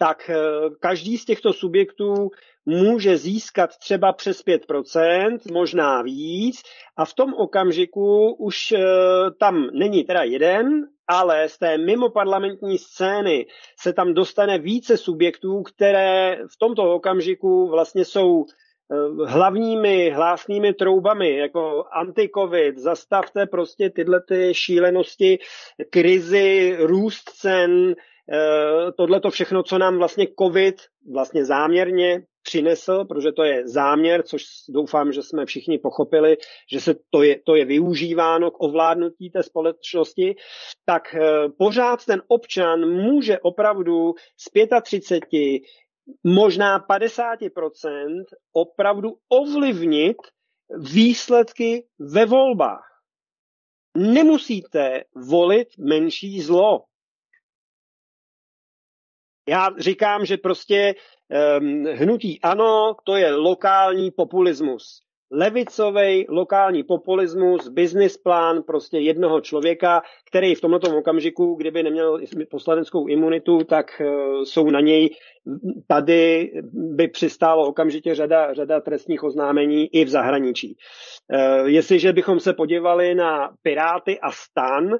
[0.00, 0.36] tak eh,
[0.80, 2.30] každý z těchto subjektů
[2.66, 6.62] může získat třeba přes 5%, možná víc,
[6.96, 8.80] a v tom okamžiku už eh,
[9.40, 13.46] tam není teda jeden, ale z té mimoparlamentní scény
[13.80, 18.44] se tam dostane více subjektů, které v tomto okamžiku vlastně jsou
[18.92, 25.38] Eh, hlavními hlásnými troubami, jako anti-covid, zastavte prostě tyhle ty šílenosti,
[25.90, 27.94] krizi, růst cen,
[28.96, 30.74] tohle to všechno, co nám vlastně covid
[31.12, 36.36] vlastně záměrně přinesl, protože to je záměr, což doufám, že jsme všichni pochopili,
[36.72, 40.36] že se to je, to je využíváno k ovládnutí té společnosti,
[40.84, 44.48] tak eh, pořád ten občan může opravdu z
[44.82, 45.62] 35
[46.24, 50.16] možná 50% opravdu ovlivnit
[50.78, 52.86] výsledky ve volbách.
[53.96, 56.89] Nemusíte volit menší zlo.
[59.50, 60.94] Já říkám, že prostě
[61.60, 65.02] um, hnutí ano, to je lokální populismus
[65.32, 72.20] levicový lokální populismus, business plán prostě jednoho člověka, který v tomto okamžiku, kdyby neměl
[72.50, 75.10] poslaneckou imunitu, tak uh, jsou na něj
[75.86, 80.76] tady by přistálo okamžitě řada, řada trestních oznámení i v zahraničí.
[81.32, 84.90] Uh, jestliže bychom se podívali na Piráty a stan,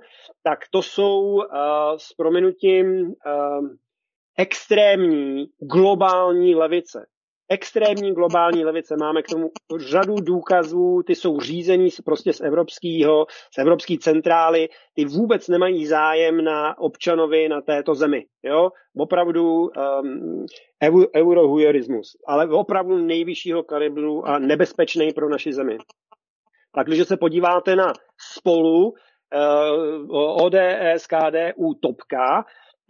[0.42, 1.42] tak to jsou uh,
[1.96, 3.14] s prominutím
[4.40, 7.06] extrémní globální levice
[7.50, 8.96] extrémní globální levice.
[8.96, 15.04] Máme k tomu řadu důkazů, ty jsou řízení prostě z evropského, z evropské centrály, ty
[15.04, 18.24] vůbec nemají zájem na občanovi na této zemi.
[18.42, 18.70] Jo?
[18.96, 19.70] Opravdu
[20.02, 20.46] um,
[21.16, 25.78] eurohujerismus, ale opravdu nejvyššího kalibru a nebezpečný pro naši zemi.
[26.74, 27.92] Tak, když se podíváte na
[28.36, 32.44] spolu uh, ODS, KDU, Topka,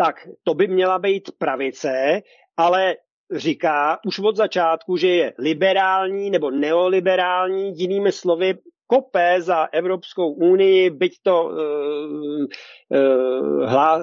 [0.05, 2.22] tak to by měla být pravice,
[2.56, 2.97] ale
[3.35, 8.55] říká už od začátku, že je liberální nebo neoliberální, jinými slovy
[8.91, 11.61] kope za Evropskou unii, byť to uh, uh,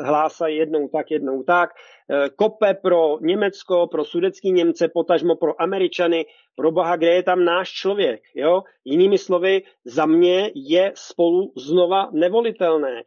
[0.08, 6.26] hlásají jednou tak, jednou tak, uh, kope pro Německo, pro sudecký Němce, potažmo pro Američany,
[6.56, 8.62] pro boha, kde je tam náš člověk, jo?
[8.86, 13.04] Jinými slovy, za mě je spolu znova nevolitelné.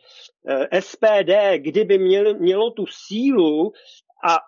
[0.80, 3.72] SPD, kdyby měl, mělo tu sílu
[4.24, 4.38] a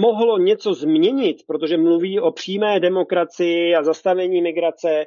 [0.00, 5.04] mohlo něco změnit, protože mluví o přímé demokracii a zastavení migrace,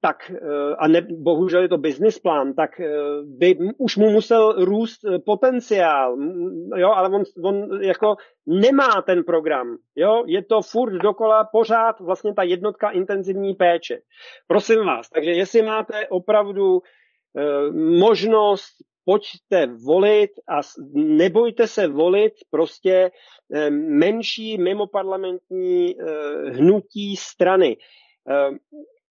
[0.00, 2.88] tak eh, a ne, bohužel je to business plán, tak eh,
[3.24, 6.16] by už mu musel růst eh, potenciál,
[6.76, 12.34] jo, ale on, on jako nemá ten program, jo, je to furt dokola pořád vlastně
[12.34, 13.98] ta jednotka intenzivní péče.
[14.46, 16.80] Prosím vás, takže jestli máte opravdu
[17.98, 18.72] možnost,
[19.04, 20.60] pojďte volit a
[20.94, 23.10] nebojte se volit prostě
[23.70, 25.94] menší mimoparlamentní
[26.52, 27.76] hnutí strany.
[28.28, 28.58] Ehm,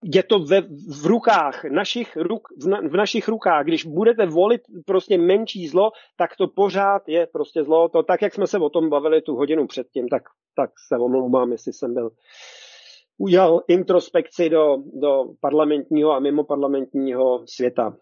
[0.04, 0.62] je to ve,
[1.02, 3.66] v rukách, našich ruk, v, na, v našich rukách.
[3.66, 7.90] Když budete volit prostě menší zlo, tak to pořád je prostě zlo.
[7.90, 10.24] To tak, jak jsme se o tom bavili tu hodinu předtím, tak,
[10.56, 12.12] tak se omlouvám, jestli jsem byl
[13.18, 17.94] udělal introspekci do, do parlamentního a mimo parlamentního světa.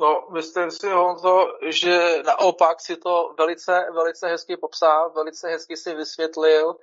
[0.00, 5.94] No, myslím si, Honzo, že naopak si to velice, velice hezky popsal, velice hezky si
[5.94, 6.74] vysvětlil,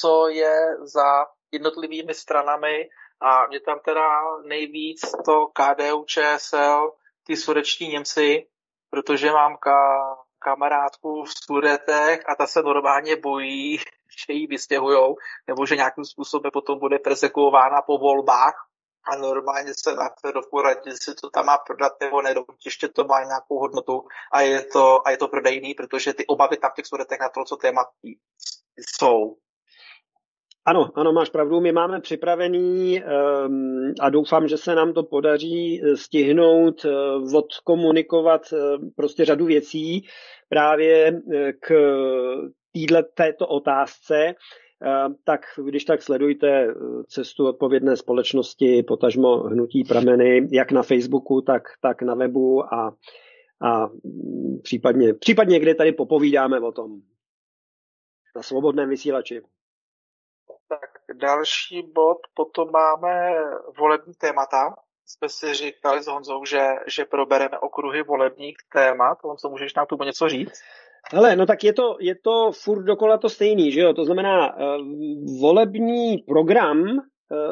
[0.00, 2.88] co je za jednotlivými stranami
[3.20, 4.08] a mě tam teda
[4.44, 6.92] nejvíc to KDU ČSL,
[7.26, 8.46] ty sudeční Němci,
[8.90, 13.78] protože mám ka- kamarádku v Sudetech a ta se normálně bojí,
[14.26, 15.16] že ji vystěhujou,
[15.46, 18.54] nebo že nějakým způsobem potom bude persekuována po volbách
[19.04, 22.34] a normálně se na Ferovku radí, si to tam má prodat nebo ne,
[22.64, 26.56] ještě to má nějakou hodnotu a je to, a je to prodejný, protože ty obavy
[26.56, 27.84] tam v těch Sudetech na to, co téma
[28.76, 29.36] jsou.
[30.66, 31.60] Ano, ano, máš pravdu.
[31.60, 38.42] My máme připravený um, a doufám, že se nám to podaří eh, stihnout, uh, odkomunikovat
[38.52, 38.58] uh,
[38.96, 40.06] prostě řadu věcí
[40.48, 41.72] právě uh, k
[42.72, 44.34] týhle, této otázce.
[44.86, 46.74] Uh, tak když tak sledujte
[47.08, 52.96] cestu odpovědné společnosti, potažmo hnutí prameny, jak na Facebooku, tak, tak na webu a,
[53.62, 57.00] a mm, případně, případně kde tady popovídáme o tom
[58.36, 59.40] na svobodném vysílači.
[61.16, 63.34] Další bod, potom máme
[63.78, 64.74] volební témata.
[65.06, 69.18] Jsme si říkali s Honzou, že, že probereme okruhy volebních témat.
[69.24, 70.62] Honzo, můžeš nám tu něco říct?
[71.12, 73.92] Ale no tak je to, je to furt dokola to stejný, že jo?
[73.94, 76.98] To znamená, uh, volební program uh,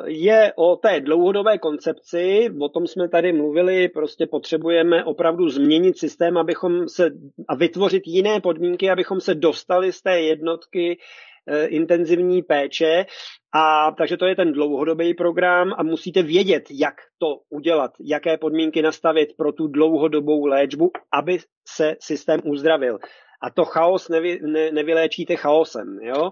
[0.07, 6.39] je o té dlouhodobé koncepci, o tom jsme tady mluvili, prostě potřebujeme opravdu změnit systém,
[6.39, 7.11] abychom se
[7.49, 11.31] a vytvořit jiné podmínky, abychom se dostali z té jednotky Eh,
[11.67, 13.07] intenzivní péče.
[13.55, 18.83] A takže to je ten dlouhodobý program a musíte vědět, jak to udělat, jaké podmínky
[18.83, 21.39] nastavit pro tu dlouhodobou léčbu, aby
[21.69, 22.99] se systém uzdravil.
[23.43, 26.31] A to chaos nevy, ne, nevyléčíte chaosem, jo?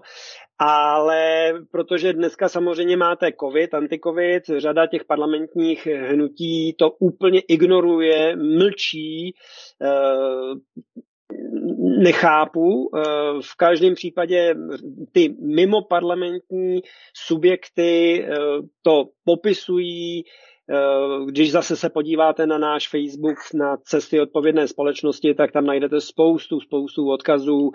[0.59, 9.35] Ale protože dneska samozřejmě máte covid, anticovid, řada těch parlamentních hnutí to úplně ignoruje, mlčí,
[9.81, 10.55] eh,
[12.01, 12.89] nechápu.
[12.95, 13.01] Eh,
[13.41, 14.55] v každém případě
[15.11, 16.81] ty mimoparlamentní
[17.13, 18.35] subjekty eh,
[18.81, 20.25] to popisují
[21.25, 26.59] když zase se podíváte na náš Facebook, na cesty odpovědné společnosti, tak tam najdete spoustu,
[26.59, 27.71] spoustu odkazů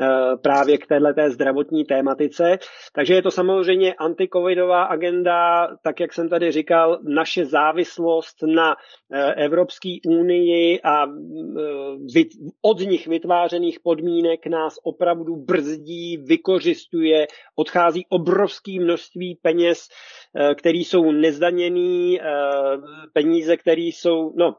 [0.00, 0.08] eh,
[0.42, 2.58] právě k této zdravotní tématice.
[2.94, 8.76] Takže je to samozřejmě antikovidová agenda, tak jak jsem tady říkal, naše závislost na
[9.12, 11.06] eh, Evropské unii a
[12.62, 19.88] od nich vytvářených podmínek nás opravdu brzdí, vykořistuje, odchází obrovské množství peněz,
[20.54, 22.20] které jsou nezdaněný,
[23.12, 24.56] peníze, které jsou, no,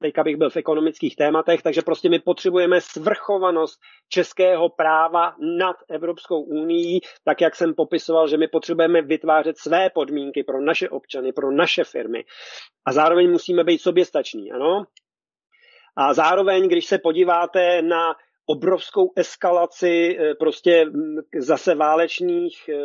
[0.00, 6.42] teďka bych byl v ekonomických tématech, takže prostě my potřebujeme svrchovanost českého práva nad Evropskou
[6.42, 11.50] unii, tak jak jsem popisoval, že my potřebujeme vytvářet své podmínky pro naše občany, pro
[11.50, 12.24] naše firmy.
[12.86, 14.84] A zároveň musíme být soběstační, ano?
[15.96, 18.14] A zároveň, když se podíváte na
[18.46, 20.84] obrovskou eskalaci eh, prostě
[21.38, 22.76] zase válečných eh,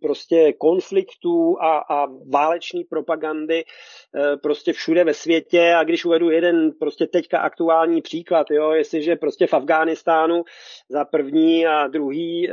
[0.00, 5.74] prostě konfliktů a, a váleční propagandy eh, prostě všude ve světě.
[5.76, 10.42] A když uvedu jeden prostě teďka aktuální příklad, jo, jestliže prostě v Afghánistánu
[10.88, 12.48] za první a druhý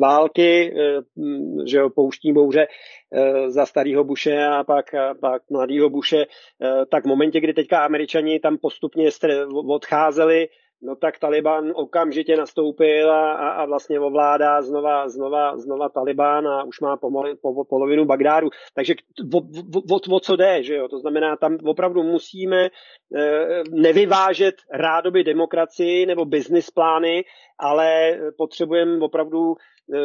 [0.00, 0.74] války,
[1.66, 2.66] že jo, pouštní bouře
[3.46, 6.26] za starého Buše a pak, a pak mladého Buše,
[6.90, 9.10] tak v momentě, kdy teďka američani tam postupně
[9.68, 10.48] odcházeli
[10.84, 16.64] no tak Taliban okamžitě nastoupil a, a, a vlastně ovládá znova, znova, znova Taliban a
[16.64, 18.50] už má pomali, po, polovinu Bagdádu.
[18.74, 18.94] Takže
[19.34, 19.38] o,
[19.94, 20.88] o, o co jde, že jo?
[20.88, 22.70] To znamená, tam opravdu musíme e,
[23.70, 27.24] nevyvážet rádoby demokracii nebo business plány,
[27.58, 29.54] ale potřebujeme opravdu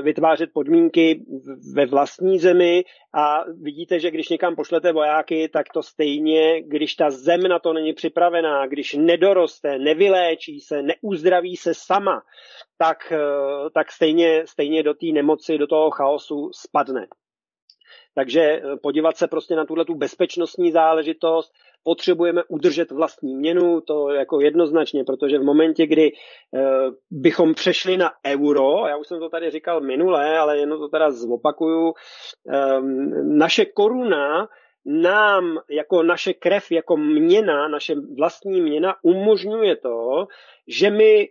[0.01, 1.25] vytvářet podmínky
[1.73, 2.83] ve vlastní zemi
[3.13, 7.73] a vidíte, že když někam pošlete vojáky, tak to stejně, když ta zem na to
[7.73, 12.21] není připravená, když nedoroste, nevyléčí se, neuzdraví se sama,
[12.77, 17.07] tak, eh, tak stejně, stejně do té nemoci, do toho chaosu spadne.
[18.15, 21.51] Takže eh, podívat se prostě na tuhle tu bezpečnostní záležitost,
[21.83, 26.61] potřebujeme udržet vlastní měnu, to jako jednoznačně, protože v momentě, kdy uh,
[27.11, 31.11] bychom přešli na euro, já už jsem to tady říkal minule, ale jenom to teda
[31.11, 34.47] zopakuju, um, naše koruna
[34.85, 40.27] nám jako naše krev, jako měna, naše vlastní měna umožňuje to,
[40.67, 41.27] že my e,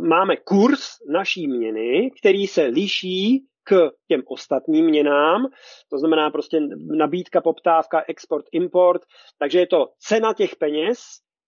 [0.00, 5.46] máme kurz naší měny, který se liší k těm ostatním měnám,
[5.90, 6.60] to znamená prostě
[6.96, 9.02] nabídka, poptávka, export, import,
[9.38, 10.98] takže je to cena těch peněz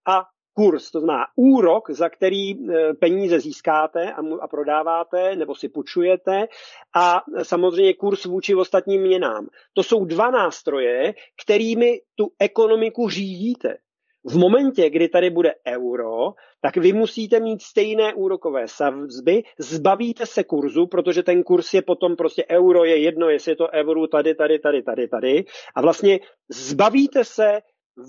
[0.08, 6.48] a kurz, to znamená úrok, za který e, peníze získáte a prodáváte nebo si půjčujete
[6.96, 9.46] a samozřejmě kurz vůči ostatním měnám.
[9.72, 13.78] To jsou dva nástroje, kterými tu ekonomiku řídíte.
[14.24, 20.44] V momentě, kdy tady bude euro, tak vy musíte mít stejné úrokové sazby, zbavíte se
[20.44, 24.34] kurzu, protože ten kurz je potom prostě euro, je jedno, jestli je to euro tady,
[24.34, 25.44] tady, tady, tady, tady.
[25.74, 27.60] A vlastně zbavíte se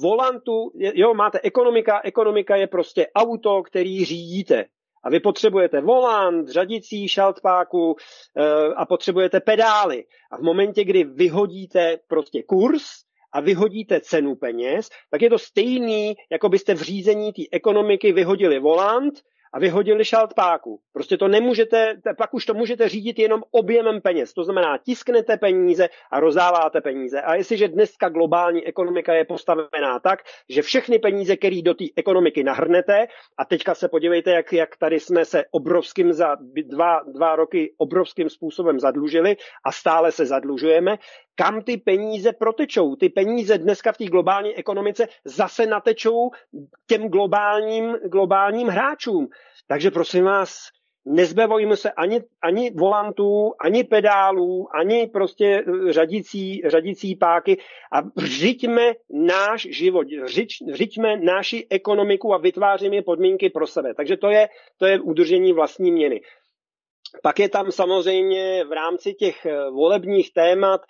[0.01, 4.65] volantu, jo, máte ekonomika, ekonomika je prostě auto, který řídíte.
[5.03, 7.95] A vy potřebujete volant, řadicí, šaltpáku
[8.37, 10.05] e, a potřebujete pedály.
[10.31, 12.83] A v momentě, kdy vyhodíte prostě kurz,
[13.31, 18.59] a vyhodíte cenu peněz, tak je to stejný, jako byste v řízení té ekonomiky vyhodili
[18.59, 19.13] volant
[19.53, 20.79] a vyhodili šaltpáku.
[20.93, 24.33] Prostě to nemůžete, pak už to můžete řídit jenom objemem peněz.
[24.33, 27.21] To znamená, tisknete peníze a rozdáváte peníze.
[27.21, 30.19] A jestliže dneska globální ekonomika je postavená tak,
[30.49, 33.07] že všechny peníze, které do té ekonomiky nahrnete,
[33.37, 38.29] a teďka se podívejte, jak, jak tady jsme se obrovským za dva, dva roky obrovským
[38.29, 40.97] způsobem zadlužili a stále se zadlužujeme,
[41.39, 42.95] kam ty peníze protečou.
[42.95, 46.31] Ty peníze dneska v té globální ekonomice zase natečou
[46.87, 49.27] těm globálním, globálním hráčům.
[49.67, 50.59] Takže prosím vás,
[51.05, 57.57] nezbavujme se ani, ani volantů, ani pedálů, ani prostě eh, řadící, řadící páky
[57.93, 63.93] a řiďme náš život, řiď, řiďme naši ekonomiku a vytváříme podmínky pro sebe.
[63.93, 66.21] Takže to je, to je udržení vlastní měny.
[67.23, 70.81] Pak je tam samozřejmě v rámci těch eh, volebních témat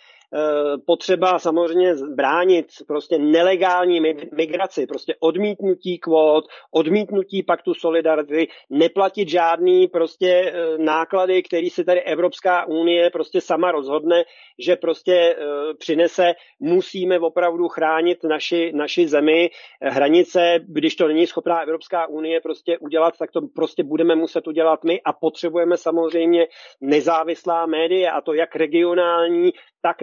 [0.85, 3.99] potřeba samozřejmě bránit prostě nelegální
[4.35, 12.01] migraci, prostě odmítnutí kvót, odmítnutí paktu solidarity, neplatit žádný prostě eh, náklady, který si tady
[12.01, 14.23] Evropská unie prostě sama rozhodne,
[14.59, 19.49] že prostě eh, přinese, musíme opravdu chránit naši, naši zemi,
[19.81, 24.83] hranice, když to není schopná Evropská unie prostě udělat, tak to prostě budeme muset udělat
[24.83, 25.01] my.
[25.01, 26.47] A potřebujeme samozřejmě
[26.81, 29.51] nezávislá média a to jak regionální,
[29.81, 29.97] tak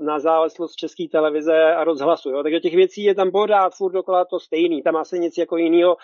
[0.00, 2.30] na závislost české televize a rozhlasu.
[2.30, 2.42] Jo?
[2.42, 4.82] Takže těch věcí je tam pořád furt dokola to stejný.
[4.82, 5.96] Tam asi nic jako jiného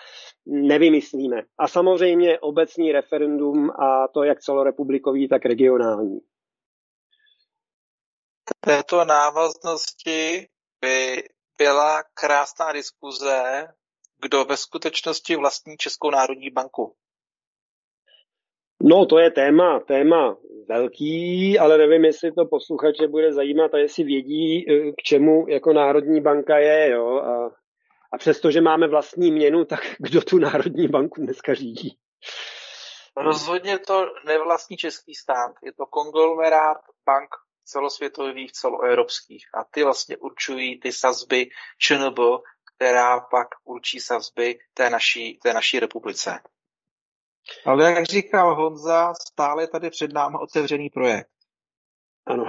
[0.45, 1.41] nevymyslíme.
[1.57, 6.19] A samozřejmě obecní referendum a to jak celorepublikový, tak regionální.
[8.49, 10.47] V této návaznosti
[10.81, 11.23] by
[11.57, 13.67] byla krásná diskuze,
[14.21, 16.95] kdo ve skutečnosti vlastní Českou národní banku.
[18.83, 20.37] No, to je téma, téma
[20.67, 25.73] velký, ale nevím, jestli to posluchače bude zajímat a jestli vědí, eh, k čemu jako
[25.73, 27.17] Národní banka je, jo.
[27.17, 27.51] A,
[28.13, 31.97] a přesto, že máme vlastní měnu, tak kdo tu Národní banku dneska řídí?
[33.17, 35.51] Rozhodně to nevlastní český stát.
[35.63, 37.29] Je to konglomerát bank
[37.65, 39.45] celosvětových, celoevropských.
[39.53, 42.19] A ty vlastně určují ty sazby ČNB,
[42.75, 46.39] která pak určí sazby té naší, té naší republice.
[47.65, 51.27] Ale jak říkal Honza, stále tady před námi otevřený projekt.
[52.25, 52.45] Ano.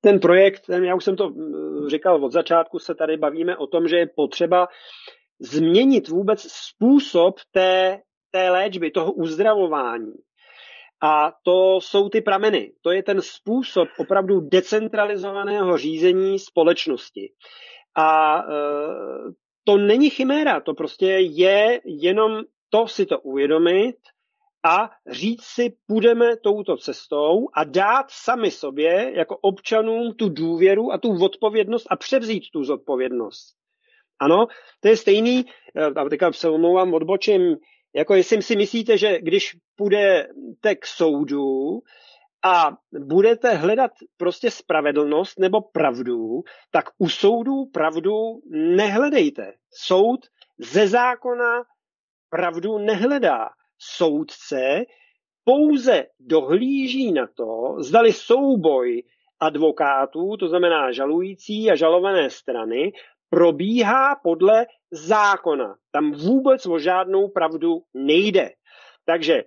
[0.00, 3.66] Ten projekt, ten, já už jsem to mm, říkal od začátku, se tady bavíme o
[3.66, 4.68] tom, že je potřeba
[5.40, 7.98] změnit vůbec způsob té,
[8.30, 10.12] té léčby, toho uzdravování.
[11.02, 12.72] A to jsou ty prameny.
[12.80, 17.32] To je ten způsob opravdu decentralizovaného řízení společnosti.
[17.96, 18.42] A e,
[19.64, 23.96] to není chiméra, to prostě je jenom to si to uvědomit
[24.64, 30.98] a říct si, půjdeme touto cestou a dát sami sobě jako občanům tu důvěru a
[30.98, 33.54] tu odpovědnost a převzít tu zodpovědnost.
[34.20, 34.46] Ano,
[34.80, 35.44] to je stejný,
[35.76, 37.56] eh, a teďka se omlouvám, odbočím,
[37.94, 41.80] jako jestli si myslíte, že když půjdete k soudu
[42.44, 48.12] a budete hledat prostě spravedlnost nebo pravdu, tak u soudu pravdu
[48.50, 49.52] nehledejte.
[49.70, 50.20] Soud
[50.58, 51.62] ze zákona
[52.32, 53.48] pravdu nehledá.
[53.78, 54.84] Soudce
[55.44, 59.02] pouze dohlíží na to, zdali souboj
[59.40, 62.92] advokátů, to znamená žalující a žalované strany,
[63.30, 65.76] probíhá podle zákona.
[65.90, 68.50] Tam vůbec o žádnou pravdu nejde.
[69.04, 69.44] Takže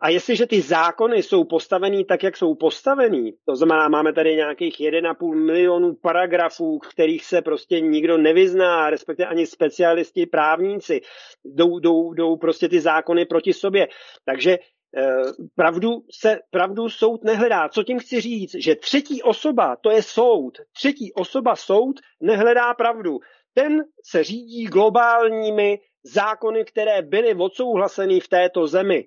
[0.00, 4.80] a jestliže ty zákony jsou postavený tak, jak jsou postavený, to znamená, máme tady nějakých
[4.80, 11.00] 1,5 milionů paragrafů, kterých se prostě nikdo nevyzná, respektive ani specialisti, právníci,
[11.44, 13.88] jdou, jdou, jdou prostě ty zákony proti sobě.
[14.24, 14.58] Takže
[14.96, 15.22] Eh,
[15.54, 17.68] pravdu, se, pravdu soud nehledá.
[17.68, 18.54] Co tím chci říct?
[18.54, 23.18] Že třetí osoba, to je soud, třetí osoba soud nehledá pravdu.
[23.54, 29.06] Ten se řídí globálními zákony, které byly odsouhlaseny v této zemi.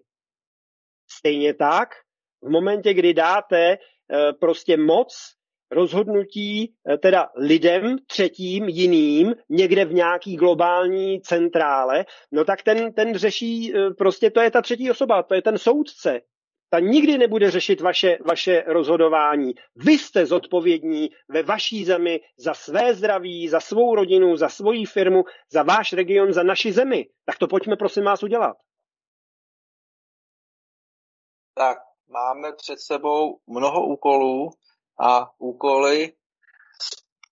[1.10, 1.90] Stejně tak,
[2.42, 5.14] v momentě, kdy dáte eh, prostě moc
[5.72, 13.18] rozhodnutí eh, teda lidem třetím, jiným, někde v nějaký globální centrále, no tak ten, ten
[13.18, 16.20] řeší, eh, prostě to je ta třetí osoba, to je ten soudce.
[16.70, 19.54] Ta nikdy nebude řešit vaše, vaše rozhodování.
[19.76, 25.24] Vy jste zodpovědní ve vaší zemi za své zdraví, za svou rodinu, za svoji firmu,
[25.52, 27.06] za váš region, za naši zemi.
[27.26, 28.56] Tak to pojďme prosím vás udělat.
[31.54, 31.78] Tak,
[32.10, 34.50] máme před sebou mnoho úkolů,
[35.00, 36.14] a úkoly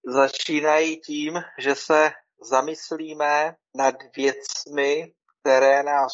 [0.06, 2.12] začínají tím, že se
[2.42, 6.14] zamyslíme nad věcmi, které nás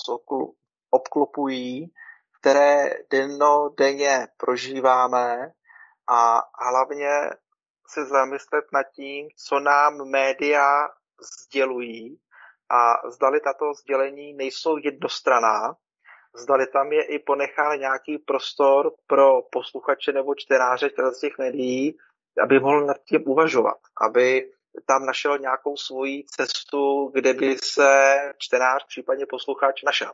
[0.89, 1.93] obklopují,
[2.39, 2.89] které
[3.77, 5.51] denně prožíváme
[6.09, 7.09] a hlavně
[7.87, 10.87] si zamyslet nad tím, co nám média
[11.43, 12.19] sdělují
[12.69, 15.75] a zdali tato sdělení nejsou jednostraná,
[16.37, 21.97] zdali tam je i ponechán nějaký prostor pro posluchače nebo čtenáře z těch médií,
[22.43, 24.51] aby mohl nad tím uvažovat, aby
[24.85, 30.11] tam našel nějakou svoji cestu, kde by se čtenář, případně posluchač našel.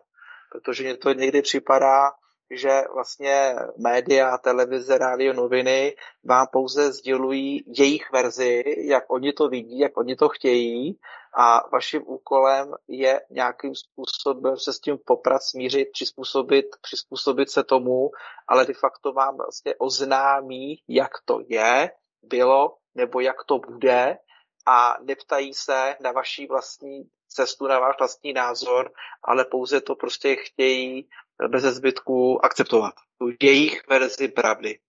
[0.51, 2.11] Protože mě to někdy připadá,
[2.51, 9.79] že vlastně média, televize, rádio, noviny vám pouze sdělují jejich verzi, jak oni to vidí,
[9.79, 10.99] jak oni to chtějí.
[11.37, 18.11] A vaším úkolem je nějakým způsobem se s tím poprat, smířit, přizpůsobit, přizpůsobit se tomu,
[18.47, 21.91] ale de facto vám vlastně oznámí, jak to je,
[22.23, 24.17] bylo, nebo jak to bude.
[24.65, 28.91] A neptají se na vaší vlastní cestu, na váš vlastní názor,
[29.23, 31.09] ale pouze to prostě chtějí
[31.47, 32.93] bez zbytku akceptovat.
[33.18, 34.80] Tu jejich verzi pravdy.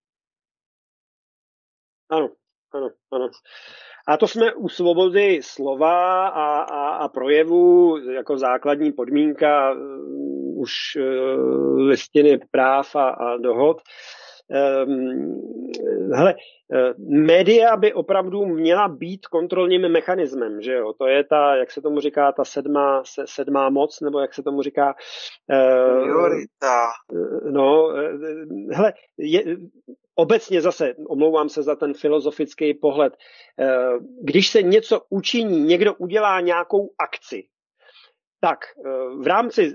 [2.10, 2.28] Ano,
[2.72, 3.30] ano, ano.
[4.08, 10.70] A to jsme u svobody slova a, a, a projevu jako základní podmínka uh, už
[10.96, 11.02] uh,
[11.76, 13.76] listiny práv a, a dohod.
[13.76, 14.23] Um,
[16.14, 16.92] hele, uh,
[17.26, 20.92] média by opravdu měla být kontrolním mechanismem, že jo?
[20.92, 24.62] To je ta, jak se tomu říká, ta sedmá, sedmá moc, nebo jak se tomu
[24.62, 24.94] říká?
[26.02, 26.86] Priorita.
[27.12, 27.88] Uh, no,
[28.72, 29.42] hele, je,
[30.14, 33.12] obecně zase, omlouvám se za ten filozofický pohled,
[34.22, 37.42] když se něco učiní, někdo udělá nějakou akci,
[38.40, 38.58] tak
[39.22, 39.72] v rámci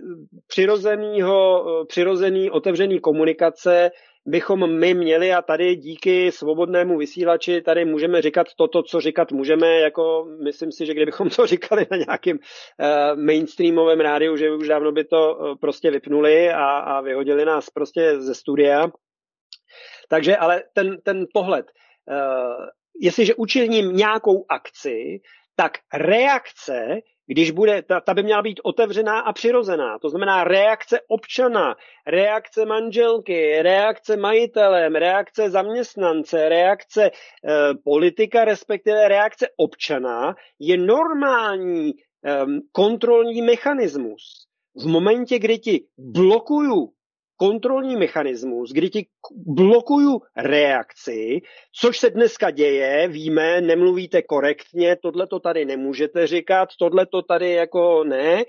[0.47, 3.91] přirozeného, přirozený otevřený komunikace
[4.29, 9.79] bychom my měli a tady díky svobodnému vysílači tady můžeme říkat toto, co říkat můžeme,
[9.79, 14.91] jako myslím si, že kdybychom to říkali na nějakém uh, mainstreamovém rádiu, že už dávno
[14.91, 18.87] by to uh, prostě vypnuli a, a vyhodili nás prostě ze studia,
[20.09, 22.65] takže ale ten, ten pohled, uh,
[23.01, 25.21] jestliže učiním nějakou akci,
[25.55, 26.99] tak reakce,
[27.29, 29.99] když bude, ta, ta by měla být otevřená a přirozená.
[29.99, 31.75] To znamená reakce občana,
[32.07, 37.51] reakce manželky, reakce majitelem, reakce zaměstnance, reakce uh,
[37.83, 44.47] politika, respektive reakce občana je normální um, kontrolní mechanismus.
[44.75, 46.89] V momentě, kdy ti blokuju
[47.39, 51.41] kontrolní mechanismus, kdy ti blokuju reakci,
[51.81, 57.51] což se dneska děje, víme, nemluvíte korektně, tohle to tady nemůžete říkat, tohle to tady
[57.51, 58.43] jako ne,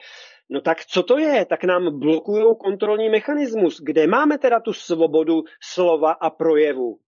[0.53, 1.47] No tak co to je?
[1.47, 3.81] Tak nám blokují kontrolní mechanismus.
[3.81, 6.99] Kde máme teda tu svobodu slova a projevu?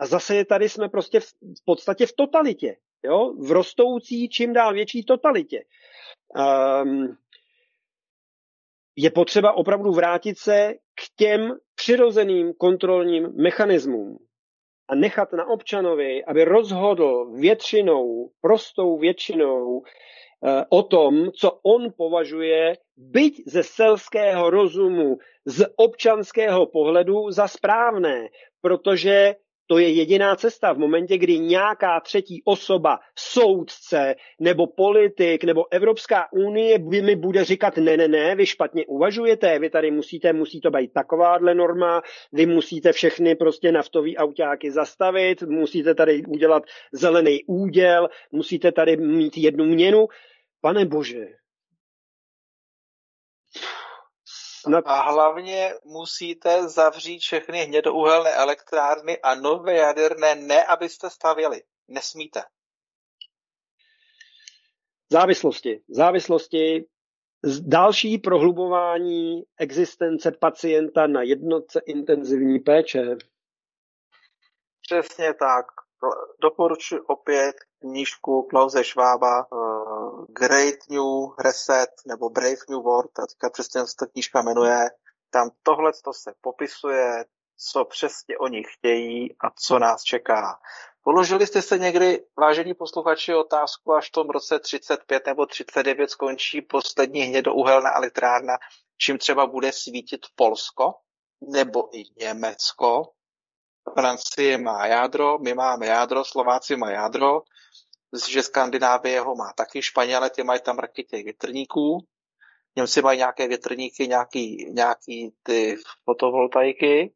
[0.00, 1.26] A zase tady jsme prostě v,
[1.64, 2.76] podstatě v totalitě.
[3.04, 3.34] Jo?
[3.38, 5.64] V rostoucí, čím dál větší totalitě.
[6.36, 7.16] Um,
[8.96, 14.18] je potřeba opravdu vrátit se k těm přirozeným kontrolním mechanismům
[14.88, 22.76] a nechat na občanovi, aby rozhodl většinou, prostou většinou eh, o tom, co on považuje
[22.96, 28.28] byť ze selského rozumu, z občanského pohledu za správné,
[28.60, 29.34] protože
[29.72, 30.72] To je jediná cesta.
[30.72, 37.76] V momentě, kdy nějaká třetí osoba, soudce nebo politik nebo Evropská unie mi bude říkat
[37.76, 42.46] ne, ne, ne, vy špatně uvažujete, vy tady musíte, musí to být takováhle norma, vy
[42.46, 46.62] musíte všechny prostě naftový autáky zastavit, musíte tady udělat
[46.92, 50.06] zelený úděl, musíte tady mít jednu měnu.
[50.60, 51.26] Pane bože,
[54.62, 54.84] Snad...
[54.86, 61.62] A hlavně musíte zavřít všechny hnědouhelné elektrárny a nové jaderné ne, abyste stavěli.
[61.88, 62.42] Nesmíte.
[65.10, 65.82] Závislosti.
[65.88, 66.88] Závislosti.
[67.60, 73.16] Další prohlubování existence pacienta na jednotce intenzivní péče.
[74.82, 75.66] Přesně tak.
[76.42, 83.50] Doporučuji opět knížku Klause Schwaba uh, Great New Reset nebo Brave New World, a teďka
[83.50, 84.90] přesně se ta knížka jmenuje.
[85.30, 87.24] Tam tohle to se popisuje,
[87.56, 90.58] co přesně oni chtějí a co nás čeká.
[91.02, 96.62] Položili jste se někdy, vážení posluchači, otázku, až v tom roce 35 nebo 39 skončí
[96.62, 98.58] poslední hnědouhelná elektrárna,
[98.96, 100.94] čím třeba bude svítit Polsko
[101.40, 103.12] nebo i Německo,
[103.94, 107.42] Francie má jádro, my máme jádro, Slováci má jádro,
[108.28, 111.98] že Skandinávie ho má taky, Španěle ty mají tam raky těch větrníků,
[112.76, 117.14] Němci mají nějaké větrníky, nějaký, nějaký ty fotovoltaiky.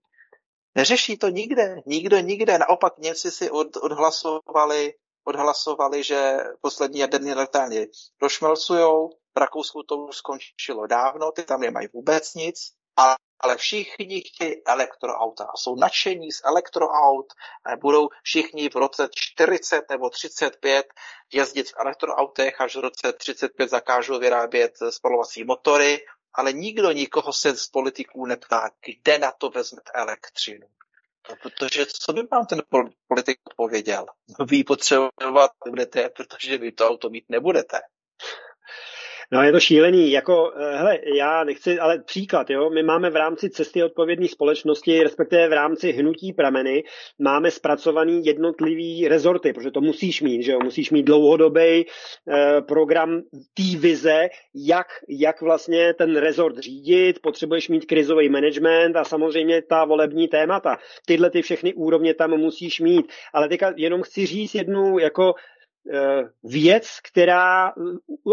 [0.75, 2.59] Neřeší to nikde, nikdo nikde.
[2.59, 4.95] Naopak Němci si od, odhlasovali,
[5.25, 7.89] odhlasovali, že poslední jaderní elektrárny
[8.21, 14.67] došmelcujou, v Rakousku to už skončilo dávno, ty tam nemají vůbec nic, ale všichni chtějí
[14.67, 17.27] elektroauta a jsou nadšení z elektroaut
[17.81, 20.87] budou všichni v roce 40 nebo 35
[21.33, 26.01] jezdit v elektroautech, až v roce 35 zakážou vyrábět spalovací motory,
[26.35, 30.67] ale nikdo nikoho se z politiků neptá, kde na to vezmet elektřinu.
[31.31, 32.63] No, protože co by vám ten
[33.09, 34.07] politik odpověděl?
[34.49, 37.81] Vy potřebovat nebudete, protože vy to auto mít nebudete.
[39.33, 43.17] No je to šílený, jako, eh, hele, já nechci, ale příklad, jo, my máme v
[43.17, 46.85] rámci cesty odpovědné společnosti, respektive v rámci hnutí prameny,
[47.19, 53.23] máme zpracovaný jednotlivý rezorty, protože to musíš mít, že jo, musíš mít dlouhodobý eh, program
[53.55, 59.85] té vize, jak, jak vlastně ten rezort řídit, potřebuješ mít krizový management a samozřejmě ta
[59.85, 60.79] volební témata.
[61.07, 65.35] Tyhle ty všechny úrovně tam musíš mít, ale teďka jenom chci říct jednu jako
[66.45, 67.73] věc, která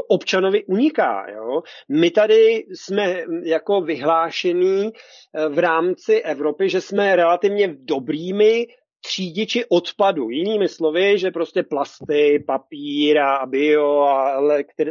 [0.07, 1.25] občanovi uniká.
[1.29, 1.61] Jo?
[1.89, 8.67] My tady jsme jako vyhlášený eh, v rámci Evropy, že jsme relativně dobrými
[9.05, 10.29] třídiči odpadu.
[10.29, 14.41] Jinými slovy, že prostě plasty, papír a bio a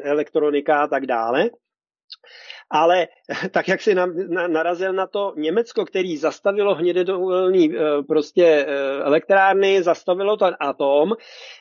[0.03, 1.51] elektronika a tak dále
[2.73, 3.09] ale
[3.51, 8.67] tak, jak si na, na, narazil na to Německo, který zastavilo hnědouhelný eh, prostě eh,
[9.03, 11.13] elektrárny, zastavilo ten atom,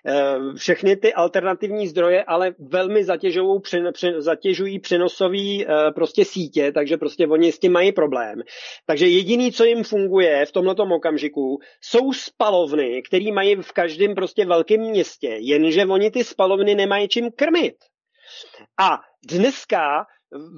[0.05, 5.65] eh, všechny ty alternativní zdroje, ale velmi zatěžují, přen, přen, zatěžují přenosový
[5.95, 8.41] prostě sítě, takže prostě oni s tím mají problém.
[8.85, 14.45] Takže jediný, co jim funguje v tomto okamžiku, jsou spalovny, které mají v každém prostě
[14.45, 17.75] velkém městě, jenže oni ty spalovny nemají čím krmit.
[18.79, 20.05] A dneska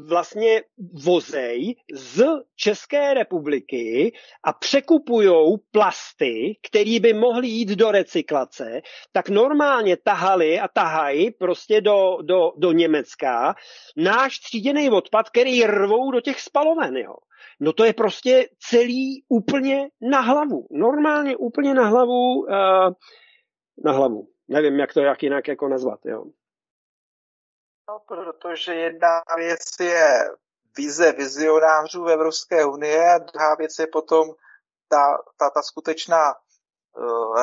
[0.08, 0.64] vlastně
[1.04, 2.26] vozej z
[2.56, 4.14] České republiky
[4.44, 8.82] a překupujou plasty, které by mohly jít do recyklace,
[9.12, 13.56] tak normálně tahali a tahají prostě do, do, do Německa
[13.98, 16.98] náš tříděný odpad, který rvou do těch spaloven.
[16.98, 17.16] Jo.
[17.60, 20.68] No to je prostě celý úplně na hlavu.
[20.72, 22.40] Normálně úplně na hlavu.
[22.40, 22.94] Uh,
[23.86, 24.28] na hlavu.
[24.48, 26.00] Nevím, jak to jak jinak jako nazvat.
[26.06, 26.24] Jo.
[27.88, 30.30] No, protože jedna věc je
[30.78, 34.30] vize vizionářů v Evropské unie a druhá věc je potom
[34.90, 36.34] ta, ta, ta skutečná
[36.98, 37.38] uh,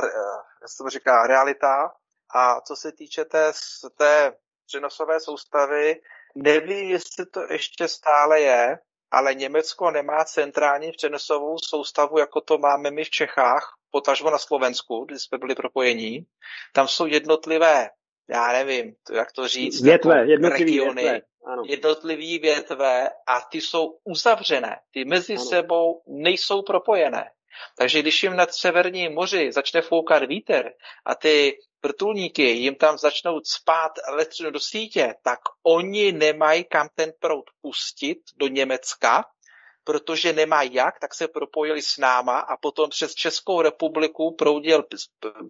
[0.61, 1.93] jak se to říká, realita.
[2.35, 3.53] A co se týče té,
[3.97, 4.37] té
[4.67, 6.01] přenosové soustavy,
[6.35, 8.79] nevím, jestli to ještě stále je,
[9.11, 15.05] ale Německo nemá centrální přenosovou soustavu, jako to máme my v Čechách, potažmo na Slovensku,
[15.05, 16.27] kdy jsme byli propojení.
[16.73, 17.91] Tam jsou jednotlivé
[18.31, 21.21] já nevím, jak to říct, větve, jako jednotlivý regiony, větve.
[21.47, 21.63] Ano.
[21.67, 25.45] jednotlivý větve a ty jsou uzavřené, ty mezi ano.
[25.45, 27.31] sebou nejsou propojené.
[27.79, 30.71] Takže když jim nad Severním moři začne foukat vítr
[31.05, 37.13] a ty vrtulníky jim tam začnou spát elektřinu do sítě, tak oni nemají kam ten
[37.21, 39.25] proud pustit do Německa,
[39.91, 44.85] protože nemá jak, tak se propojili s náma a potom přes Českou republiku proudil,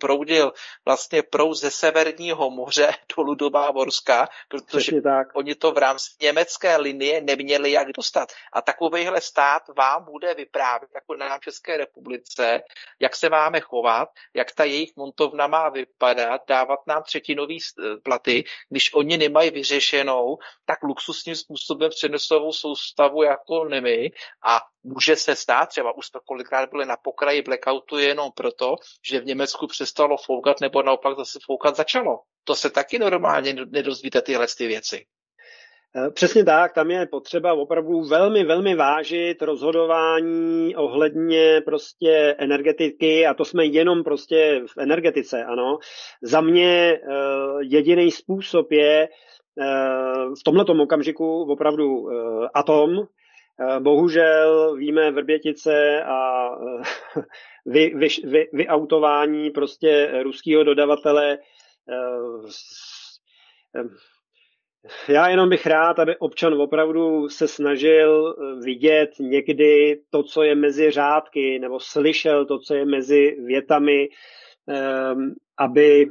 [0.01, 0.53] proudil
[0.85, 5.29] vlastně proud ze Severního moře dolů do Bávorska, protože tak.
[5.35, 8.33] oni to v rámci německé linie neměli jak dostat.
[8.53, 12.63] A takovýhle stát vám bude vyprávět, jako na České republice,
[13.01, 17.59] jak se máme chovat, jak ta jejich montovna má vypadat, dávat nám třetinový
[18.03, 24.11] platy, když oni nemají vyřešenou tak luxusním způsobem přenosovou soustavu jako nemy
[24.47, 28.77] a může se stát, třeba už to kolikrát byly na pokraji blackoutu jenom proto,
[29.09, 32.21] že v Německu přestalo foukat nebo naopak zase foukat začalo.
[32.45, 35.07] To se taky normálně nedozvíte tyhle ty věci.
[35.97, 43.35] Eh, přesně tak, tam je potřeba opravdu velmi, velmi vážit rozhodování ohledně prostě energetiky a
[43.35, 45.79] to jsme jenom prostě v energetice, ano.
[46.23, 52.09] Za mě uh, jediný způsob je uh, v tomto okamžiku opravdu
[52.55, 52.91] atom,
[53.79, 56.51] Bohužel víme Vrbětice a
[57.67, 61.39] vy, vy, vy, vyautování prostě ruského dodavatele
[65.09, 70.55] já jenom bych rád, aby občan opravdu se snažil eh, vidět někdy to, co je
[70.55, 74.09] mezi řádky, nebo slyšel to, co je mezi větami,
[75.15, 76.07] um, aby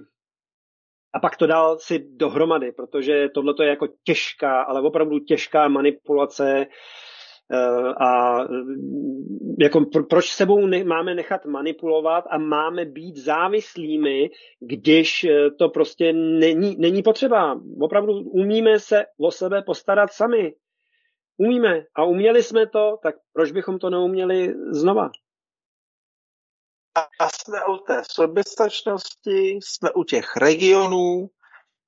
[1.13, 6.65] a pak to dal si dohromady, protože tohle je jako těžká, ale opravdu těžká manipulace
[6.65, 7.09] Eh,
[7.97, 15.51] a mm, jako proč sebou ne, máme nechat manipulovat a máme být závislými, když eh,
[15.51, 17.61] to prostě není, není potřeba.
[17.81, 20.53] Opravdu umíme se o sebe postarat sami.
[21.38, 25.09] Umíme a uměli jsme to, tak proč bychom to neuměli znova?
[27.19, 31.30] A jsme u té soběstačnosti, jsme u těch regionů,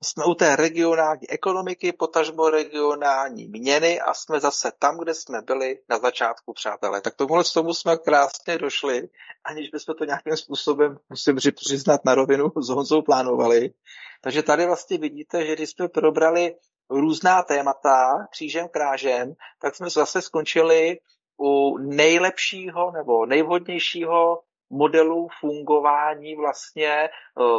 [0.04, 5.80] jsme u té regionální ekonomiky, potažmo regionální měny a jsme zase tam, kde jsme byli
[5.90, 7.02] na začátku, přátelé.
[7.02, 9.10] Tak tomuhle tomu jsme krásně došli,
[9.44, 13.74] aniž bychom to nějakým způsobem, musím přiznat na rovinu, s Honzou plánovali.
[14.22, 16.56] Takže tady vlastně vidíte, že když jsme probrali
[16.90, 21.00] různá témata křížem krážem, tak jsme zase skončili
[21.38, 27.10] u nejlepšího nebo nejvhodnějšího modelu fungování vlastně eh,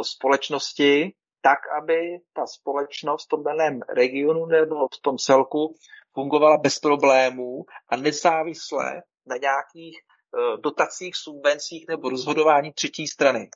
[0.01, 1.13] společnosti,
[1.43, 5.75] tak, aby ta společnost v tom daném regionu nebo v tom celku
[6.13, 13.49] fungovala bez problémů a nezávisle na nějakých eh, dotacích, subvencích nebo rozhodování třetí strany.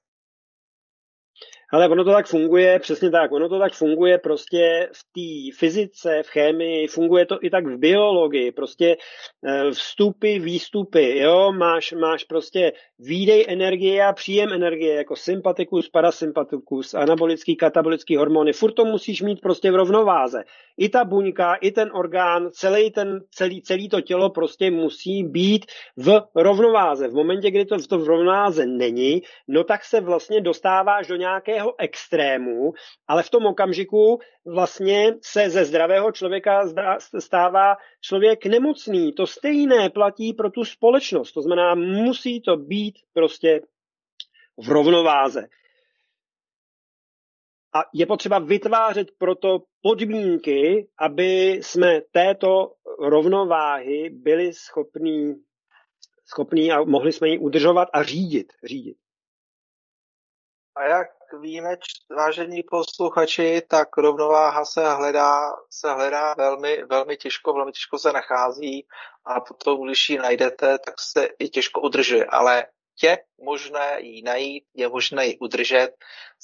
[1.74, 6.24] Ale ono to tak funguje, přesně tak, ono to tak funguje prostě v té fyzice,
[6.24, 8.98] v chemii, funguje to i tak v biologii, prostě
[9.46, 16.94] eh, vstupy, výstupy, jo, máš, máš prostě výdej energie a příjem energie, jako sympatikus, parasympatikus,
[16.94, 20.44] anabolický, katabolický hormony, furt to musíš mít prostě v rovnováze.
[20.78, 25.66] I ta buňka, i ten orgán, celý, ten, celý, celý to tělo prostě musí být
[25.98, 27.08] v rovnováze.
[27.08, 31.16] V momentě, kdy to v, to v rovnováze není, no tak se vlastně dostáváš do
[31.16, 32.74] nějaké nějakého extrému,
[33.08, 36.62] ale v tom okamžiku vlastně se ze zdravého člověka
[37.20, 39.14] stává člověk nemocný.
[39.14, 41.32] To stejné platí pro tu společnost.
[41.32, 43.62] To znamená, musí to být prostě
[44.58, 45.48] v rovnováze.
[47.76, 55.36] A je potřeba vytvářet proto podmínky, aby jsme této rovnováhy byli schopní,
[56.26, 58.48] schopní a mohli jsme ji udržovat a řídit.
[58.64, 58.98] řídit.
[60.76, 61.78] A jak víme,
[62.16, 68.88] vážení posluchači, tak rovnováha se hledá, se hledá velmi, velmi těžko, velmi těžko se nachází
[69.26, 72.26] a potom, když ji najdete, tak se i těžko udržuje.
[72.26, 72.66] Ale
[73.04, 75.90] je možné ji najít, je možné ji udržet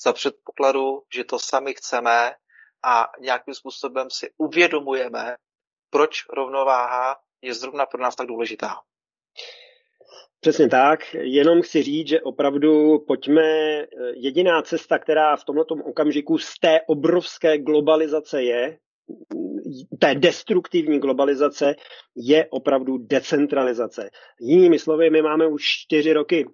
[0.04, 2.36] za předpokladu, že to sami chceme
[2.84, 5.36] a nějakým způsobem si uvědomujeme,
[5.90, 8.82] proč rovnováha je zrovna pro nás tak důležitá.
[10.44, 16.38] Přesně tak, jenom chci říct, že opravdu pojďme, eh, jediná cesta, která v tomto okamžiku
[16.38, 18.78] z té obrovské globalizace je,
[20.00, 21.76] té destruktivní globalizace,
[22.16, 24.10] je opravdu decentralizace.
[24.40, 26.46] Jinými slovy, my máme už čtyři roky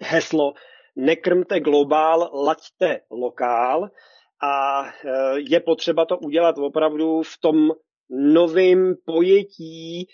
[0.00, 0.52] heslo
[0.96, 3.90] nekrmte globál, laďte lokál
[4.42, 7.70] a eh, je potřeba to udělat opravdu v tom
[8.10, 10.08] novým pojetí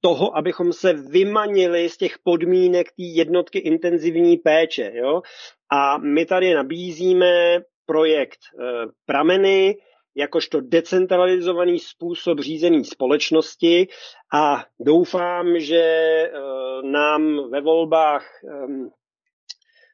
[0.00, 4.92] toho, abychom se vymanili z těch podmínek té jednotky intenzivní péče.
[4.94, 5.22] Jo?
[5.70, 8.62] A my tady nabízíme projekt e,
[9.06, 9.76] Prameny,
[10.16, 13.88] jakožto decentralizovaný způsob řízení společnosti
[14.32, 16.30] a doufám, že e,
[16.84, 18.50] nám ve volbách e,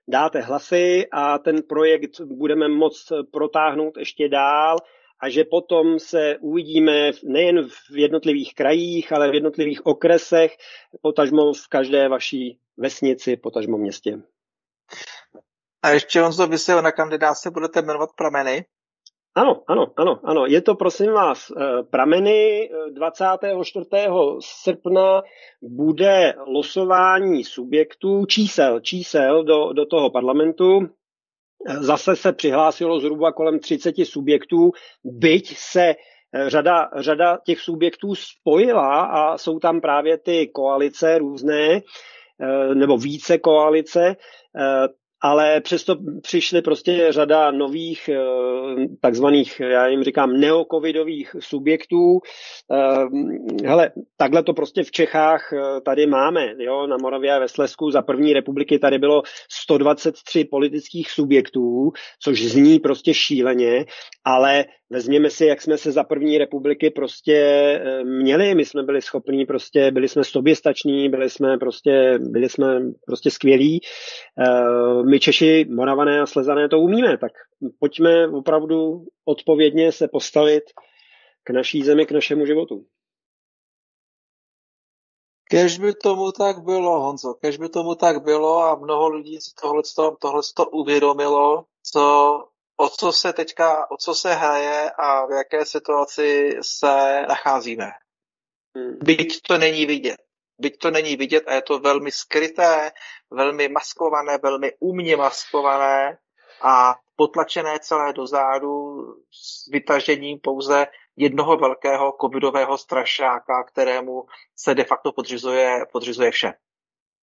[0.09, 4.77] dáte hlasy a ten projekt budeme moct protáhnout ještě dál
[5.20, 10.56] a že potom se uvidíme nejen v jednotlivých krajích, ale v jednotlivých okresech,
[11.02, 14.22] potažmo v každé vaší vesnici, potažmo městě.
[15.82, 18.64] A ještě on to vysvěl na kandidátce budete jmenovat prameny.
[19.34, 20.47] Ano, ano, ano, ano.
[20.47, 23.86] Je to, prosím vás, eh, prameny 24.
[23.93, 25.22] Eh, srpna
[25.62, 30.88] bude losování subjektů, čísel, čísel do, do toho parlamentu.
[31.80, 34.72] Zase se přihlásilo zhruba kolem 30 subjektů,
[35.05, 35.94] byť se
[36.47, 41.80] řada, řada těch subjektů spojila a jsou tam právě ty koalice různé,
[42.74, 44.16] nebo více koalice,
[45.26, 48.18] ale přesto přišly prostě řada nových eh,
[49.00, 52.18] takzvaných, já jim říkám, neocovidových subjektů.
[52.72, 56.54] Eh, hele, takhle to prostě v Čechách eh, tady máme.
[56.58, 56.86] Jo?
[56.86, 61.90] Na Moravě a ve Slesku za první republiky tady bylo 123 politických subjektů,
[62.22, 63.84] což zní prostě šíleně,
[64.24, 67.38] ale vezměme si, jak jsme se za první republiky prostě
[68.04, 68.54] měli.
[68.54, 73.80] My jsme byli schopní prostě, byli jsme soběstační, byli jsme prostě, byli jsme prostě skvělí
[75.10, 77.32] my Češi, Moravané a Slezané to umíme, tak
[77.78, 80.64] pojďme opravdu odpovědně se postavit
[81.44, 82.86] k naší zemi, k našemu životu.
[85.51, 89.51] Kež by tomu tak bylo, Honzo, kež by tomu tak bylo a mnoho lidí si
[89.62, 89.82] tohle,
[90.20, 92.34] tohle to uvědomilo, co,
[92.76, 97.90] o co se teďka, o co se hraje a v jaké situaci se nacházíme.
[98.76, 98.98] Hmm.
[99.02, 100.25] Byť to není vidět
[100.58, 102.92] byť to není vidět a je to velmi skryté,
[103.30, 106.18] velmi maskované, velmi umně maskované
[106.62, 108.96] a potlačené celé dozadu
[109.30, 114.26] s vytažením pouze jednoho velkého covidového strašáka, kterému
[114.56, 116.52] se de facto podřizuje, podřizuje vše.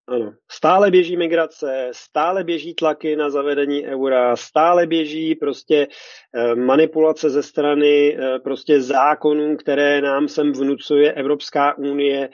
[0.07, 0.33] Ano.
[0.51, 5.87] Stále běží migrace, stále běží tlaky na zavedení eura, stále běží prostě
[6.33, 12.29] eh, manipulace ze strany eh, prostě zákonů, které nám sem vnucuje Evropská unie.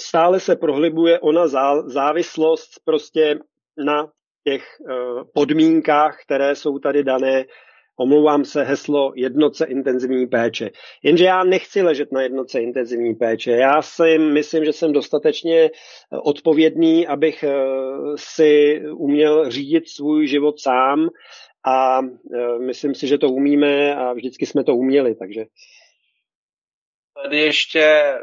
[0.00, 1.46] Stále se prohlibuje ona
[1.86, 3.38] závislost prostě
[3.76, 4.08] na
[4.44, 4.94] těch eh,
[5.34, 7.44] podmínkách, které jsou tady dané
[7.98, 10.70] omlouvám se, heslo jednoce intenzivní péče.
[11.02, 13.50] Jenže já nechci ležet na jednoce intenzivní péče.
[13.50, 15.70] Já si myslím, že jsem dostatečně
[16.22, 17.54] odpovědný, abych eh,
[18.16, 21.08] si uměl řídit svůj život sám
[21.66, 25.44] a eh, myslím si, že to umíme a vždycky jsme to uměli, takže
[27.22, 28.14] Tady ještě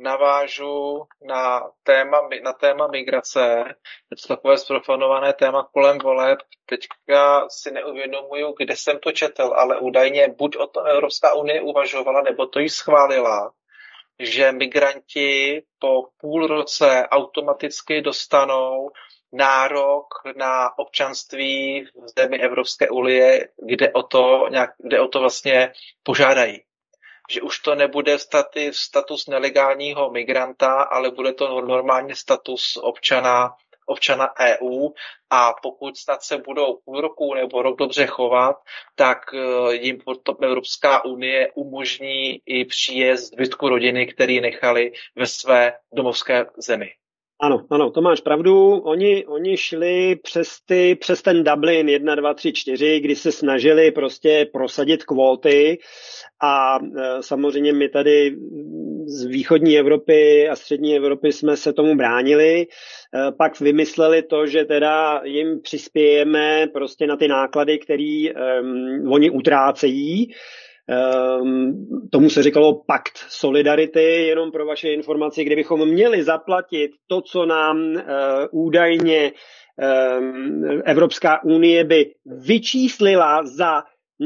[0.00, 3.64] navážu na téma, na téma migrace.
[4.10, 6.38] Je to takové zprofanované téma kolem voleb.
[6.66, 12.22] Teďka si neuvědomuju, kde jsem to četl, ale údajně buď o to Evropská unie uvažovala,
[12.22, 13.52] nebo to ji schválila,
[14.18, 18.90] že migranti po půl roce automaticky dostanou
[19.32, 20.06] nárok
[20.36, 25.72] na občanství v zemi Evropské unie, kde o to, nějak, kde o to vlastně
[26.02, 26.62] požádají
[27.30, 33.50] že už to nebude staty, status nelegálního migranta, ale bude to normálně status občana,
[33.86, 34.88] občana EU
[35.30, 38.56] a pokud snad se budou půl roku nebo rok dobře chovat,
[38.94, 39.98] tak eh, jim
[40.42, 46.90] Evropská unie umožní i příjezd zbytku rodiny, který nechali ve své domovské zemi.
[47.42, 48.78] Ano, ano, to máš pravdu.
[48.78, 53.90] Oni, oni šli přes, ty, přes ten Dublin 1, 2, 3, 4, kdy se snažili
[53.90, 55.78] prostě prosadit kvóty
[56.42, 58.36] a e, samozřejmě my tady
[59.06, 62.60] z východní Evropy a střední Evropy jsme se tomu bránili.
[62.60, 62.66] E,
[63.32, 68.32] pak vymysleli to, že teda jim přispějeme prostě na ty náklady, které e,
[69.08, 70.34] oni utrácejí.
[70.90, 77.46] Um, tomu se říkalo pakt solidarity, jenom pro vaše informaci, kdybychom měli zaplatit to, co
[77.46, 78.00] nám uh,
[78.50, 79.32] údajně
[80.18, 83.82] um, Evropská unie by vyčíslila za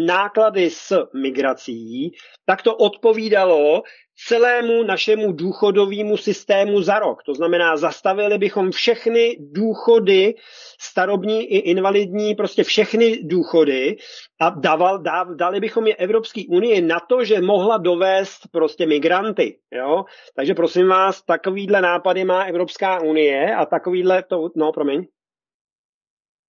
[0.06, 2.12] náklady s migrací,
[2.46, 3.82] tak to odpovídalo
[4.16, 7.22] celému našemu důchodovému systému za rok.
[7.22, 10.34] To znamená, zastavili bychom všechny důchody,
[10.80, 13.96] starobní i invalidní, prostě všechny důchody
[14.40, 19.58] a dával, dáv, dali bychom je Evropské unii na to, že mohla dovést prostě migranty.
[19.72, 20.04] Jo?
[20.36, 25.06] Takže prosím vás, takovýhle nápady má Evropská unie a takovýhle to, no promiň.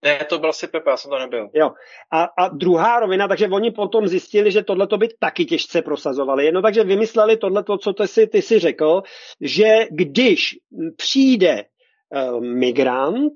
[0.06, 1.50] Ne, to byl si Pepe, já jsem to nebyl.
[1.54, 1.72] Jo.
[2.12, 6.52] A, a druhá rovina, takže oni potom zjistili, že tohle by taky těžce prosazovali.
[6.52, 9.04] No takže vymysleli tohle, co ty si, ty si řekl,
[9.42, 10.56] že když
[10.98, 13.34] přijde uh, migrant,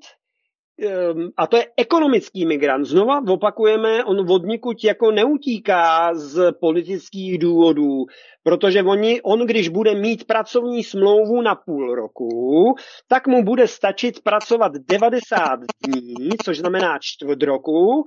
[1.37, 2.85] a to je ekonomický migrant.
[2.85, 8.05] Znova opakujeme, on vodníkuť jako neutíká z politických důvodů,
[8.43, 12.75] protože oni, on, když bude mít pracovní smlouvu na půl roku,
[13.07, 18.03] tak mu bude stačit pracovat 90 dní, což znamená čtvrt roku,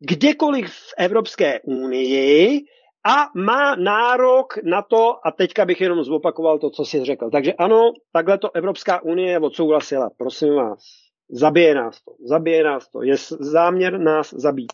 [0.00, 2.60] kdekoliv v Evropské unii
[3.04, 7.30] a má nárok na to, a teďka bych jenom zopakoval to, co jsi řekl.
[7.30, 10.10] Takže ano, takhle to Evropská unie odsouhlasila.
[10.18, 11.01] Prosím vás,
[11.32, 13.02] zabije nás to, zabije nás to.
[13.02, 14.72] Je záměr nás zabít.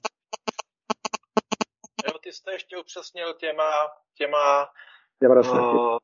[2.06, 3.70] Jo, ty jste ještě upřesnil těma,
[4.14, 4.68] těma
[5.22, 5.98] uh,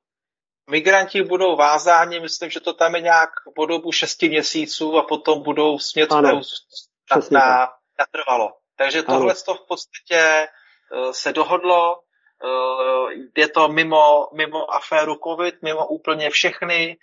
[0.71, 5.43] migranti budou vázáni, myslím, že to tam je nějak po dobu šesti měsíců a potom
[5.43, 6.41] budou smět na,
[7.31, 8.57] na, natrvalo.
[8.77, 10.49] Takže tohle to v podstatě
[10.93, 16.99] uh, se dohodlo, uh, je to mimo, mimo aféru COVID, mimo úplně všechny,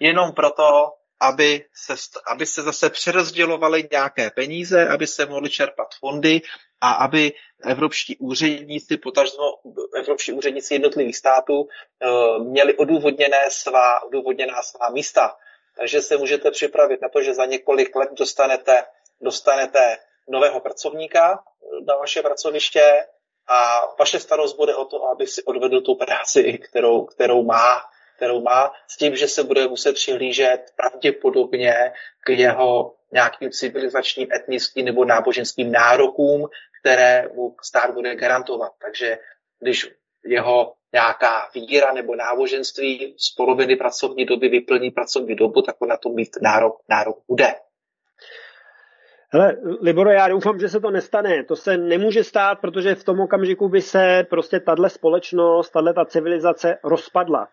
[0.00, 0.92] jenom proto,
[1.28, 1.94] aby se,
[2.26, 6.40] aby se zase přerozdělovaly nějaké peníze, aby se mohly čerpat fondy
[6.80, 7.32] a aby
[7.64, 9.42] evropští úředníci, potažmo
[9.96, 15.36] evropští úředníci jednotlivých států eh, měli odůvodněné svá, odůvodněná svá místa.
[15.76, 18.84] Takže se můžete připravit na to, že za několik let dostanete,
[19.20, 19.96] dostanete
[20.28, 21.44] nového pracovníka
[21.88, 23.06] na vaše pracoviště
[23.46, 27.82] a vaše starost bude o to, aby si odvedl tu práci, kterou, kterou má
[28.16, 34.84] kterou má, s tím, že se bude muset přihlížet pravděpodobně k jeho nějakým civilizačním, etnickým
[34.84, 36.48] nebo náboženským nárokům,
[36.80, 38.72] které mu stát bude garantovat.
[38.82, 39.18] Takže
[39.60, 39.90] když
[40.24, 45.96] jeho nějaká víra nebo náboženství z poloviny pracovní doby vyplní pracovní dobu, tak on na
[45.96, 47.54] to mít nárok, nárok bude.
[49.34, 51.44] Hele, Liboro, já doufám, že se to nestane.
[51.44, 56.04] To se nemůže stát, protože v tom okamžiku by se prostě tahle společnost, tahle ta
[56.04, 57.48] civilizace rozpadla.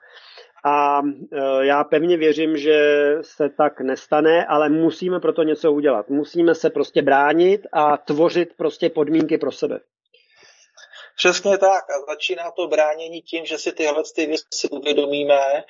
[0.63, 6.09] A e, já pevně věřím, že se tak nestane, ale musíme proto něco udělat.
[6.09, 9.79] Musíme se prostě bránit a tvořit prostě podmínky pro sebe.
[11.17, 11.83] Přesně tak.
[11.89, 15.63] A začíná to bránění tím, že si tyhle ty věci uvědomíme,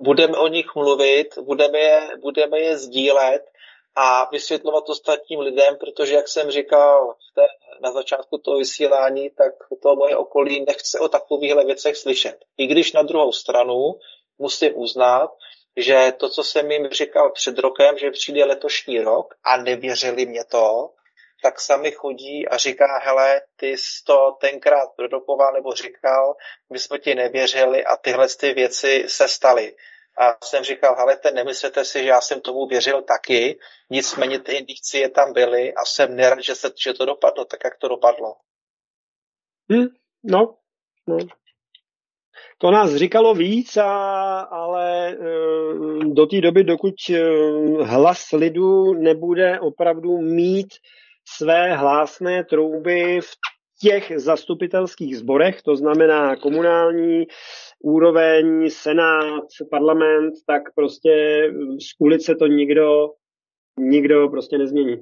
[0.00, 3.42] budeme o nich mluvit, budeme je, budeme je sdílet
[3.96, 7.46] a vysvětlovat ostatním lidem, protože, jak jsem říkal té,
[7.80, 9.52] na začátku toho vysílání, tak
[9.82, 12.36] to moje okolí nechce o takovýchhle věcech slyšet.
[12.58, 13.94] I když na druhou stranu
[14.38, 15.30] musím uznat,
[15.76, 20.44] že to, co jsem jim říkal před rokem, že přijde letošní rok a nevěřili mě
[20.44, 20.90] to,
[21.42, 26.36] tak sami chodí a říká, hele, ty jsi to tenkrát produkoval nebo říkal,
[26.72, 29.76] my jsme ti nevěřili a tyhle ty věci se staly.
[30.18, 33.58] A jsem říkal, hele, ten nemyslete si, že já jsem tomu věřil taky,
[33.90, 37.60] nicméně ty indici je tam byly a jsem nerad, že, se, že to dopadlo tak,
[37.64, 38.36] jak to dopadlo.
[39.70, 39.86] Hmm,
[40.24, 40.58] no,
[41.06, 41.18] no.
[42.58, 45.16] To nás říkalo víc, a, ale e,
[46.04, 47.22] do té doby, dokud e,
[47.84, 50.68] hlas lidu nebude opravdu mít
[51.28, 53.30] své hlásné trouby v
[53.80, 57.26] těch zastupitelských zborech, to znamená komunální
[57.80, 61.42] úroveň, senát, parlament, tak prostě
[61.80, 63.10] z ulice to nikdo,
[63.78, 64.96] nikdo prostě nezmění.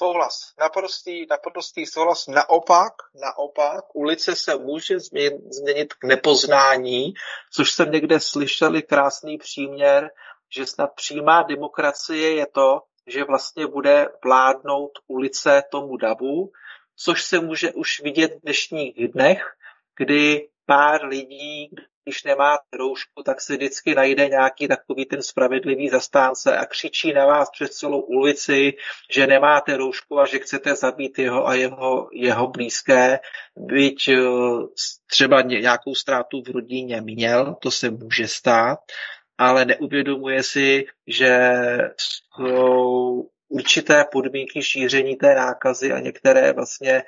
[0.00, 0.52] Souhlas.
[0.60, 2.26] Naprostý, naprostý souhlas.
[2.26, 7.14] Naopak, naopak, ulice se může změnit, k nepoznání,
[7.52, 10.10] což jsem někde slyšeli krásný příměr,
[10.56, 16.50] že snad přímá demokracie je to, že vlastně bude vládnout ulice tomu davu,
[16.96, 19.42] což se může už vidět v dnešních dnech,
[19.96, 21.70] kdy pár lidí,
[22.04, 27.26] když nemá roušku, tak se vždycky najde nějaký takový ten spravedlivý zastánce a křičí na
[27.26, 28.72] vás přes celou ulici,
[29.10, 33.18] že nemáte roušku a že chcete zabít jeho a jeho, jeho blízké,
[33.56, 34.16] byť eh,
[35.06, 38.78] třeba nějakou ztrátu v rodině měl, to se může stát,
[39.38, 41.50] ale neuvědomuje si, že
[41.96, 47.02] jsou určité podmínky šíření té nákazy a některé vlastně...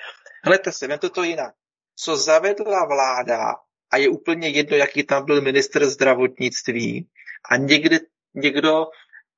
[0.45, 1.55] Hledajte si, vemte to jinak.
[1.97, 3.55] Co zavedla vláda,
[3.91, 7.09] a je úplně jedno, jaký tam byl minister zdravotnictví,
[7.51, 7.99] a někdy,
[8.35, 8.87] někdo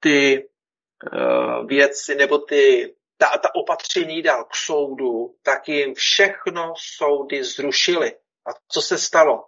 [0.00, 0.48] ty
[1.12, 8.12] uh, věci nebo ty, ta, ta opatření dal k soudu, tak jim všechno soudy zrušily.
[8.46, 9.44] A co se stalo?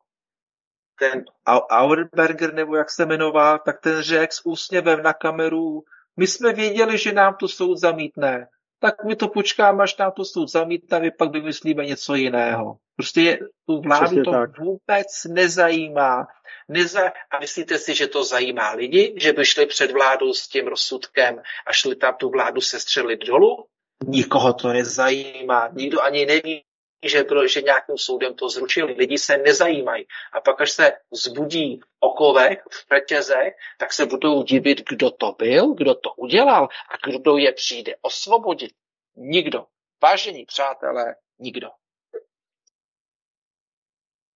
[0.98, 1.24] ten
[1.70, 5.84] Auerberger, nebo jak se jmenoval, tak ten řekl s úsměvem na kameru,
[6.16, 10.24] my jsme věděli, že nám to soud zamítne, tak my to počkáme, až nám to
[10.24, 12.76] soud zamítne, my pak vymyslíme něco jiného.
[12.96, 14.58] Prostě je, tu vládu Přesně to tak.
[14.58, 16.26] vůbec nezajímá.
[16.68, 17.12] Neza...
[17.30, 21.42] A myslíte si, že to zajímá lidi, že by šli před vládou s tím rozsudkem
[21.66, 23.64] a šli tam tu vládu sestřelit dolů?
[24.06, 25.68] Nikoho to nezajímá.
[25.72, 26.64] Nikdo ani neví,
[27.02, 28.92] že, bylo, že nějakým soudem to zručili.
[28.92, 30.06] Lidi se nezajímají.
[30.32, 35.74] A pak, až se zbudí okovek v řetězech, tak se budou divit, kdo to byl,
[35.74, 38.72] kdo to udělal a kdo je přijde osvobodit.
[39.16, 39.66] Nikdo.
[40.02, 41.68] Vážení přátelé, nikdo.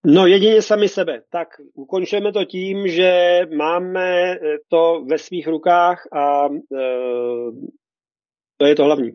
[0.05, 1.23] No jedině sami sebe.
[1.29, 4.35] Tak ukončujeme to tím, že máme
[4.67, 6.51] to ve svých rukách a e,
[8.57, 9.11] to je to hlavní.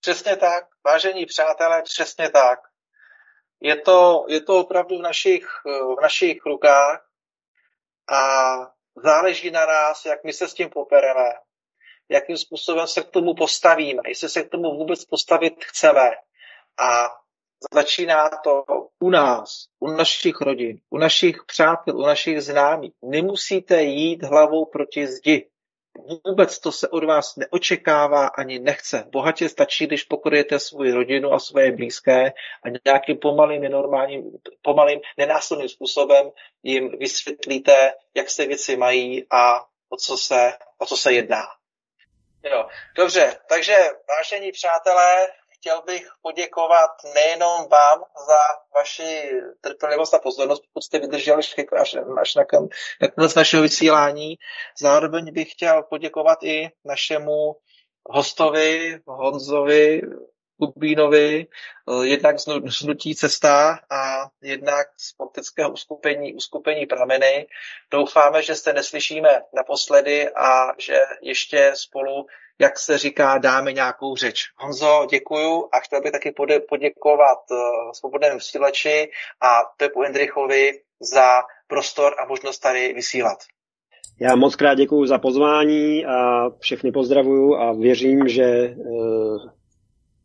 [0.00, 0.67] Přesně tak.
[0.84, 2.58] Vážení přátelé, přesně tak.
[3.60, 7.06] Je to, je to opravdu v našich, v našich rukách
[8.10, 8.56] a
[8.96, 11.32] záleží na nás, jak my se s tím popereme,
[12.08, 16.10] jakým způsobem se k tomu postavíme, jestli se k tomu vůbec postavit chceme.
[16.78, 17.08] A
[17.74, 18.64] začíná to
[18.98, 22.92] u nás, u našich rodin, u našich přátel, u našich známých.
[23.02, 25.50] Nemusíte jít hlavou proti zdi.
[26.26, 29.04] Vůbec to se od vás neočekává ani nechce.
[29.12, 32.32] Bohatě stačí, když pokorujete svou rodinu a své blízké
[32.64, 36.30] a nějakým pomalým, nenormálním, pomalým, nenásilným způsobem
[36.62, 41.42] jim vysvětlíte, jak se věci mají a o co se, o co se jedná.
[42.44, 43.76] Jo, dobře, takže
[44.08, 45.26] vážení přátelé,
[45.68, 48.38] chtěl bych poděkovat nejenom vám za
[48.74, 49.30] vaši
[49.60, 52.02] trpělivost a pozornost, pokud jste vydrželi až, až na,
[53.00, 54.38] na konec našeho vysílání.
[54.80, 57.56] Zároveň bych chtěl poděkovat i našemu
[58.10, 60.02] hostovi, Honzovi
[60.58, 61.46] Kubínovi,
[62.02, 62.36] jednak
[62.70, 67.46] z Nutí cesta a jednak z politického uskupení, uskupení Prameny.
[67.90, 72.26] Doufáme, že se neslyšíme naposledy a že ještě spolu
[72.58, 74.44] jak se říká, dáme nějakou řeč.
[74.56, 76.34] Honzo, děkuju a chtěl bych taky
[76.68, 77.58] poděkovat uh,
[77.92, 79.10] svobodnému vysílači
[79.40, 83.38] a Pepu Endrichovi za prostor a možnost tady vysílat.
[84.20, 89.50] Já moc krát děkuji za pozvání a všechny pozdravuju a věřím, že uh,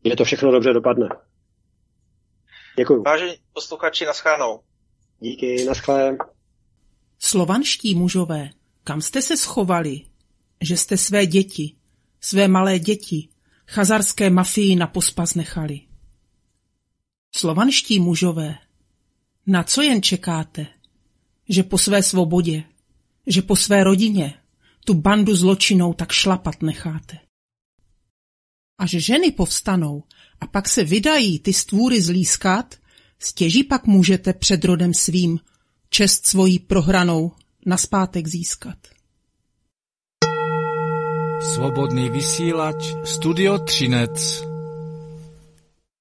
[0.03, 1.09] je to všechno dobře dopadne.
[2.77, 3.01] Děkuji.
[3.01, 4.59] Vážení posluchači, naschánou.
[5.19, 6.17] Díky, naschle.
[7.19, 8.49] Slovanští mužové,
[8.83, 10.01] kam jste se schovali,
[10.61, 11.75] že jste své děti,
[12.23, 13.29] své malé děti
[13.67, 15.81] chazarské mafii na pospas nechali.
[17.35, 18.57] Slovanští mužové,
[19.47, 20.67] na co jen čekáte?
[21.49, 22.63] Že po své svobodě,
[23.27, 24.33] že po své rodině
[24.85, 27.19] tu bandu zločinou tak šlapat necháte.
[28.77, 30.03] Až ženy povstanou
[30.39, 32.75] a pak se vydají ty stvůry zlískat,
[33.19, 35.39] stěží pak můžete před rodem svým
[35.89, 37.31] čest svojí prohranou
[37.65, 38.92] naspátek získat.
[41.43, 44.52] Svobodný vysílač Studio Třinec